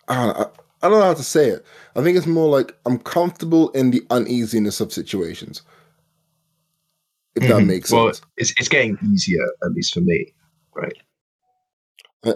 I 0.07 0.15
don't 0.15 0.39
know, 0.39 0.51
I, 0.81 0.89
don't 0.89 0.99
know 0.99 1.05
how 1.05 1.13
to 1.13 1.23
say 1.23 1.49
it. 1.49 1.65
I 1.95 2.01
think 2.03 2.17
it's 2.17 2.27
more 2.27 2.49
like 2.49 2.75
I'm 2.85 2.97
comfortable 2.99 3.69
in 3.71 3.91
the 3.91 4.03
uneasiness 4.09 4.79
of 4.81 4.91
situations. 4.93 5.61
If 7.35 7.43
that 7.43 7.61
Mhm. 7.61 7.67
makes 7.67 7.91
well, 7.91 8.07
sense. 8.13 8.21
it's 8.37 8.51
it's 8.57 8.67
getting 8.67 8.97
easier, 9.13 9.45
at 9.63 9.71
least 9.71 9.93
for 9.93 10.01
me, 10.01 10.33
right? 10.75 10.97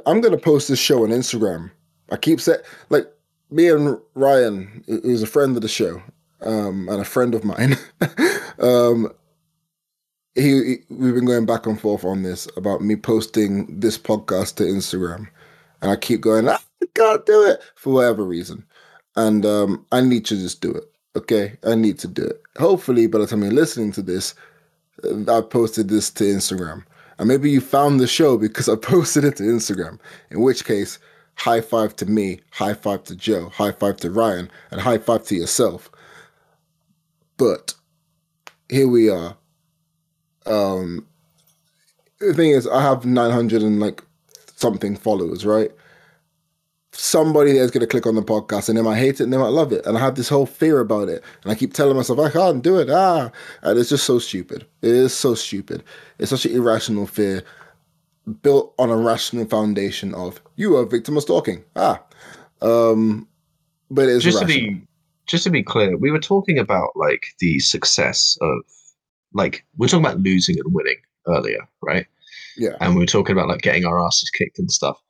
I'm 0.06 0.22
gonna 0.22 0.38
post 0.38 0.68
this 0.68 0.80
show 0.80 1.04
on 1.04 1.10
Instagram. 1.10 1.70
I 2.12 2.18
keep 2.18 2.40
saying, 2.42 2.62
like, 2.90 3.12
me 3.52 3.68
and 3.70 3.98
Ryan, 4.16 4.84
who- 4.88 5.02
who's 5.02 5.22
a 5.22 5.28
friend 5.28 5.56
of 5.56 5.62
the 5.62 5.68
show, 5.68 6.02
um, 6.42 6.88
and 6.90 7.02
a 7.02 7.06
friend 7.06 7.36
of 7.36 7.44
mine, 7.44 7.78
um, 8.60 9.12
he, 10.34 10.64
he- 10.64 10.84
we've 10.90 11.14
been 11.16 11.26
going 11.26 11.46
back 11.46 11.66
and 11.66 11.80
forth 11.80 12.04
on 12.06 12.24
this 12.24 12.48
about 12.58 12.82
me 12.82 12.96
posting 12.96 13.80
this 13.80 13.98
podcast 13.98 14.56
to 14.56 14.64
Instagram, 14.64 15.28
and 15.82 15.92
I 15.92 15.96
keep 15.98 16.22
going, 16.22 16.48
"Ah, 16.50 16.62
can't 16.96 17.26
do 17.26 17.44
it 17.48 17.62
for 17.76 17.94
whatever 17.94 18.24
reason, 18.24 18.66
and 19.16 19.46
um, 19.46 19.86
I 19.92 20.02
need 20.02 20.26
to 20.26 20.36
just 20.36 20.62
do 20.62 20.72
it. 20.72 20.86
Okay, 21.16 21.58
I 21.64 21.76
need 21.76 22.00
to 22.00 22.08
do 22.08 22.24
it. 22.24 22.42
Hopefully, 22.58 23.08
by 23.08 23.20
the 23.20 23.28
time 23.28 23.44
you're 23.44 23.52
listening 23.52 23.92
to 23.94 24.02
this, 24.02 24.36
uh, 25.04 25.38
I 25.38 25.42
posted 25.42 25.88
this 25.88 26.10
to 26.12 26.24
Instagram. 26.24 26.84
And 27.18 27.28
maybe 27.30 27.50
you 27.50 27.62
found 27.62 28.00
the 28.00 28.08
show 28.08 28.38
because 28.38 28.68
I 28.70 28.76
posted 28.76 29.24
it 29.24 29.38
to 29.38 29.44
Instagram. 29.44 30.00
In 30.32 30.42
which 30.42 30.66
case, 30.66 31.00
high 31.36 31.62
five 31.62 31.96
to 31.98 32.06
me, 32.06 32.40
high 32.52 32.74
five 32.74 33.04
to 33.06 33.16
Joe, 33.16 33.50
high 33.50 33.72
five 33.72 33.98
to 33.98 34.12
Ryan, 34.12 34.50
and 34.72 34.82
high 34.82 34.98
five 34.98 35.24
to 35.26 35.36
yourself. 35.36 35.90
But 37.38 37.74
here 38.70 38.88
we 38.88 39.10
are. 39.10 39.36
Um, 40.46 41.06
the 42.20 42.34
thing 42.34 42.52
is, 42.52 42.68
I 42.68 42.82
have 42.82 43.06
900 43.06 43.62
and 43.62 43.80
like 43.80 44.04
something 44.56 44.96
followers, 44.96 45.46
right? 45.46 45.72
Somebody 46.98 47.54
there's 47.54 47.72
gonna 47.72 47.88
click 47.88 48.08
on 48.08 48.16
the 48.16 48.24
podcast 48.24 48.70
and 48.70 48.78
they 48.78 48.82
might 48.82 48.98
hate 48.98 49.20
it 49.20 49.22
and 49.22 49.34
they 49.34 49.38
might 49.38 49.50
love 49.50 49.72
it. 49.74 49.86
And 49.86 49.98
I 49.98 50.00
have 50.00 50.16
this 50.16 50.30
whole 50.30 50.46
fear 50.46 50.80
about 50.80 51.10
it. 51.10 51.24
And 51.44 51.52
I 51.52 51.56
keep 51.56 51.74
telling 51.74 51.96
myself, 51.96 52.20
I 52.20 52.30
can't 52.30 52.64
do 52.64 52.80
it. 52.80 52.90
Ah. 52.90 53.32
And 53.64 53.78
it's 53.80 53.90
just 53.90 54.06
so 54.06 54.20
stupid. 54.20 54.66
It 54.82 54.92
is 54.92 55.14
so 55.14 55.36
stupid. 55.36 55.84
It's 56.20 56.30
such 56.30 56.46
an 56.46 56.54
irrational 56.54 57.08
fear. 57.08 57.44
built 58.42 58.74
on 58.80 58.90
a 58.90 58.98
rational 58.98 59.46
foundation 59.46 60.14
of 60.16 60.42
you 60.56 60.76
are 60.78 60.84
a 60.84 60.88
victim 60.88 61.18
of 61.18 61.24
stalking. 61.24 61.64
Ah, 61.76 62.02
um, 62.62 63.28
but 63.92 64.10
it's 64.10 64.24
just 64.24 64.40
to 64.40 64.46
be 64.46 64.82
just 65.28 65.44
to 65.44 65.50
be 65.50 65.64
clear, 65.64 65.98
we 65.98 66.12
were 66.12 66.20
talking 66.20 66.58
about 66.58 66.90
like 66.96 67.26
the 67.40 67.60
success 67.60 68.38
of 68.42 68.60
like 69.34 69.66
we're 69.78 69.88
talking 69.88 70.06
about 70.06 70.20
losing 70.22 70.58
and 70.60 70.74
winning 70.74 70.98
earlier, 71.28 71.68
right? 71.82 72.08
yeah. 72.58 72.76
And 72.80 72.96
we 72.96 73.02
were 73.02 73.06
talking 73.06 73.34
about 73.34 73.48
like 73.48 73.62
getting 73.62 73.86
our 73.86 74.04
asses 74.04 74.30
kicked 74.30 74.60
and 74.60 74.72
stuff. 74.72 75.02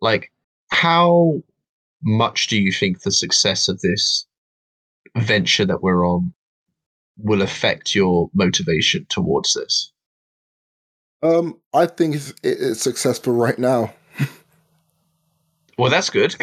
Like, 0.00 0.30
how 0.74 1.40
much 2.02 2.48
do 2.48 2.60
you 2.60 2.72
think 2.72 3.00
the 3.02 3.12
success 3.12 3.68
of 3.68 3.80
this 3.80 4.26
venture 5.16 5.64
that 5.64 5.82
we're 5.82 6.06
on 6.06 6.34
will 7.16 7.42
affect 7.42 7.94
your 7.94 8.28
motivation 8.34 9.06
towards 9.08 9.54
this? 9.54 9.92
Um, 11.22 11.58
I 11.72 11.86
think 11.86 12.16
it's, 12.16 12.34
it's 12.42 12.82
successful 12.82 13.32
right 13.32 13.58
now. 13.58 13.94
Well, 15.78 15.90
that's 15.90 16.10
good. 16.10 16.36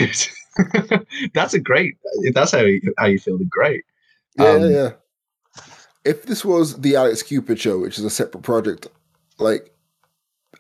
that's 1.34 1.54
a 1.54 1.60
great. 1.60 1.98
That's 2.34 2.52
how 2.52 2.62
you, 2.62 2.82
how 2.98 3.06
you 3.06 3.20
feel, 3.20 3.38
great. 3.50 3.84
Yeah, 4.38 4.46
Um, 4.46 4.62
yeah, 4.64 4.70
yeah. 4.70 4.92
If 6.04 6.24
this 6.24 6.44
was 6.44 6.82
the 6.82 6.96
Alex 6.96 7.22
Cupid 7.22 7.60
show, 7.60 7.80
which 7.80 7.98
is 7.98 8.04
a 8.04 8.10
separate 8.10 8.44
project, 8.44 8.88
like, 9.38 9.74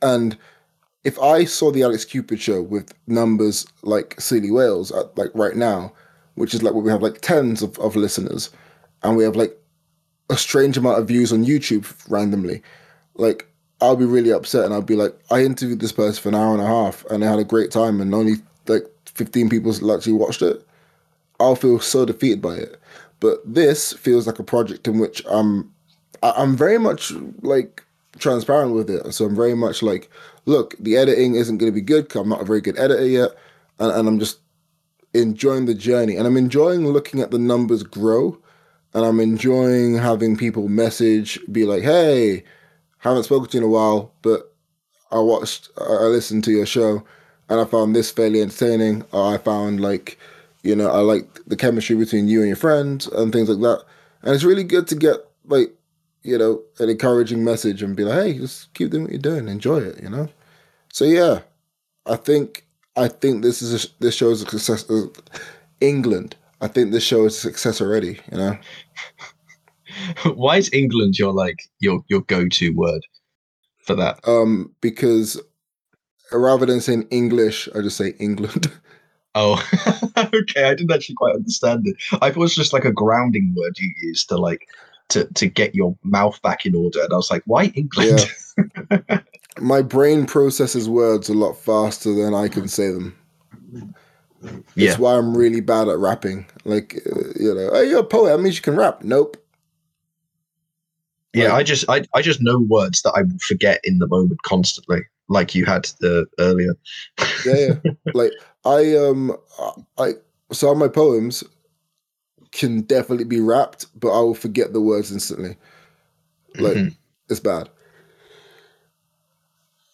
and 0.01 0.38
if 1.04 1.20
I 1.20 1.45
saw 1.45 1.72
the 1.72 1.84
Alex 1.84 2.06
Cupid 2.06 2.39
show 2.39 2.62
with 2.62 2.93
numbers 3.08 3.66
like 3.82 4.20
Silly 4.20 4.52
Whales, 4.52 4.91
at, 4.91 5.18
like 5.18 5.32
right 5.34 5.56
now, 5.56 5.93
which 6.36 6.54
is 6.54 6.64
like 6.64 6.74
where 6.74 6.84
we 6.84 6.91
have 6.91 7.02
like 7.02 7.22
tens 7.22 7.62
of, 7.62 7.78
of 7.80 7.95
listeners, 7.95 8.49
and 9.04 9.18
we 9.18 9.24
have 9.24 9.36
like 9.36 9.58
a 10.30 10.38
strange 10.38 10.78
amount 10.78 10.99
of 10.99 11.08
views 11.08 11.34
on 11.34 11.45
YouTube 11.45 11.86
randomly, 12.10 12.62
like 13.16 13.47
I'll 13.82 13.95
be 13.95 14.06
really 14.06 14.32
upset 14.32 14.66
and 14.66 14.74
I'll 14.74 14.82
be 14.82 14.95
like, 14.95 15.18
I 15.32 15.43
interviewed 15.43 15.80
this 15.80 15.91
person 15.91 16.22
for 16.22 16.30
an 16.30 16.36
hour 16.36 16.54
and 16.54 16.62
a 16.62 16.68
half 16.68 17.04
and 17.06 17.24
I 17.24 17.30
had 17.30 17.39
a 17.39 17.43
great 17.43 17.72
time 17.72 17.99
and 17.99 18.14
only 18.14 18.36
like 18.68 18.86
15 19.06 19.49
people 19.49 19.72
actually 19.93 20.14
watched 20.14 20.43
it. 20.43 20.66
I'll 21.39 21.56
feel 21.56 21.80
so 21.80 22.06
defeated 22.06 22.41
by 22.41 22.56
it. 22.56 22.80
But 23.20 23.41
this 23.45 23.93
feels 23.93 24.28
like 24.28 24.39
a 24.39 24.43
project 24.43 24.88
in 24.88 24.99
which 24.99 25.24
I'm, 25.30 25.72
I'm 26.22 26.56
very 26.56 26.78
much 26.78 27.12
like 27.41 27.84
transparent 28.20 28.74
with 28.74 28.89
it. 28.89 29.12
So 29.14 29.26
I'm 29.26 29.36
very 29.36 29.56
much 29.56 29.82
like, 29.82 30.10
look, 30.46 30.76
the 30.80 30.98
editing 30.98 31.36
isn't 31.36 31.58
going 31.58 31.72
to 31.72 31.76
be 31.76 31.82
good 31.82 32.10
'cause 32.10 32.22
I'm 32.22 32.30
not 32.30 32.42
a 32.42 32.46
very 32.46 32.62
good 32.62 32.80
editor 32.80 33.06
yet, 33.06 33.32
and, 33.80 33.92
and 33.92 34.08
I'm 34.08 34.20
just 34.20 34.39
enjoying 35.14 35.66
the 35.66 35.74
journey 35.74 36.16
and 36.16 36.26
I'm 36.26 36.38
enjoying 36.38 36.88
looking 36.88 37.20
at 37.20 37.32
the 37.32 37.39
numbers 37.39 37.84
grow, 37.84 38.38
and 38.94 39.06
I'm 39.06 39.20
enjoying 39.20 39.96
having 39.96 40.36
people 40.38 40.68
message, 40.68 41.39
be 41.52 41.66
like, 41.66 41.84
hey, 41.84 42.44
haven't 43.00 43.24
spoken 43.24 43.50
to 43.50 43.58
you 43.58 43.64
in 43.64 43.70
a 43.70 43.72
while, 43.72 44.14
but 44.22 44.54
I 45.12 45.20
watched, 45.20 45.70
I 45.78 46.06
listened 46.06 46.44
to 46.46 46.52
your 46.52 46.66
show, 46.66 47.04
and 47.50 47.60
I 47.60 47.66
found 47.66 47.96
this 47.96 48.12
fairly 48.12 48.42
entertaining. 48.42 49.04
I 49.14 49.38
found 49.38 49.82
like, 49.82 50.18
you 50.64 50.76
know, 50.76 50.89
I 50.89 51.00
like 51.00 51.28
the 51.46 51.56
chemistry 51.58 51.96
between 51.96 52.28
you 52.28 52.39
and 52.39 52.48
your 52.48 52.56
friend 52.56 53.06
and 53.14 53.34
things 53.34 53.50
like 53.50 53.60
that. 53.60 53.84
And 54.22 54.34
it's 54.34 54.44
really 54.44 54.64
good 54.64 54.88
to 54.88 54.96
get 54.96 55.18
like, 55.46 55.74
you 56.24 56.38
know, 56.38 56.61
an 56.80 56.89
encouraging 56.89 57.43
message 57.43 57.82
and 57.84 57.95
be 57.95 58.03
like, 58.03 58.24
hey, 58.24 58.34
just 58.38 58.74
keep 58.74 58.91
doing 58.91 59.03
what 59.03 59.11
you're 59.11 59.22
doing, 59.22 59.47
enjoy 59.47 59.80
it, 59.80 60.01
you 60.01 60.09
know. 60.09 60.28
So 60.93 61.05
yeah, 61.05 61.41
I 62.05 62.15
think 62.15 62.65
I 62.95 63.07
think 63.07 63.43
this 63.43 63.61
is 63.61 63.86
a, 63.86 63.88
this 63.99 64.15
show 64.15 64.30
is 64.30 64.41
a 64.43 64.45
success. 64.49 64.89
Uh, 64.89 65.07
England, 65.80 66.36
I 66.61 66.67
think 66.67 66.91
this 66.91 67.03
show 67.03 67.26
is 67.26 67.36
a 67.38 67.39
success 67.39 67.82
already. 67.82 68.19
You 68.32 68.38
know, 68.38 68.57
Why 70.36 70.57
is 70.57 70.69
England 70.74 71.17
your 71.17 71.34
like 71.34 71.59
your 71.80 72.03
your 72.07 72.22
go 72.22 72.47
to 72.47 72.69
word 72.72 73.05
for 73.86 73.95
that? 73.95 74.19
um, 74.28 74.74
because 74.82 75.39
rather 76.32 76.65
than 76.65 76.82
saying 76.82 77.07
English, 77.11 77.67
I 77.76 77.82
just 77.82 77.97
say 77.97 78.13
England. 78.19 78.72
Oh, 79.34 79.63
okay. 80.17 80.65
I 80.65 80.76
didn't 80.76 80.91
actually 80.91 81.15
quite 81.15 81.36
understand 81.36 81.88
it. 81.88 81.95
I 82.15 82.32
thought 82.32 82.36
it 82.36 82.38
was 82.38 82.53
just 82.53 82.74
like 82.74 82.84
a 82.84 82.91
grounding 82.91 83.55
word 83.57 83.78
you 83.80 83.89
used 84.01 84.28
to 84.28 84.36
like 84.36 84.67
to 85.12 85.26
to 85.26 85.47
get 85.47 85.76
your 85.76 85.95
mouth 86.03 86.41
back 86.41 86.66
in 86.66 86.76
order. 86.76 87.01
And 87.03 87.14
I 87.14 87.16
was 87.16 87.32
like, 87.32 87.43
why 87.45 87.66
England? 87.76 88.26
My 89.59 89.82
brain 89.82 90.26
processes 90.26 90.89
words 90.89 91.30
a 91.30 91.34
lot 91.34 91.53
faster 91.53 92.14
than 92.14 92.34
I 92.34 92.47
can 92.47 92.68
say 92.68 92.91
them. 92.91 93.16
Yeah. 94.76 94.97
Why 94.97 95.16
I'm 95.18 95.38
really 95.38 95.62
bad 95.62 95.88
at 95.88 95.97
rapping. 95.99 96.45
Like, 96.66 96.95
uh, 97.05 97.20
you 97.39 97.53
know, 97.53 97.72
hey, 97.74 97.89
you're 97.89 97.99
a 97.99 98.03
poet. 98.03 98.30
That 98.30 98.39
means 98.41 98.55
you 98.55 98.62
can 98.62 98.76
rap. 98.76 99.03
Nope. 99.03 99.38
Yeah, 101.34 101.45
Like- 101.49 101.53
I 101.53 101.64
just 101.64 101.86
I, 101.89 102.03
I 102.14 102.22
just 102.22 102.41
know 102.41 102.59
words 102.59 103.01
that 103.03 103.14
I 103.16 103.22
forget 103.39 103.80
in 103.84 103.99
the 103.99 104.07
moment 104.07 104.41
constantly, 104.43 105.01
like 105.30 105.55
you 105.55 105.66
had 105.66 105.89
uh, 106.03 106.24
earlier. 106.39 106.76
Yeah, 107.45 107.74
yeah. 107.86 107.91
like 108.14 108.32
I 108.66 108.95
um 108.97 109.38
I 109.97 110.14
some 110.51 110.70
of 110.72 110.78
my 110.78 110.88
poems 110.89 111.43
can 112.52 112.82
definitely 112.82 113.26
be 113.26 113.39
rapped, 113.39 113.86
but 113.99 114.10
I 114.10 114.22
will 114.22 114.36
forget 114.36 114.74
the 114.74 114.82
words 114.82 115.12
instantly. 115.12 115.56
Like 116.58 116.76
Mhm. 116.76 116.95
it's 117.30 117.39
bad. 117.39 117.70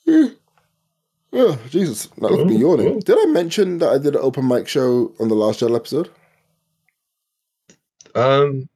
Yeah. 0.06 0.30
Oh, 1.34 1.60
Jesus. 1.70 2.10
Now 2.18 2.30
look 2.30 2.42
at 2.42 2.48
me 2.48 2.58
yawning. 2.58 3.00
Did 3.00 3.18
I 3.20 3.26
mention 3.26 3.78
that 3.80 3.90
I 3.90 3.98
did 3.98 4.16
an 4.16 4.22
open 4.22 4.48
mic 4.48 4.68
show 4.68 5.14
on 5.20 5.28
the 5.28 5.36
last 5.36 5.60
Shell 5.60 5.76
episode? 5.76 6.10
Um, 8.16 8.68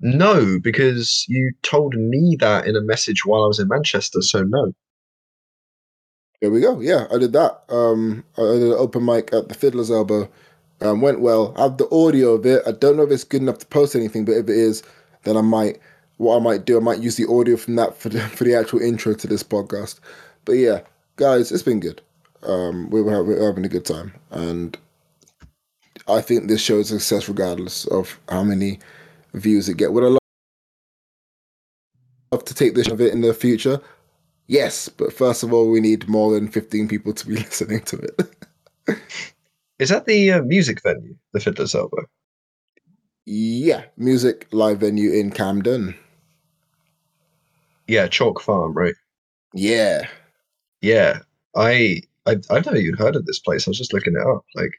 no, 0.00 0.58
because 0.60 1.24
you 1.28 1.52
told 1.62 1.94
me 1.94 2.36
that 2.40 2.66
in 2.66 2.76
a 2.76 2.80
message 2.80 3.24
while 3.24 3.44
I 3.44 3.46
was 3.46 3.58
in 3.60 3.68
Manchester. 3.68 4.20
So 4.20 4.42
no. 4.42 4.72
There 6.40 6.50
we 6.50 6.60
go. 6.60 6.80
Yeah, 6.80 7.06
I 7.12 7.18
did 7.18 7.32
that. 7.32 7.62
Um, 7.68 8.24
I 8.36 8.42
did 8.42 8.62
an 8.62 8.72
open 8.72 9.04
mic 9.04 9.32
at 9.32 9.48
the 9.48 9.54
Fiddler's 9.54 9.90
Elbow. 9.90 10.28
Um, 10.80 11.00
went 11.00 11.20
well. 11.20 11.54
I 11.56 11.62
have 11.62 11.76
the 11.76 11.90
audio 11.90 12.34
of 12.34 12.46
it. 12.46 12.62
I 12.66 12.72
don't 12.72 12.96
know 12.96 13.02
if 13.02 13.10
it's 13.10 13.24
good 13.24 13.42
enough 13.42 13.58
to 13.58 13.66
post 13.66 13.96
anything, 13.96 14.24
but 14.24 14.32
if 14.32 14.48
it 14.48 14.56
is, 14.56 14.82
then 15.24 15.36
I 15.36 15.40
might. 15.40 15.80
What 16.18 16.36
I 16.36 16.40
might 16.40 16.64
do, 16.64 16.76
I 16.76 16.80
might 16.80 16.98
use 16.98 17.14
the 17.14 17.28
audio 17.28 17.56
from 17.56 17.76
that 17.76 17.96
for 17.96 18.08
the, 18.08 18.20
for 18.36 18.44
the 18.44 18.54
actual 18.54 18.80
intro 18.80 19.14
to 19.14 19.26
this 19.26 19.42
podcast. 19.42 20.00
But 20.44 20.52
yeah, 20.52 20.80
guys, 21.16 21.52
it's 21.52 21.62
been 21.62 21.80
good. 21.80 22.00
Um, 22.42 22.90
we 22.90 23.02
were, 23.02 23.12
having, 23.12 23.26
we 23.38 23.44
having 23.44 23.64
a 23.64 23.68
good 23.68 23.84
time, 23.84 24.14
and 24.30 24.76
I 26.06 26.20
think 26.20 26.46
this 26.46 26.60
show 26.60 26.78
is 26.78 26.90
a 26.92 27.00
success 27.00 27.28
regardless 27.28 27.86
of 27.86 28.18
how 28.28 28.44
many 28.44 28.78
views 29.34 29.68
it 29.68 29.76
get. 29.76 29.92
Would 29.92 30.04
I 30.04 30.06
love- 30.08 30.18
to 32.44 32.54
take 32.54 32.74
this 32.74 32.88
of 32.88 33.00
it 33.00 33.12
in 33.12 33.20
the 33.20 33.34
future? 33.34 33.80
Yes, 34.46 34.88
but 34.88 35.12
first 35.12 35.42
of 35.42 35.52
all, 35.52 35.70
we 35.70 35.80
need 35.80 36.08
more 36.08 36.32
than 36.32 36.48
15 36.48 36.88
people 36.88 37.12
to 37.12 37.26
be 37.26 37.34
listening 37.36 37.82
to 37.82 37.98
it. 37.98 39.02
Is 39.78 39.90
that 39.90 40.06
the 40.06 40.32
uh, 40.32 40.42
music 40.42 40.82
venue, 40.82 41.16
the 41.32 41.40
Fiddler's 41.40 41.74
Elbow? 41.74 42.06
yeah, 43.30 43.84
music 43.98 44.46
live 44.52 44.78
venue 44.80 45.12
in 45.12 45.30
Camden. 45.30 45.94
Yeah, 47.86 48.06
Chalk 48.08 48.40
Farm, 48.40 48.72
right? 48.72 48.94
Yeah. 49.52 50.08
Yeah, 50.80 51.20
I, 51.54 52.02
I 52.26 52.36
I've 52.50 52.64
never 52.64 52.76
even 52.76 52.96
heard 52.96 53.16
of 53.16 53.26
this 53.26 53.38
place. 53.38 53.66
I 53.66 53.70
was 53.70 53.78
just 53.78 53.92
looking 53.92 54.14
it 54.14 54.26
up. 54.26 54.44
Like, 54.54 54.72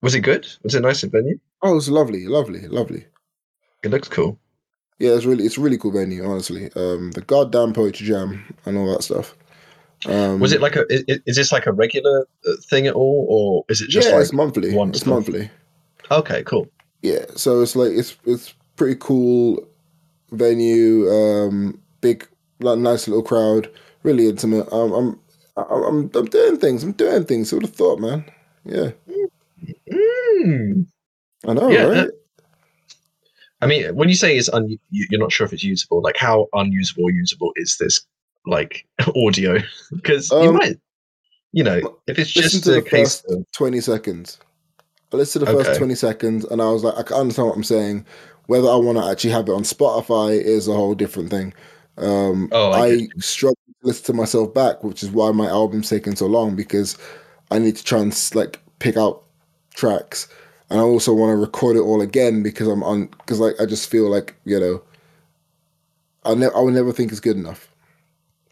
was 0.00 0.14
it 0.14 0.20
good? 0.20 0.46
Was 0.62 0.74
it 0.74 0.78
a 0.78 0.80
nice 0.80 1.02
venue? 1.02 1.38
Oh, 1.62 1.72
it 1.72 1.74
was 1.74 1.90
lovely, 1.90 2.26
lovely, 2.26 2.66
lovely. 2.68 3.04
It 3.82 3.90
looks 3.90 4.08
cool. 4.08 4.38
Yeah, 4.98 5.10
it's 5.12 5.26
really 5.26 5.44
it's 5.44 5.58
a 5.58 5.60
really 5.60 5.78
cool 5.78 5.92
venue, 5.92 6.24
honestly. 6.24 6.70
Um, 6.74 7.10
the 7.12 7.22
goddamn 7.22 7.74
poetry 7.74 8.06
jam 8.06 8.44
and 8.64 8.78
all 8.78 8.90
that 8.92 9.02
stuff. 9.02 9.36
Um, 10.06 10.40
Was 10.40 10.52
it 10.52 10.60
like 10.60 10.76
a? 10.76 10.84
Is, 10.92 11.20
is 11.26 11.36
this 11.36 11.52
like 11.52 11.66
a 11.66 11.72
regular 11.72 12.26
uh, 12.48 12.52
thing 12.68 12.86
at 12.86 12.94
all, 12.94 13.26
or 13.28 13.64
is 13.72 13.80
it 13.80 13.88
just 13.88 14.08
yeah, 14.08 14.14
like? 14.14 14.22
it's 14.22 14.32
monthly. 14.32 14.74
once 14.74 14.96
It's 14.98 15.06
month? 15.06 15.28
monthly. 15.28 15.50
Okay, 16.10 16.42
cool. 16.44 16.68
Yeah, 17.02 17.24
so 17.36 17.60
it's 17.62 17.76
like 17.76 17.92
it's 17.92 18.16
it's 18.24 18.54
pretty 18.76 18.96
cool 19.00 19.66
venue. 20.32 21.08
Um, 21.10 21.80
big, 22.00 22.26
like, 22.60 22.78
nice 22.78 23.06
little 23.08 23.22
crowd. 23.22 23.70
Really 24.02 24.28
intimate. 24.28 24.72
Um, 24.72 24.92
I'm 24.92 25.20
I'm 25.56 25.84
I'm 25.84 26.10
I'm 26.14 26.26
doing 26.26 26.58
things. 26.58 26.82
I'm 26.82 26.92
doing 26.92 27.24
things. 27.24 27.50
Who 27.50 27.56
would 27.58 27.66
have 27.66 27.74
thought, 27.74 28.00
man? 28.00 28.24
Yeah, 28.64 28.90
Mm. 29.92 30.86
I 31.46 31.52
know, 31.54 31.70
Yeah, 31.70 31.84
right? 31.84 32.10
I 33.60 33.66
mean, 33.66 33.94
when 33.94 34.08
you 34.08 34.14
say 34.16 34.36
it's 34.36 34.48
un, 34.48 34.68
you- 34.68 35.06
you're 35.10 35.20
not 35.20 35.30
sure 35.32 35.44
if 35.46 35.52
it's 35.52 35.62
usable. 35.64 36.02
Like, 36.02 36.16
how 36.16 36.48
unusable 36.52 37.10
usable 37.10 37.52
is 37.56 37.76
this 37.78 38.04
like 38.46 38.86
audio? 39.16 39.58
Because 39.92 40.30
you 40.30 40.38
Um, 40.38 40.54
might, 40.56 40.76
you 41.52 41.62
know, 41.64 41.98
if 42.06 42.18
it's 42.18 42.30
just 42.32 42.64
to 42.64 42.72
a 42.72 42.74
the 42.76 42.82
case 42.82 43.20
first- 43.22 43.30
of 43.30 43.44
20 43.52 43.80
seconds. 43.80 44.38
I 45.12 45.16
listened 45.18 45.44
to 45.46 45.52
the 45.52 45.58
Okay. 45.58 45.68
first 45.68 45.78
20 45.78 45.94
seconds 45.94 46.44
and 46.46 46.62
I 46.62 46.70
was 46.70 46.82
like, 46.84 46.94
I 46.96 47.02
can 47.02 47.18
understand 47.18 47.48
what 47.48 47.56
I'm 47.56 47.64
saying. 47.64 48.06
Whether 48.46 48.68
I 48.70 48.76
want 48.76 48.96
to 48.96 49.04
actually 49.04 49.30
have 49.32 49.46
it 49.48 49.52
on 49.52 49.62
Spotify 49.62 50.40
is 50.40 50.68
a 50.68 50.72
whole 50.72 50.94
different 50.94 51.28
thing. 51.28 51.52
Um, 51.98 52.48
Oh, 52.52 52.70
I 52.70 52.86
I, 52.86 53.08
struggle 53.18 53.58
to 53.82 53.86
listen 53.86 54.04
to 54.06 54.12
myself 54.14 54.54
back, 54.54 54.82
which 54.82 55.02
is 55.02 55.10
why 55.10 55.30
my 55.32 55.46
album's 55.46 55.90
taking 55.90 56.16
so 56.16 56.26
long 56.26 56.56
because 56.56 56.96
I 57.50 57.58
need 57.58 57.76
to 57.76 57.84
try 57.84 58.00
and 58.00 58.30
like 58.34 58.58
pick 58.78 58.96
out 58.96 59.22
tracks. 59.74 60.28
And 60.70 60.80
I 60.80 60.82
also 60.82 61.12
want 61.12 61.30
to 61.32 61.36
record 61.36 61.76
it 61.76 61.80
all 61.80 62.00
again 62.00 62.42
because 62.42 62.66
I'm 62.66 62.82
on, 62.82 63.06
because 63.08 63.38
like 63.38 63.60
I 63.60 63.66
just 63.66 63.90
feel 63.90 64.08
like, 64.08 64.34
you 64.46 64.58
know, 64.58 64.82
I, 66.24 66.34
ne- 66.34 66.46
I 66.46 66.60
will 66.60 66.70
never 66.70 66.92
think 66.92 67.10
it's 67.10 67.20
good 67.20 67.36
enough. 67.36 67.70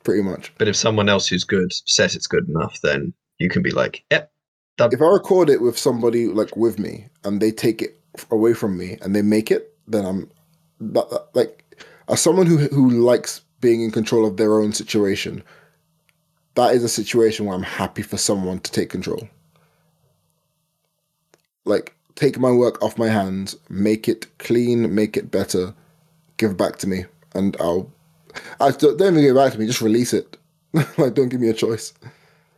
Pretty 0.04 0.22
much. 0.22 0.52
But 0.58 0.68
if 0.68 0.76
someone 0.76 1.08
else 1.08 1.26
who's 1.26 1.44
good 1.44 1.72
says 1.86 2.16
it's 2.16 2.26
good 2.26 2.48
enough, 2.48 2.80
then 2.82 3.12
you 3.38 3.48
can 3.48 3.62
be 3.62 3.70
like, 3.70 4.04
yep. 4.10 4.32
Done. 4.76 4.90
If 4.92 5.02
I 5.02 5.06
record 5.06 5.50
it 5.50 5.60
with 5.60 5.78
somebody 5.78 6.26
like 6.26 6.56
with 6.56 6.78
me 6.78 7.08
and 7.24 7.40
they 7.40 7.50
take 7.50 7.82
it 7.82 8.00
away 8.30 8.54
from 8.54 8.78
me 8.78 8.98
and 9.02 9.14
they 9.14 9.22
make 9.22 9.50
it, 9.50 9.74
then 9.86 10.04
I'm 10.06 10.30
that, 10.80 11.10
that- 11.10 11.28
like 11.34 11.84
as 12.08 12.20
someone 12.20 12.46
who 12.46 12.56
who 12.58 12.90
likes 12.90 13.42
being 13.60 13.82
in 13.82 13.90
control 13.90 14.26
of 14.26 14.36
their 14.36 14.58
own 14.58 14.72
situation. 14.72 15.42
That 16.54 16.74
is 16.74 16.82
a 16.82 16.88
situation 16.88 17.46
where 17.46 17.54
I'm 17.54 17.62
happy 17.62 18.02
for 18.02 18.16
someone 18.16 18.58
to 18.60 18.72
take 18.72 18.90
control. 18.90 19.28
Like 21.64 21.94
take 22.14 22.38
my 22.38 22.50
work 22.50 22.82
off 22.82 22.98
my 22.98 23.08
hands, 23.08 23.56
make 23.68 24.08
it 24.08 24.26
clean, 24.38 24.94
make 24.94 25.16
it 25.16 25.30
better, 25.30 25.74
give 26.36 26.56
back 26.56 26.76
to 26.78 26.86
me, 26.86 27.04
and 27.34 27.56
I'll. 27.60 27.90
I 28.60 28.70
don't, 28.70 28.98
don't 28.98 29.14
even 29.14 29.22
give 29.22 29.36
it 29.36 29.38
back 29.38 29.52
to 29.52 29.58
me. 29.58 29.66
Just 29.66 29.80
release 29.80 30.12
it. 30.12 30.36
like 30.72 31.14
don't 31.14 31.28
give 31.28 31.40
me 31.40 31.48
a 31.48 31.54
choice. 31.54 31.92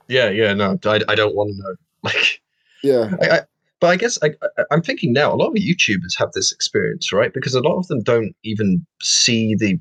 Yeah, 0.09 0.29
yeah, 0.29 0.53
no, 0.53 0.79
I, 0.85 1.01
I 1.09 1.15
don't 1.15 1.35
want 1.35 1.51
to 1.57 1.63
know. 1.63 1.75
Like, 2.05 2.41
Yeah, 2.83 3.15
I, 3.23 3.29
I, 3.29 3.41
but 3.79 3.87
I 3.87 3.97
guess 3.97 4.19
I, 4.25 4.31
I'm 4.73 4.83
thinking 4.83 5.13
now, 5.13 5.33
a 5.33 5.37
lot 5.37 5.51
of 5.51 5.55
YouTubers 5.55 6.19
have 6.19 6.33
this 6.33 6.51
experience, 6.51 7.13
right? 7.13 7.33
Because 7.33 7.55
a 7.55 7.61
lot 7.61 7.79
of 7.79 7.87
them 7.87 8.03
don't 8.03 8.35
even 8.43 8.85
see 9.01 9.55
the 9.55 9.79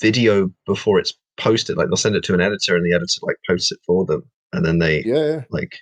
video 0.00 0.50
before 0.64 0.98
it's 0.98 1.12
posted. 1.36 1.76
Like 1.76 1.88
they'll 1.88 1.96
send 1.96 2.16
it 2.16 2.24
to 2.24 2.34
an 2.34 2.40
editor, 2.40 2.76
and 2.76 2.84
the 2.84 2.94
editor 2.94 3.20
like 3.22 3.36
posts 3.46 3.72
it 3.72 3.78
for 3.86 4.06
them, 4.06 4.22
and 4.52 4.64
then 4.64 4.78
they 4.78 5.02
yeah, 5.04 5.26
yeah. 5.26 5.44
like 5.50 5.80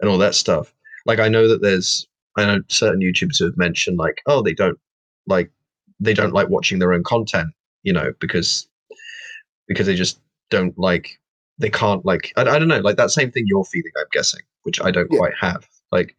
and 0.00 0.10
all 0.10 0.18
that 0.18 0.34
stuff. 0.34 0.74
Like 1.06 1.18
I 1.18 1.28
know 1.28 1.48
that 1.48 1.62
there's 1.62 2.06
I 2.36 2.44
know 2.46 2.62
certain 2.68 3.00
YouTubers 3.00 3.38
who 3.38 3.46
have 3.46 3.56
mentioned 3.56 3.98
like, 3.98 4.22
oh, 4.26 4.42
they 4.42 4.54
don't 4.54 4.78
like 5.26 5.50
they 6.00 6.14
don't 6.14 6.34
like 6.34 6.48
watching 6.48 6.78
their 6.78 6.92
own 6.92 7.04
content, 7.04 7.48
you 7.84 7.92
know, 7.92 8.12
because 8.20 8.68
because 9.68 9.86
they 9.86 9.94
just 9.94 10.20
don't 10.50 10.76
like 10.78 11.20
they 11.58 11.70
can't 11.70 12.04
like 12.04 12.32
I, 12.36 12.42
I 12.42 12.58
don't 12.58 12.68
know 12.68 12.80
like 12.80 12.96
that 12.96 13.10
same 13.12 13.30
thing 13.30 13.44
you're 13.46 13.64
feeling 13.64 13.92
I'm 13.98 14.06
guessing, 14.12 14.42
which 14.64 14.80
I 14.82 14.90
don't 14.90 15.10
Yeah. 15.12 15.18
quite 15.18 15.34
have. 15.40 15.68
Like, 15.92 16.16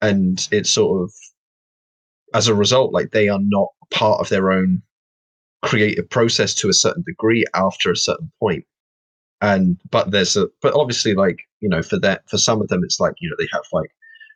and 0.00 0.46
it's 0.52 0.70
sort 0.70 1.02
of 1.02 1.12
as 2.34 2.48
a 2.48 2.54
result, 2.54 2.92
like 2.92 3.10
they 3.12 3.28
are 3.28 3.40
not 3.42 3.68
part 3.90 4.20
of 4.20 4.28
their 4.28 4.52
own 4.52 4.82
creative 5.62 6.08
process 6.08 6.54
to 6.54 6.68
a 6.68 6.72
certain 6.74 7.02
degree 7.02 7.44
after 7.54 7.90
a 7.90 7.96
certain 7.96 8.30
point 8.40 8.64
and 9.40 9.78
but 9.90 10.10
there's 10.10 10.36
a 10.36 10.46
but 10.62 10.74
obviously 10.74 11.14
like 11.14 11.40
you 11.60 11.68
know 11.68 11.82
for 11.82 11.98
that 11.98 12.28
for 12.28 12.38
some 12.38 12.60
of 12.60 12.68
them 12.68 12.82
it's 12.84 13.00
like 13.00 13.14
you 13.20 13.28
know 13.28 13.36
they 13.38 13.48
have 13.52 13.64
like 13.72 13.90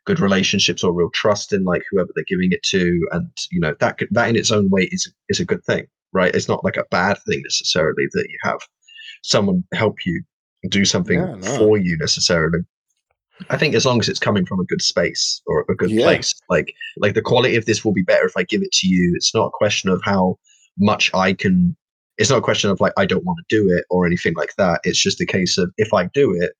good 0.06 0.20
relationships 0.20 0.82
or 0.82 0.92
real 0.92 1.10
trust 1.10 1.52
in 1.52 1.64
like 1.64 1.82
whoever 1.90 2.10
they're 2.14 2.24
giving 2.26 2.52
it 2.52 2.62
to 2.62 3.06
and 3.12 3.30
you 3.50 3.60
know 3.60 3.74
that 3.80 3.98
that 4.10 4.28
in 4.28 4.36
its 4.36 4.50
own 4.50 4.68
way 4.70 4.88
is 4.92 5.12
is 5.28 5.40
a 5.40 5.44
good 5.44 5.64
thing 5.64 5.86
right 6.12 6.34
it's 6.34 6.48
not 6.48 6.64
like 6.64 6.76
a 6.76 6.84
bad 6.90 7.18
thing 7.26 7.40
necessarily 7.42 8.04
that 8.12 8.26
you 8.28 8.38
have 8.42 8.60
someone 9.22 9.64
help 9.74 10.04
you 10.06 10.22
do 10.68 10.84
something 10.84 11.18
Yeah, 11.20 11.34
no. 11.36 11.56
for 11.58 11.78
you 11.78 11.96
necessarily 11.98 12.60
i 13.48 13.56
think 13.56 13.74
as 13.74 13.86
long 13.86 14.00
as 14.00 14.08
it's 14.08 14.18
coming 14.18 14.44
from 14.46 14.60
a 14.60 14.64
good 14.64 14.82
space 14.82 15.40
or 15.46 15.64
a 15.68 15.74
good 15.74 15.90
Yeah. 15.90 16.04
place 16.04 16.34
like 16.48 16.74
like 16.98 17.14
the 17.14 17.22
quality 17.22 17.56
of 17.56 17.66
this 17.66 17.84
will 17.84 17.92
be 17.92 18.02
better 18.02 18.26
if 18.26 18.36
i 18.36 18.42
give 18.42 18.62
it 18.62 18.72
to 18.72 18.86
you 18.88 19.12
it's 19.16 19.34
not 19.34 19.46
a 19.46 19.50
question 19.54 19.88
of 19.90 20.00
how 20.04 20.36
much 20.78 21.10
i 21.14 21.32
can 21.32 21.76
it's 22.18 22.28
not 22.28 22.36
a 22.38 22.42
question 22.42 22.68
of 22.70 22.78
like 22.82 22.92
I 22.98 23.06
don't 23.06 23.24
want 23.24 23.38
to 23.38 23.56
do 23.56 23.74
it 23.74 23.86
or 23.88 24.04
anything 24.04 24.34
like 24.34 24.54
that. 24.58 24.82
It's 24.84 25.02
just 25.02 25.22
a 25.22 25.24
case 25.26 25.56
of 25.56 25.72
if 25.78 25.94
I 25.94 26.04
do 26.12 26.34
it, 26.38 26.52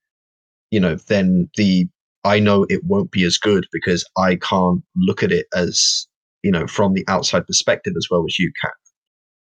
you 0.71 0.79
know, 0.79 0.95
then 0.95 1.47
the 1.55 1.87
I 2.23 2.39
know 2.39 2.65
it 2.67 2.83
won't 2.83 3.11
be 3.11 3.23
as 3.25 3.37
good 3.37 3.67
because 3.71 4.03
I 4.17 4.37
can't 4.37 4.81
look 4.95 5.21
at 5.21 5.31
it 5.31 5.45
as 5.55 6.07
you 6.41 6.49
know 6.49 6.65
from 6.65 6.93
the 6.95 7.05
outside 7.07 7.45
perspective 7.45 7.93
as 7.95 8.07
well 8.09 8.25
as 8.27 8.39
you 8.39 8.51
can. 8.59 8.71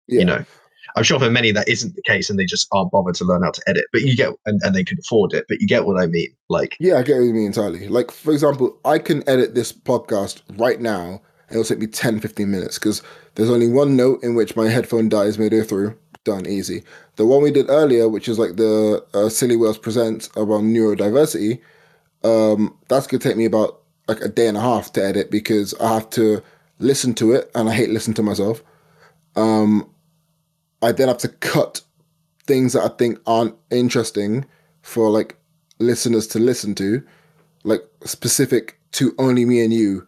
Yeah. 0.07 0.19
You 0.21 0.25
know, 0.25 0.45
I'm 0.97 1.03
sure 1.03 1.19
for 1.19 1.31
many 1.31 1.51
that 1.53 1.69
isn't 1.69 1.97
the 1.97 2.03
case 2.03 2.31
and 2.31 2.39
they 2.39 2.45
just 2.45 2.69
aren't 2.73 2.93
bothered 2.93 3.17
to 3.17 3.25
learn 3.25 3.43
how 3.43 3.51
to 3.51 3.63
edit. 3.67 3.87
But 3.93 4.03
you 4.03 4.17
get 4.17 4.33
and, 4.47 4.61
and 4.63 4.75
they 4.75 4.85
can 4.85 4.99
afford 4.99 5.33
it. 5.33 5.47
But 5.49 5.61
you 5.61 5.67
get 5.67 5.87
what 5.87 6.01
I 6.01 6.07
mean. 6.07 6.29
Like 6.49 6.77
Yeah, 6.79 6.99
I 6.99 7.03
get 7.03 7.17
what 7.17 7.25
you 7.25 7.35
mean 7.35 7.47
entirely. 7.47 7.89
Like, 7.89 8.11
for 8.11 8.33
example, 8.33 8.79
I 8.85 8.99
can 8.99 9.29
edit 9.29 9.55
this 9.55 9.73
podcast 9.73 10.43
right 10.57 10.81
now 10.81 11.21
and 11.49 11.59
it'll 11.59 11.65
take 11.65 11.81
me 11.81 11.87
10, 11.87 12.21
15 12.21 12.51
minutes 12.51 12.79
because 12.79 13.03
there's 13.35 13.51
only 13.51 13.69
one 13.69 13.97
note 13.97 14.23
in 14.23 14.35
which 14.35 14.57
my 14.57 14.69
headphone 14.69 15.09
dies 15.09 15.39
midway 15.39 15.63
through. 15.63 15.99
Done, 16.25 16.47
easy. 16.47 16.83
The 17.17 17.27
one 17.27 17.43
we 17.43 17.51
did 17.51 17.69
earlier, 17.69 18.09
which 18.09 18.29
is 18.29 18.39
like 18.39 18.57
the 18.57 19.05
uh, 19.13 19.29
Silly 19.29 19.57
Whales 19.57 19.77
Presents 19.77 20.31
around 20.37 20.75
neurodiversity, 20.75 21.61
um, 22.23 22.77
that's 22.89 23.07
going 23.07 23.21
to 23.21 23.29
take 23.29 23.37
me 23.37 23.45
about 23.45 23.81
like 24.09 24.21
a 24.21 24.29
day 24.29 24.49
and 24.49 24.57
a 24.57 24.61
half 24.61 24.93
to 24.95 25.05
edit 25.05 25.31
because 25.31 25.75
I 25.75 25.93
have 25.95 26.09
to 26.11 26.43
listen 26.79 27.15
to 27.15 27.33
it 27.33 27.51
and 27.55 27.69
I 27.69 27.75
hate 27.75 27.91
listening 27.91 28.15
to 28.15 28.23
myself. 28.23 28.63
Um, 29.37 29.91
I 30.85 30.93
then 30.93 31.09
have 31.09 31.18
to 31.18 31.28
cut 31.28 31.80
things 32.47 32.74
that 32.74 32.82
I 32.85 32.89
think 32.89 33.18
aren't 33.26 33.55
interesting 33.70 34.45
for 34.82 35.09
like 35.11 35.37
listeners 35.78 36.26
to 36.28 36.39
listen 36.39 36.74
to, 36.76 37.03
like 37.64 37.82
specific 38.05 38.78
to 38.93 39.14
only 39.18 39.45
me 39.45 39.64
and 39.64 39.72
you, 39.72 40.07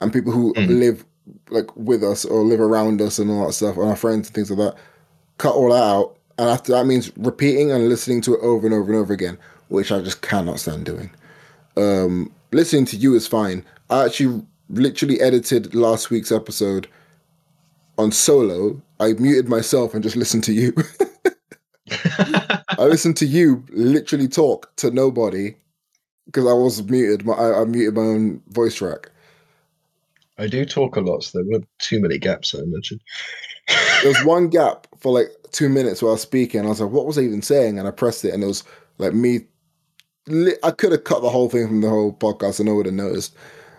and 0.00 0.12
people 0.12 0.32
who 0.32 0.52
Mm. 0.54 0.78
live 0.78 1.04
like 1.50 1.74
with 1.76 2.02
us 2.04 2.24
or 2.24 2.42
live 2.42 2.60
around 2.60 3.00
us 3.00 3.18
and 3.18 3.30
all 3.30 3.46
that 3.46 3.52
stuff, 3.54 3.76
and 3.76 3.88
our 3.88 3.96
friends 3.96 4.28
and 4.28 4.34
things 4.34 4.50
like 4.50 4.58
that. 4.58 4.76
Cut 5.38 5.54
all 5.54 5.70
that 5.70 5.82
out, 5.82 6.16
and 6.38 6.48
after 6.50 6.72
that 6.72 6.86
means 6.86 7.10
repeating 7.16 7.70
and 7.72 7.88
listening 7.88 8.20
to 8.22 8.34
it 8.34 8.40
over 8.42 8.66
and 8.66 8.74
over 8.74 8.92
and 8.92 9.00
over 9.00 9.12
again, 9.14 9.38
which 9.68 9.90
I 9.90 10.00
just 10.00 10.20
cannot 10.20 10.60
stand 10.60 10.84
doing. 10.84 11.10
Um, 11.76 12.30
listening 12.52 12.84
to 12.86 12.96
you 12.96 13.14
is 13.14 13.26
fine. 13.26 13.64
I 13.90 14.04
actually 14.04 14.42
literally 14.68 15.20
edited 15.20 15.74
last 15.74 16.10
week's 16.10 16.30
episode 16.32 16.88
on 17.98 18.12
solo. 18.12 18.80
I 19.00 19.12
muted 19.14 19.48
myself 19.48 19.94
and 19.94 20.02
just 20.02 20.16
listened 20.16 20.44
to 20.44 20.52
you. 20.52 20.72
I 21.90 22.84
listened 22.86 23.16
to 23.18 23.26
you 23.26 23.64
literally 23.70 24.28
talk 24.28 24.74
to 24.76 24.90
nobody 24.90 25.54
because 26.26 26.46
I 26.46 26.52
was 26.52 26.82
muted. 26.82 27.24
My, 27.24 27.34
I, 27.34 27.62
I 27.62 27.64
muted 27.64 27.94
my 27.94 28.02
own 28.02 28.42
voice 28.48 28.74
track. 28.76 29.10
I 30.38 30.46
do 30.48 30.64
talk 30.64 30.96
a 30.96 31.00
lot, 31.00 31.22
so 31.22 31.38
there 31.38 31.46
weren't 31.46 31.68
too 31.78 32.00
many 32.00 32.18
gaps. 32.18 32.54
I 32.54 32.58
imagine. 32.60 33.00
There 34.02 34.10
was 34.10 34.24
one 34.24 34.48
gap 34.48 34.86
for 34.98 35.18
like 35.18 35.28
two 35.52 35.70
minutes 35.70 36.02
while 36.02 36.10
I 36.10 36.14
was 36.14 36.20
speaking. 36.20 36.66
I 36.66 36.68
was 36.68 36.82
like, 36.82 36.90
"What 36.90 37.06
was 37.06 37.16
I 37.16 37.22
even 37.22 37.40
saying?" 37.40 37.78
And 37.78 37.88
I 37.88 37.92
pressed 37.92 38.22
it, 38.26 38.34
and 38.34 38.42
it 38.42 38.46
was 38.46 38.62
like 38.98 39.14
me. 39.14 39.46
I 40.62 40.70
could 40.70 40.92
have 40.92 41.04
cut 41.04 41.22
the 41.22 41.30
whole 41.30 41.48
thing 41.48 41.66
from 41.66 41.80
the 41.80 41.88
whole 41.88 42.12
podcast, 42.12 42.60
and 42.60 42.68
I 42.68 42.72
would 42.72 42.84
have 42.84 42.94
noticed. 42.94 43.34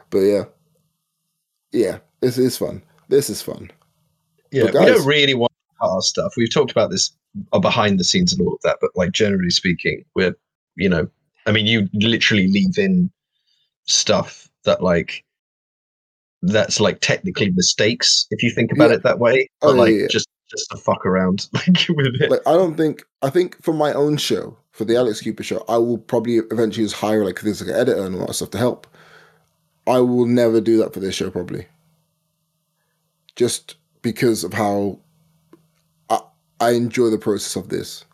But 0.09 0.19
yeah, 0.19 0.43
yeah, 1.71 1.99
this 2.21 2.39
is 2.39 2.57
fun. 2.57 2.81
This 3.09 3.29
is 3.29 3.43
fun. 3.43 3.69
Yeah, 4.51 4.65
we 4.65 4.71
don't 4.71 5.05
really 5.05 5.33
want 5.33 5.51
our 5.81 6.01
stuff. 6.01 6.33
We've 6.37 6.53
talked 6.53 6.71
about 6.71 6.89
this 6.91 7.11
uh, 7.53 7.59
behind 7.59 7.99
the 7.99 8.03
scenes 8.03 8.31
and 8.33 8.41
all 8.41 8.53
of 8.53 8.61
that, 8.63 8.77
but 8.81 8.91
like 8.95 9.11
generally 9.11 9.49
speaking, 9.49 10.03
we're 10.15 10.35
you 10.75 10.89
know, 10.89 11.07
I 11.45 11.51
mean, 11.51 11.65
you 11.65 11.87
literally 11.93 12.47
leave 12.47 12.77
in 12.77 13.09
stuff 13.85 14.49
that 14.65 14.81
like 14.81 15.23
that's 16.41 16.79
like 16.79 16.99
technically 17.01 17.49
mistakes 17.51 18.27
if 18.29 18.43
you 18.43 18.51
think 18.51 18.71
about 18.71 18.89
Yeah. 18.91 18.97
it 18.97 19.03
that 19.03 19.19
way, 19.19 19.49
Oh, 19.61 19.67
but 19.69 19.73
yeah, 19.75 19.81
like 19.81 19.91
yeah, 19.93 19.99
yeah. 20.01 20.07
just 20.09 20.27
just 20.49 20.69
to 20.71 20.77
fuck 20.77 21.05
around 21.05 21.47
like 21.53 21.85
with 21.89 22.15
it. 22.21 22.29
Like 22.29 22.41
I 22.45 22.53
don't 22.53 22.75
think 22.75 23.03
I 23.21 23.29
think 23.29 23.61
for 23.63 23.73
my 23.73 23.93
own 23.93 24.17
show, 24.17 24.57
for 24.71 24.85
the 24.85 24.95
Alex 24.95 25.21
Cupid 25.21 25.45
show, 25.45 25.63
I 25.67 25.77
will 25.77 25.97
probably 25.97 26.35
eventually 26.51 26.85
just 26.85 26.97
hire 26.97 27.25
like 27.25 27.41
this 27.41 27.61
like 27.61 27.69
an 27.71 27.75
editor 27.75 28.05
and 28.05 28.15
all 28.15 28.27
that 28.27 28.33
stuff 28.33 28.51
to 28.51 28.57
help. 28.57 28.85
I 29.87 29.99
will 29.99 30.25
never 30.25 30.61
do 30.61 30.77
that 30.77 30.93
for 30.93 30.99
this 30.99 31.15
show 31.15 31.29
probably. 31.31 31.67
Just 33.35 33.75
because 34.05 34.43
of 34.43 34.53
how 34.53 34.99
I, 36.11 36.19
I 36.59 36.71
enjoy 36.73 37.09
the 37.09 37.17
process 37.17 37.55
of 37.55 37.69
this. 37.69 38.05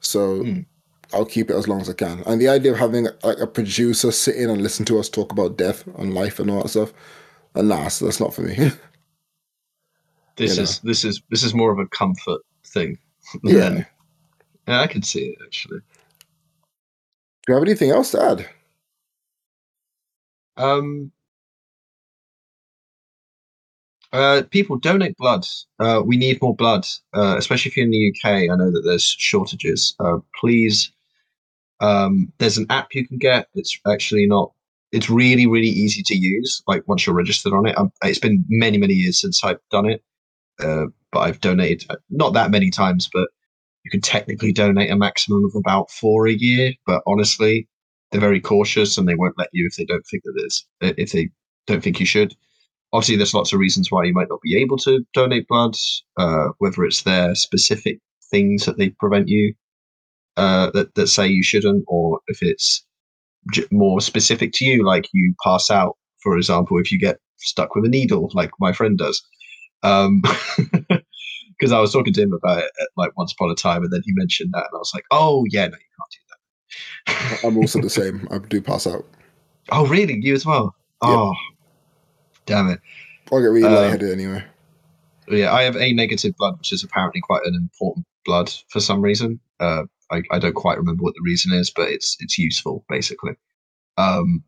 So 0.00 0.42
Mm. 0.42 0.64
I'll 1.12 1.26
keep 1.26 1.50
it 1.50 1.56
as 1.56 1.68
long 1.68 1.80
as 1.80 1.90
I 1.90 1.92
can. 1.92 2.22
And 2.24 2.40
the 2.40 2.48
idea 2.48 2.72
of 2.72 2.78
having 2.78 3.06
like 3.22 3.38
a 3.38 3.46
producer 3.46 4.12
sit 4.12 4.36
in 4.36 4.48
and 4.48 4.62
listen 4.62 4.86
to 4.86 4.98
us 4.98 5.08
talk 5.08 5.30
about 5.32 5.58
death 5.58 5.86
and 5.98 6.14
life 6.14 6.38
and 6.38 6.50
all 6.50 6.62
that 6.62 6.68
stuff, 6.68 6.92
and 7.54 7.68
nah, 7.68 7.88
so 7.88 8.06
that's 8.06 8.20
not 8.20 8.32
for 8.32 8.42
me. 8.42 8.54
this 10.36 10.56
you 10.56 10.62
is 10.62 10.78
this 10.80 11.04
is 11.04 11.20
this 11.28 11.42
is 11.42 11.52
more 11.52 11.70
of 11.70 11.78
a 11.78 11.86
comfort 11.88 12.40
thing. 12.64 12.96
yeah. 13.42 13.84
yeah, 14.68 14.80
I 14.80 14.86
can 14.86 15.02
see 15.02 15.26
it 15.26 15.38
actually. 15.44 15.80
Do 15.80 17.48
you 17.48 17.54
have 17.54 17.64
anything 17.64 17.90
else 17.90 18.12
to 18.12 18.22
add? 18.22 18.48
Um, 20.56 21.12
uh, 24.12 24.42
people 24.50 24.76
donate 24.76 25.16
blood. 25.16 25.46
Uh, 25.78 26.02
we 26.04 26.16
need 26.16 26.40
more 26.42 26.54
blood, 26.54 26.84
uh, 27.14 27.36
especially 27.38 27.70
if 27.70 27.76
you're 27.76 27.86
in 27.86 27.92
the 27.92 28.12
UK. 28.12 28.50
I 28.50 28.56
know 28.56 28.70
that 28.70 28.82
there's 28.84 29.04
shortages. 29.04 29.94
Uh, 30.00 30.18
please, 30.38 30.92
um, 31.80 32.32
there's 32.38 32.58
an 32.58 32.66
app 32.70 32.94
you 32.94 33.06
can 33.06 33.18
get. 33.18 33.48
It's 33.54 33.78
actually 33.86 34.26
not. 34.26 34.52
It's 34.92 35.08
really, 35.08 35.46
really 35.46 35.68
easy 35.68 36.02
to 36.04 36.16
use. 36.16 36.62
Like 36.66 36.86
once 36.88 37.06
you're 37.06 37.14
registered 37.14 37.52
on 37.52 37.66
it, 37.66 37.78
um, 37.78 37.92
it's 38.02 38.18
been 38.18 38.44
many, 38.48 38.78
many 38.78 38.94
years 38.94 39.20
since 39.20 39.44
I've 39.44 39.60
done 39.70 39.86
it, 39.86 40.02
uh, 40.60 40.86
but 41.12 41.20
I've 41.20 41.40
donated 41.40 41.88
uh, 41.90 41.96
not 42.10 42.34
that 42.34 42.50
many 42.50 42.70
times. 42.70 43.08
But 43.12 43.28
you 43.84 43.90
can 43.92 44.00
technically 44.00 44.52
donate 44.52 44.90
a 44.90 44.96
maximum 44.96 45.44
of 45.44 45.52
about 45.54 45.90
four 45.90 46.26
a 46.26 46.32
year. 46.32 46.72
But 46.84 47.02
honestly, 47.06 47.68
they're 48.10 48.20
very 48.20 48.40
cautious 48.40 48.98
and 48.98 49.08
they 49.08 49.14
won't 49.14 49.38
let 49.38 49.50
you 49.52 49.66
if 49.66 49.76
they 49.76 49.84
don't 49.84 50.04
think 50.10 50.24
that 50.24 50.34
there's 50.36 50.66
if 50.98 51.12
they 51.12 51.30
don't 51.68 51.82
think 51.82 52.00
you 52.00 52.06
should. 52.06 52.34
Obviously, 52.92 53.16
there's 53.16 53.34
lots 53.34 53.52
of 53.52 53.60
reasons 53.60 53.90
why 53.90 54.04
you 54.04 54.12
might 54.12 54.28
not 54.28 54.40
be 54.42 54.56
able 54.60 54.76
to 54.78 55.04
donate 55.14 55.46
blood, 55.48 55.74
uh, 56.16 56.48
whether 56.58 56.84
it's 56.84 57.02
their 57.02 57.34
specific 57.34 58.00
things 58.30 58.64
that 58.66 58.78
they 58.78 58.90
prevent 58.90 59.28
you 59.28 59.54
uh, 60.36 60.70
that 60.70 60.94
that 60.94 61.08
say 61.08 61.26
you 61.26 61.42
shouldn't, 61.42 61.84
or 61.86 62.20
if 62.26 62.42
it's 62.42 62.84
j- 63.52 63.66
more 63.70 64.00
specific 64.00 64.50
to 64.54 64.64
you, 64.64 64.84
like 64.84 65.08
you 65.12 65.34
pass 65.44 65.70
out, 65.70 65.96
for 66.22 66.36
example, 66.36 66.78
if 66.78 66.90
you 66.90 66.98
get 66.98 67.18
stuck 67.38 67.74
with 67.74 67.84
a 67.84 67.88
needle, 67.88 68.30
like 68.34 68.50
my 68.58 68.72
friend 68.72 68.98
does. 68.98 69.22
Um, 69.82 70.22
because 71.58 71.72
I 71.72 71.80
was 71.80 71.92
talking 71.92 72.12
to 72.14 72.22
him 72.22 72.32
about 72.32 72.58
it 72.58 72.70
at, 72.80 72.88
like 72.96 73.16
once 73.16 73.32
upon 73.32 73.50
a 73.50 73.54
time, 73.54 73.82
and 73.82 73.92
then 73.92 74.02
he 74.04 74.12
mentioned 74.14 74.50
that, 74.54 74.64
and 74.70 74.74
I 74.74 74.78
was 74.78 74.92
like, 74.94 75.04
"Oh 75.10 75.44
yeah, 75.50 75.66
no, 75.66 75.76
you 75.76 75.90
can't 75.98 76.10
do 76.12 76.20
that." 77.06 77.46
I'm 77.46 77.56
also 77.56 77.80
the 77.80 77.90
same. 77.90 78.26
I 78.30 78.38
do 78.38 78.60
pass 78.62 78.86
out. 78.86 79.04
oh 79.72 79.86
really? 79.86 80.18
You 80.20 80.34
as 80.34 80.46
well? 80.46 80.74
Oh, 81.02 81.34
damn 82.46 82.68
it! 82.68 82.80
I 83.32 83.40
get 83.40 83.46
really 83.46 83.66
Um, 83.68 83.74
lightheaded 83.74 84.10
anyway. 84.12 84.44
Yeah, 85.28 85.52
I 85.52 85.62
have 85.62 85.76
A 85.76 85.92
negative 85.92 86.36
blood, 86.36 86.58
which 86.58 86.72
is 86.72 86.82
apparently 86.82 87.20
quite 87.20 87.44
an 87.44 87.54
important 87.54 88.06
blood 88.24 88.52
for 88.68 88.80
some 88.80 89.00
reason. 89.00 89.40
Uh, 89.60 89.84
I, 90.10 90.22
I 90.32 90.38
don't 90.38 90.54
quite 90.54 90.78
remember 90.78 91.02
what 91.02 91.14
the 91.14 91.22
reason 91.24 91.52
is, 91.52 91.70
but 91.70 91.88
it's 91.88 92.16
it's 92.20 92.38
useful 92.38 92.84
basically. 92.88 93.32
Um, 93.96 94.42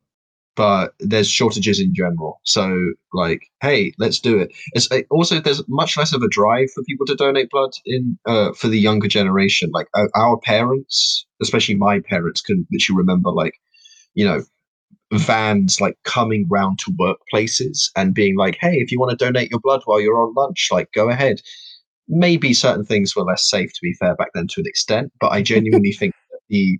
but 0.54 0.92
there's 1.00 1.30
shortages 1.30 1.80
in 1.80 1.94
general, 1.94 2.40
so 2.44 2.92
like, 3.14 3.42
hey, 3.62 3.94
let's 3.98 4.20
do 4.20 4.38
it. 4.38 4.52
It's 4.74 4.88
also 5.10 5.40
there's 5.40 5.66
much 5.68 5.96
less 5.96 6.12
of 6.12 6.22
a 6.22 6.28
drive 6.28 6.70
for 6.74 6.82
people 6.84 7.06
to 7.06 7.14
donate 7.14 7.48
blood 7.48 7.70
in 7.86 8.18
uh, 8.26 8.52
for 8.52 8.68
the 8.68 8.78
younger 8.78 9.08
generation. 9.08 9.70
Like 9.72 9.88
uh, 9.94 10.08
our 10.14 10.38
parents, 10.38 11.26
especially 11.40 11.76
my 11.76 12.00
parents, 12.00 12.42
can 12.42 12.66
literally 12.70 12.98
remember 12.98 13.30
like, 13.30 13.54
you 14.14 14.26
know, 14.26 14.42
vans 15.12 15.80
like 15.80 15.96
coming 16.04 16.46
round 16.50 16.78
to 16.78 16.92
workplaces 16.92 17.90
and 17.96 18.14
being 18.14 18.36
like, 18.36 18.56
hey, 18.60 18.76
if 18.76 18.90
you 18.90 18.98
want 18.98 19.10
to 19.10 19.24
donate 19.24 19.50
your 19.50 19.60
blood 19.60 19.82
while 19.84 20.00
you're 20.00 20.20
on 20.20 20.34
lunch, 20.34 20.68
like 20.72 20.88
go 20.94 21.10
ahead. 21.10 21.40
Maybe 22.08 22.52
certain 22.52 22.84
things 22.84 23.14
were 23.14 23.22
less 23.22 23.48
safe 23.48 23.72
to 23.72 23.78
be 23.82 23.94
fair 23.94 24.14
back 24.16 24.28
then 24.34 24.46
to 24.48 24.60
an 24.60 24.66
extent, 24.66 25.12
but 25.20 25.32
I 25.32 25.42
genuinely 25.42 25.92
think 25.98 26.14
that 26.30 26.40
the 26.48 26.78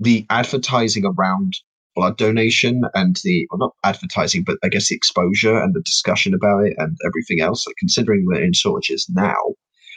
the 0.00 0.26
advertising 0.30 1.04
around 1.04 1.54
blood 1.94 2.16
donation 2.16 2.82
and 2.94 3.16
the 3.22 3.46
well 3.50 3.58
not 3.58 3.74
advertising, 3.84 4.44
but 4.44 4.58
I 4.64 4.68
guess 4.68 4.88
the 4.88 4.96
exposure 4.96 5.56
and 5.56 5.74
the 5.74 5.82
discussion 5.82 6.34
about 6.34 6.64
it 6.64 6.74
and 6.78 6.96
everything 7.06 7.40
else, 7.40 7.66
like 7.66 7.76
considering 7.78 8.24
we're 8.26 8.42
in 8.42 8.52
shortages 8.52 9.06
now, 9.10 9.54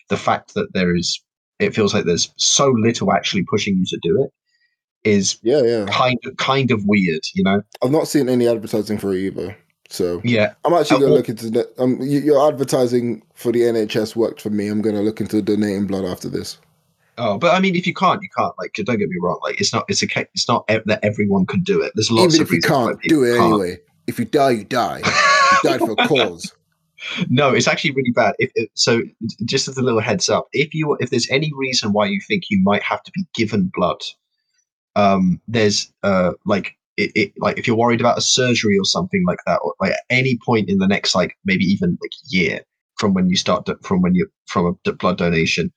the 0.09 0.17
fact 0.17 0.53
that 0.53 0.73
there 0.73 0.95
is 0.95 1.19
it 1.59 1.73
feels 1.73 1.93
like 1.93 2.05
there's 2.05 2.31
so 2.37 2.69
little 2.69 3.11
actually 3.11 3.43
pushing 3.43 3.77
you 3.77 3.85
to 3.87 3.99
do 4.01 4.21
it 4.23 4.31
is 5.03 5.37
Yeah, 5.41 5.61
yeah. 5.61 5.85
kind 5.89 6.17
of 6.25 6.37
kind 6.37 6.71
of 6.71 6.85
weird, 6.85 7.25
you 7.33 7.43
know? 7.43 7.61
I've 7.83 7.91
not 7.91 8.07
seen 8.07 8.29
any 8.29 8.47
advertising 8.47 8.97
for 8.97 9.13
it 9.13 9.19
either. 9.19 9.55
So 9.89 10.21
Yeah, 10.23 10.53
I'm 10.65 10.73
actually 10.73 10.99
going 10.99 11.11
to 11.11 11.15
look 11.17 11.29
into 11.29 11.49
that. 11.51 11.67
Um, 11.79 11.97
your 12.01 12.45
advertising 12.47 13.23
for 13.35 13.51
the 13.51 13.61
NHS 13.61 14.15
worked 14.15 14.41
for 14.41 14.49
me. 14.49 14.67
I'm 14.67 14.81
going 14.81 14.95
to 14.95 15.01
look 15.01 15.21
into 15.21 15.41
donating 15.41 15.87
blood 15.87 16.03
after 16.05 16.27
this. 16.29 16.57
Oh, 17.19 17.37
but 17.37 17.55
I 17.55 17.59
mean, 17.59 17.75
if 17.75 17.87
you 17.87 17.93
can't, 17.93 18.21
you 18.21 18.29
can't. 18.37 18.53
Like, 18.59 18.73
don't 18.73 18.99
get 18.99 19.09
me 19.09 19.15
wrong. 19.21 19.39
Like, 19.41 19.59
it's 19.59 19.73
not. 19.73 19.85
It's 19.87 20.03
a. 20.03 20.07
It's 20.35 20.47
not 20.47 20.67
that 20.67 20.99
everyone 21.01 21.47
can 21.47 21.61
do 21.61 21.81
it. 21.81 21.91
There's 21.95 22.11
lots 22.11 22.35
Even 22.35 22.45
of 22.45 22.47
if 22.49 22.53
you 22.53 22.61
can't, 22.61 23.01
do 23.03 23.23
it 23.23 23.37
can't. 23.37 23.53
anyway. 23.53 23.77
If 24.05 24.19
you 24.19 24.25
die, 24.25 24.51
you 24.51 24.63
die. 24.65 24.99
You 25.63 25.69
died 25.69 25.79
for 25.79 25.91
a 25.93 25.95
cause. 26.07 26.53
no, 27.29 27.53
it's 27.53 27.67
actually 27.67 27.91
really 27.91 28.11
bad. 28.11 28.35
If, 28.37 28.51
if 28.53 28.69
so, 28.75 29.01
just 29.45 29.67
as 29.67 29.77
a 29.77 29.81
little 29.81 29.99
heads 29.99 30.29
up, 30.29 30.47
if 30.53 30.75
you 30.75 30.95
if 30.99 31.09
there's 31.09 31.27
any 31.31 31.51
reason 31.55 31.91
why 31.91 32.05
you 32.05 32.19
think 32.21 32.43
you 32.51 32.59
might 32.61 32.83
have 32.83 33.01
to 33.03 33.11
be 33.13 33.25
given 33.33 33.71
blood, 33.73 34.01
um, 34.97 35.39
there's 35.47 35.93
uh 36.03 36.33
like 36.45 36.75
it, 36.97 37.11
it 37.15 37.33
like 37.37 37.57
if 37.57 37.67
you're 37.67 37.77
worried 37.77 38.01
about 38.01 38.17
a 38.17 38.21
surgery 38.21 38.77
or 38.77 38.83
something 38.83 39.23
like 39.25 39.39
that, 39.45 39.59
or 39.63 39.75
like 39.79 39.91
at 39.91 39.99
any 40.09 40.37
point 40.45 40.69
in 40.69 40.79
the 40.79 40.87
next 40.87 41.15
like 41.15 41.37
maybe 41.45 41.63
even 41.63 41.97
like 42.01 42.11
year 42.29 42.61
from 42.97 43.13
when 43.13 43.29
you 43.29 43.37
start 43.37 43.69
from 43.83 44.01
when 44.01 44.15
you 44.15 44.27
from 44.47 44.65
a 44.85 44.93
blood 44.93 45.19
donation, 45.19 45.71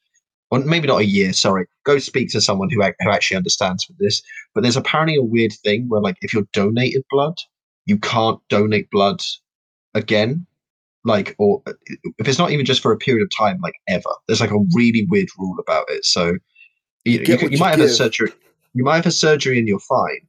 or 0.50 0.60
maybe 0.60 0.88
not 0.88 1.02
a 1.02 1.04
year. 1.04 1.32
Sorry, 1.34 1.66
go 1.84 1.98
speak 1.98 2.30
to 2.30 2.40
someone 2.40 2.70
who 2.70 2.82
who 2.82 3.10
actually 3.10 3.36
understands 3.36 3.86
this. 3.98 4.22
But 4.54 4.62
there's 4.62 4.76
apparently 4.76 5.16
a 5.16 5.22
weird 5.22 5.52
thing 5.62 5.86
where 5.88 6.00
like 6.00 6.16
if 6.22 6.32
you're 6.32 6.48
donated 6.54 7.02
blood, 7.10 7.34
you 7.84 7.98
can't 7.98 8.40
donate 8.48 8.90
blood 8.90 9.20
again 9.94 10.46
like 11.04 11.34
or 11.38 11.62
if 12.18 12.28
it's 12.28 12.38
not 12.38 12.50
even 12.50 12.64
just 12.64 12.82
for 12.82 12.92
a 12.92 12.96
period 12.96 13.24
of 13.24 13.30
time 13.36 13.58
like 13.62 13.74
ever 13.88 14.10
there's 14.26 14.40
like 14.40 14.50
a 14.50 14.58
really 14.74 15.06
weird 15.08 15.28
rule 15.38 15.56
about 15.58 15.84
it 15.88 16.04
so 16.04 16.34
you, 17.04 17.12
you, 17.12 17.24
get 17.24 17.38
can- 17.38 17.46
what 17.46 17.52
you 17.52 17.56
you 17.56 17.58
might 17.58 17.70
have 17.70 17.80
a 17.80 17.88
surgery 17.88 18.30
you 18.74 18.84
might 18.84 18.96
have 18.96 19.06
a 19.06 19.12
surgery 19.12 19.58
and 19.58 19.68
you're 19.68 19.80
fine 19.80 20.20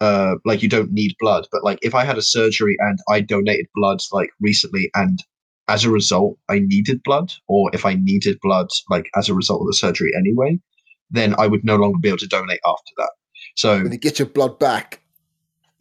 uh 0.00 0.34
like 0.44 0.62
you 0.62 0.68
don't 0.68 0.92
need 0.92 1.14
blood 1.20 1.46
but 1.52 1.64
like 1.64 1.78
if 1.82 1.94
i 1.94 2.04
had 2.04 2.18
a 2.18 2.22
surgery 2.22 2.76
and 2.80 2.98
i 3.08 3.20
donated 3.20 3.66
blood 3.74 4.00
like 4.12 4.30
recently 4.40 4.90
and 4.94 5.22
as 5.68 5.84
a 5.84 5.90
result 5.90 6.36
i 6.48 6.58
needed 6.58 7.02
blood 7.04 7.32
or 7.48 7.70
if 7.72 7.86
i 7.86 7.94
needed 7.94 8.38
blood 8.42 8.68
like 8.90 9.08
as 9.16 9.28
a 9.28 9.34
result 9.34 9.60
of 9.60 9.66
the 9.66 9.74
surgery 9.74 10.10
anyway 10.16 10.58
then 11.10 11.34
i 11.38 11.46
would 11.46 11.64
no 11.64 11.76
longer 11.76 11.98
be 11.98 12.08
able 12.08 12.18
to 12.18 12.26
donate 12.26 12.60
after 12.66 12.92
that 12.96 13.10
so 13.54 13.76
you 13.76 13.96
get 13.98 14.18
your 14.18 14.28
blood 14.28 14.58
back, 14.58 15.00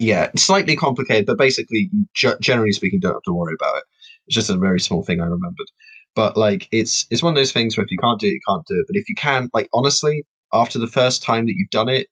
yeah, 0.02 0.30
it's 0.34 0.44
slightly 0.44 0.76
complicated, 0.76 1.26
but 1.26 1.38
basically, 1.38 1.90
ge- 2.16 2.40
generally 2.42 2.72
speaking, 2.72 3.00
don't 3.00 3.14
have 3.14 3.22
to 3.24 3.34
worry 3.34 3.54
about 3.54 3.78
it. 3.78 3.84
It's 4.28 4.36
just 4.36 4.50
a 4.50 4.58
very 4.58 4.80
small 4.80 5.04
thing 5.04 5.22
I 5.22 5.26
remembered. 5.26 5.68
But 6.16 6.36
like, 6.36 6.68
it's 6.72 7.06
it's 7.10 7.24
one 7.24 7.34
of 7.34 7.38
those 7.38 7.52
things 7.52 7.78
where 7.78 7.86
if 7.86 7.92
you 7.92 7.98
can't 7.98 8.20
do 8.20 8.28
it, 8.28 8.32
you 8.32 8.40
can't 8.48 8.66
do 8.66 8.80
it. 8.80 8.86
But 8.88 8.98
if 8.98 9.08
you 9.08 9.16
can, 9.16 9.50
like, 9.54 9.70
honestly, 9.74 10.26
after 10.54 10.80
the 10.80 10.88
first 10.88 11.24
time 11.24 11.46
that 11.46 11.56
you've 11.56 11.70
done 11.70 11.90
it, 11.90 12.08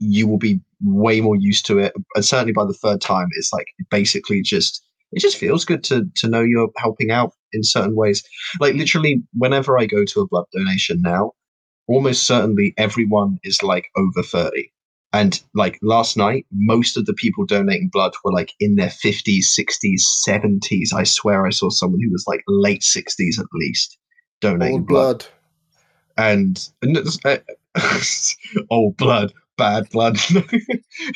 you 0.00 0.26
will 0.26 0.38
be 0.38 0.60
way 0.82 1.20
more 1.20 1.36
used 1.36 1.66
to 1.66 1.78
it. 1.78 1.92
And 2.14 2.24
certainly 2.24 2.52
by 2.52 2.64
the 2.64 2.74
third 2.74 3.00
time, 3.00 3.28
it's 3.36 3.52
like 3.52 3.66
basically 3.90 4.42
just 4.42 4.82
it 5.12 5.20
just 5.20 5.36
feels 5.36 5.64
good 5.64 5.84
to 5.84 6.06
to 6.16 6.28
know 6.28 6.40
you're 6.40 6.70
helping 6.76 7.10
out 7.10 7.32
in 7.52 7.62
certain 7.62 7.94
ways. 7.94 8.22
Like 8.60 8.74
literally, 8.74 9.22
whenever 9.34 9.78
I 9.78 9.86
go 9.86 10.04
to 10.04 10.20
a 10.20 10.26
blood 10.26 10.46
donation 10.52 11.02
now, 11.02 11.32
almost 11.86 12.26
certainly 12.26 12.74
everyone 12.78 13.38
is 13.42 13.62
like 13.62 13.86
over 13.96 14.22
thirty. 14.22 14.72
And 15.12 15.42
like 15.54 15.78
last 15.82 16.16
night, 16.16 16.46
most 16.52 16.96
of 16.96 17.04
the 17.06 17.12
people 17.12 17.44
donating 17.44 17.90
blood 17.92 18.12
were 18.22 18.32
like 18.32 18.52
in 18.60 18.76
their 18.76 18.90
50s, 18.90 19.44
60s, 19.58 20.02
70s. 20.28 20.94
I 20.94 21.02
swear 21.02 21.46
I 21.46 21.50
saw 21.50 21.68
someone 21.68 22.00
who 22.00 22.12
was 22.12 22.24
like 22.28 22.44
late 22.46 22.82
60s 22.82 23.40
at 23.40 23.46
least 23.52 23.98
donating 24.40 24.84
blood. 24.84 25.18
blood. 25.18 25.26
And, 26.16 26.68
and 26.82 26.96
uh, 27.24 27.38
old 28.70 28.96
blood, 28.96 29.32
bad 29.56 29.88
blood. 29.90 30.16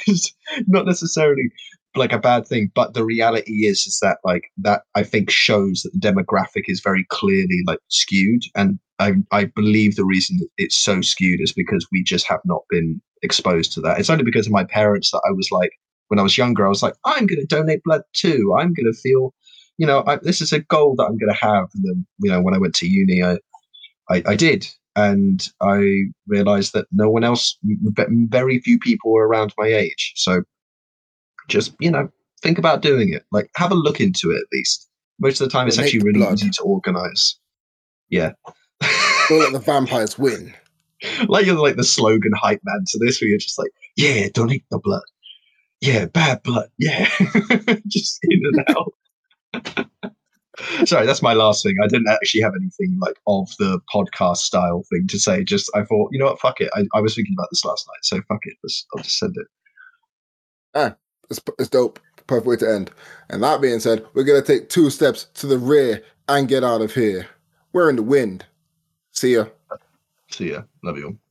it's 0.06 0.34
not 0.66 0.86
necessarily 0.86 1.50
like 1.96 2.12
a 2.12 2.18
bad 2.18 2.46
thing, 2.46 2.70
but 2.74 2.94
the 2.94 3.04
reality 3.04 3.66
is 3.66 3.86
is 3.86 3.98
that 4.02 4.18
like 4.24 4.44
that 4.58 4.82
I 4.94 5.02
think 5.04 5.30
shows 5.30 5.82
that 5.82 5.92
the 5.92 6.00
demographic 6.00 6.64
is 6.66 6.80
very 6.80 7.06
clearly 7.10 7.62
like 7.66 7.78
skewed. 7.88 8.42
And 8.54 8.78
I 8.98 9.14
I 9.30 9.44
believe 9.44 9.96
the 9.96 10.04
reason 10.04 10.38
it's 10.58 10.76
so 10.76 11.00
skewed 11.00 11.40
is 11.40 11.52
because 11.52 11.86
we 11.92 12.02
just 12.02 12.26
have 12.28 12.40
not 12.44 12.62
been 12.70 13.00
exposed 13.22 13.72
to 13.72 13.80
that. 13.82 13.98
It's 13.98 14.10
only 14.10 14.24
because 14.24 14.46
of 14.46 14.52
my 14.52 14.64
parents 14.64 15.10
that 15.10 15.22
I 15.26 15.32
was 15.32 15.48
like, 15.50 15.70
when 16.08 16.18
I 16.18 16.22
was 16.22 16.38
younger, 16.38 16.66
I 16.66 16.68
was 16.68 16.82
like, 16.82 16.94
I'm 17.04 17.26
going 17.26 17.40
to 17.40 17.46
donate 17.46 17.82
blood 17.84 18.02
too. 18.12 18.54
I'm 18.58 18.72
going 18.74 18.92
to 18.92 18.98
feel, 19.00 19.34
you 19.78 19.86
know, 19.86 20.04
I, 20.06 20.16
this 20.16 20.40
is 20.40 20.52
a 20.52 20.60
goal 20.60 20.94
that 20.96 21.04
I'm 21.04 21.18
going 21.18 21.32
to 21.32 21.40
have. 21.40 21.68
And 21.74 21.84
then, 21.84 22.06
you 22.20 22.30
know, 22.30 22.40
when 22.40 22.54
I 22.54 22.58
went 22.58 22.74
to 22.76 22.88
uni, 22.88 23.22
I, 23.22 23.38
I, 24.10 24.22
I 24.26 24.36
did. 24.36 24.68
And 24.96 25.46
I 25.60 26.04
realized 26.26 26.72
that 26.74 26.86
no 26.92 27.10
one 27.10 27.24
else, 27.24 27.58
very 27.62 28.60
few 28.60 28.78
people 28.78 29.12
were 29.12 29.26
around 29.26 29.52
my 29.58 29.66
age. 29.66 30.12
So 30.16 30.42
just, 31.48 31.74
you 31.80 31.90
know, 31.90 32.08
think 32.42 32.58
about 32.58 32.82
doing 32.82 33.12
it. 33.12 33.24
Like, 33.32 33.50
have 33.56 33.72
a 33.72 33.76
look 33.76 34.00
into 34.00 34.30
it 34.30 34.36
at 34.36 34.46
least. 34.52 34.88
Most 35.18 35.40
of 35.40 35.48
the 35.48 35.52
time, 35.52 35.68
it's 35.68 35.78
actually 35.78 36.00
really 36.00 36.20
blood. 36.20 36.34
easy 36.34 36.50
to 36.50 36.62
organize. 36.62 37.36
Yeah. 38.08 38.32
Don't 39.28 39.40
let 39.40 39.52
the 39.52 39.60
vampires 39.60 40.18
win. 40.18 40.54
like 41.28 41.46
you're 41.46 41.60
like 41.60 41.76
the 41.76 41.84
slogan 41.84 42.32
hype 42.34 42.60
man 42.64 42.84
to 42.88 42.98
this, 42.98 43.20
where 43.20 43.28
you're 43.28 43.38
just 43.38 43.58
like, 43.58 43.70
yeah, 43.96 44.28
donate 44.32 44.64
the 44.70 44.78
blood. 44.78 45.02
Yeah, 45.80 46.06
bad 46.06 46.42
blood. 46.42 46.70
Yeah, 46.78 47.08
just 47.86 48.18
in 48.22 48.40
and 48.44 48.64
out. 48.68 49.86
Sorry, 50.84 51.06
that's 51.06 51.22
my 51.22 51.32
last 51.34 51.62
thing. 51.62 51.74
I 51.82 51.88
didn't 51.88 52.08
actually 52.08 52.42
have 52.42 52.54
anything 52.54 52.96
like 53.00 53.16
of 53.26 53.48
the 53.58 53.80
podcast 53.92 54.38
style 54.38 54.84
thing 54.90 55.06
to 55.08 55.18
say. 55.18 55.42
Just 55.42 55.70
I 55.74 55.82
thought, 55.84 56.10
you 56.12 56.18
know 56.18 56.26
what, 56.26 56.40
fuck 56.40 56.60
it. 56.60 56.70
I, 56.74 56.86
I 56.94 57.00
was 57.00 57.14
thinking 57.14 57.34
about 57.36 57.48
this 57.50 57.64
last 57.64 57.86
night, 57.88 57.98
so 58.02 58.20
fuck 58.28 58.40
it. 58.44 58.54
Let's, 58.62 58.86
I'll 58.94 59.02
just 59.02 59.18
send 59.18 59.36
it. 59.36 59.46
Ah, 60.74 60.94
It's, 61.30 61.40
it's 61.58 61.68
dope. 61.68 61.98
Perfect 62.26 62.46
way 62.46 62.56
to 62.56 62.70
end. 62.72 62.90
And 63.30 63.42
that 63.42 63.60
being 63.60 63.80
said, 63.80 64.06
we're 64.14 64.24
going 64.24 64.40
to 64.40 64.46
take 64.46 64.68
two 64.68 64.90
steps 64.90 65.26
to 65.34 65.46
the 65.46 65.58
rear 65.58 66.02
and 66.28 66.48
get 66.48 66.64
out 66.64 66.80
of 66.80 66.94
here. 66.94 67.26
We're 67.72 67.90
in 67.90 67.96
the 67.96 68.02
wind. 68.02 68.46
See 69.12 69.34
ya. 69.34 69.46
See 70.30 70.52
ya. 70.52 70.62
Love 70.82 70.98
you 70.98 71.06
all. 71.06 71.23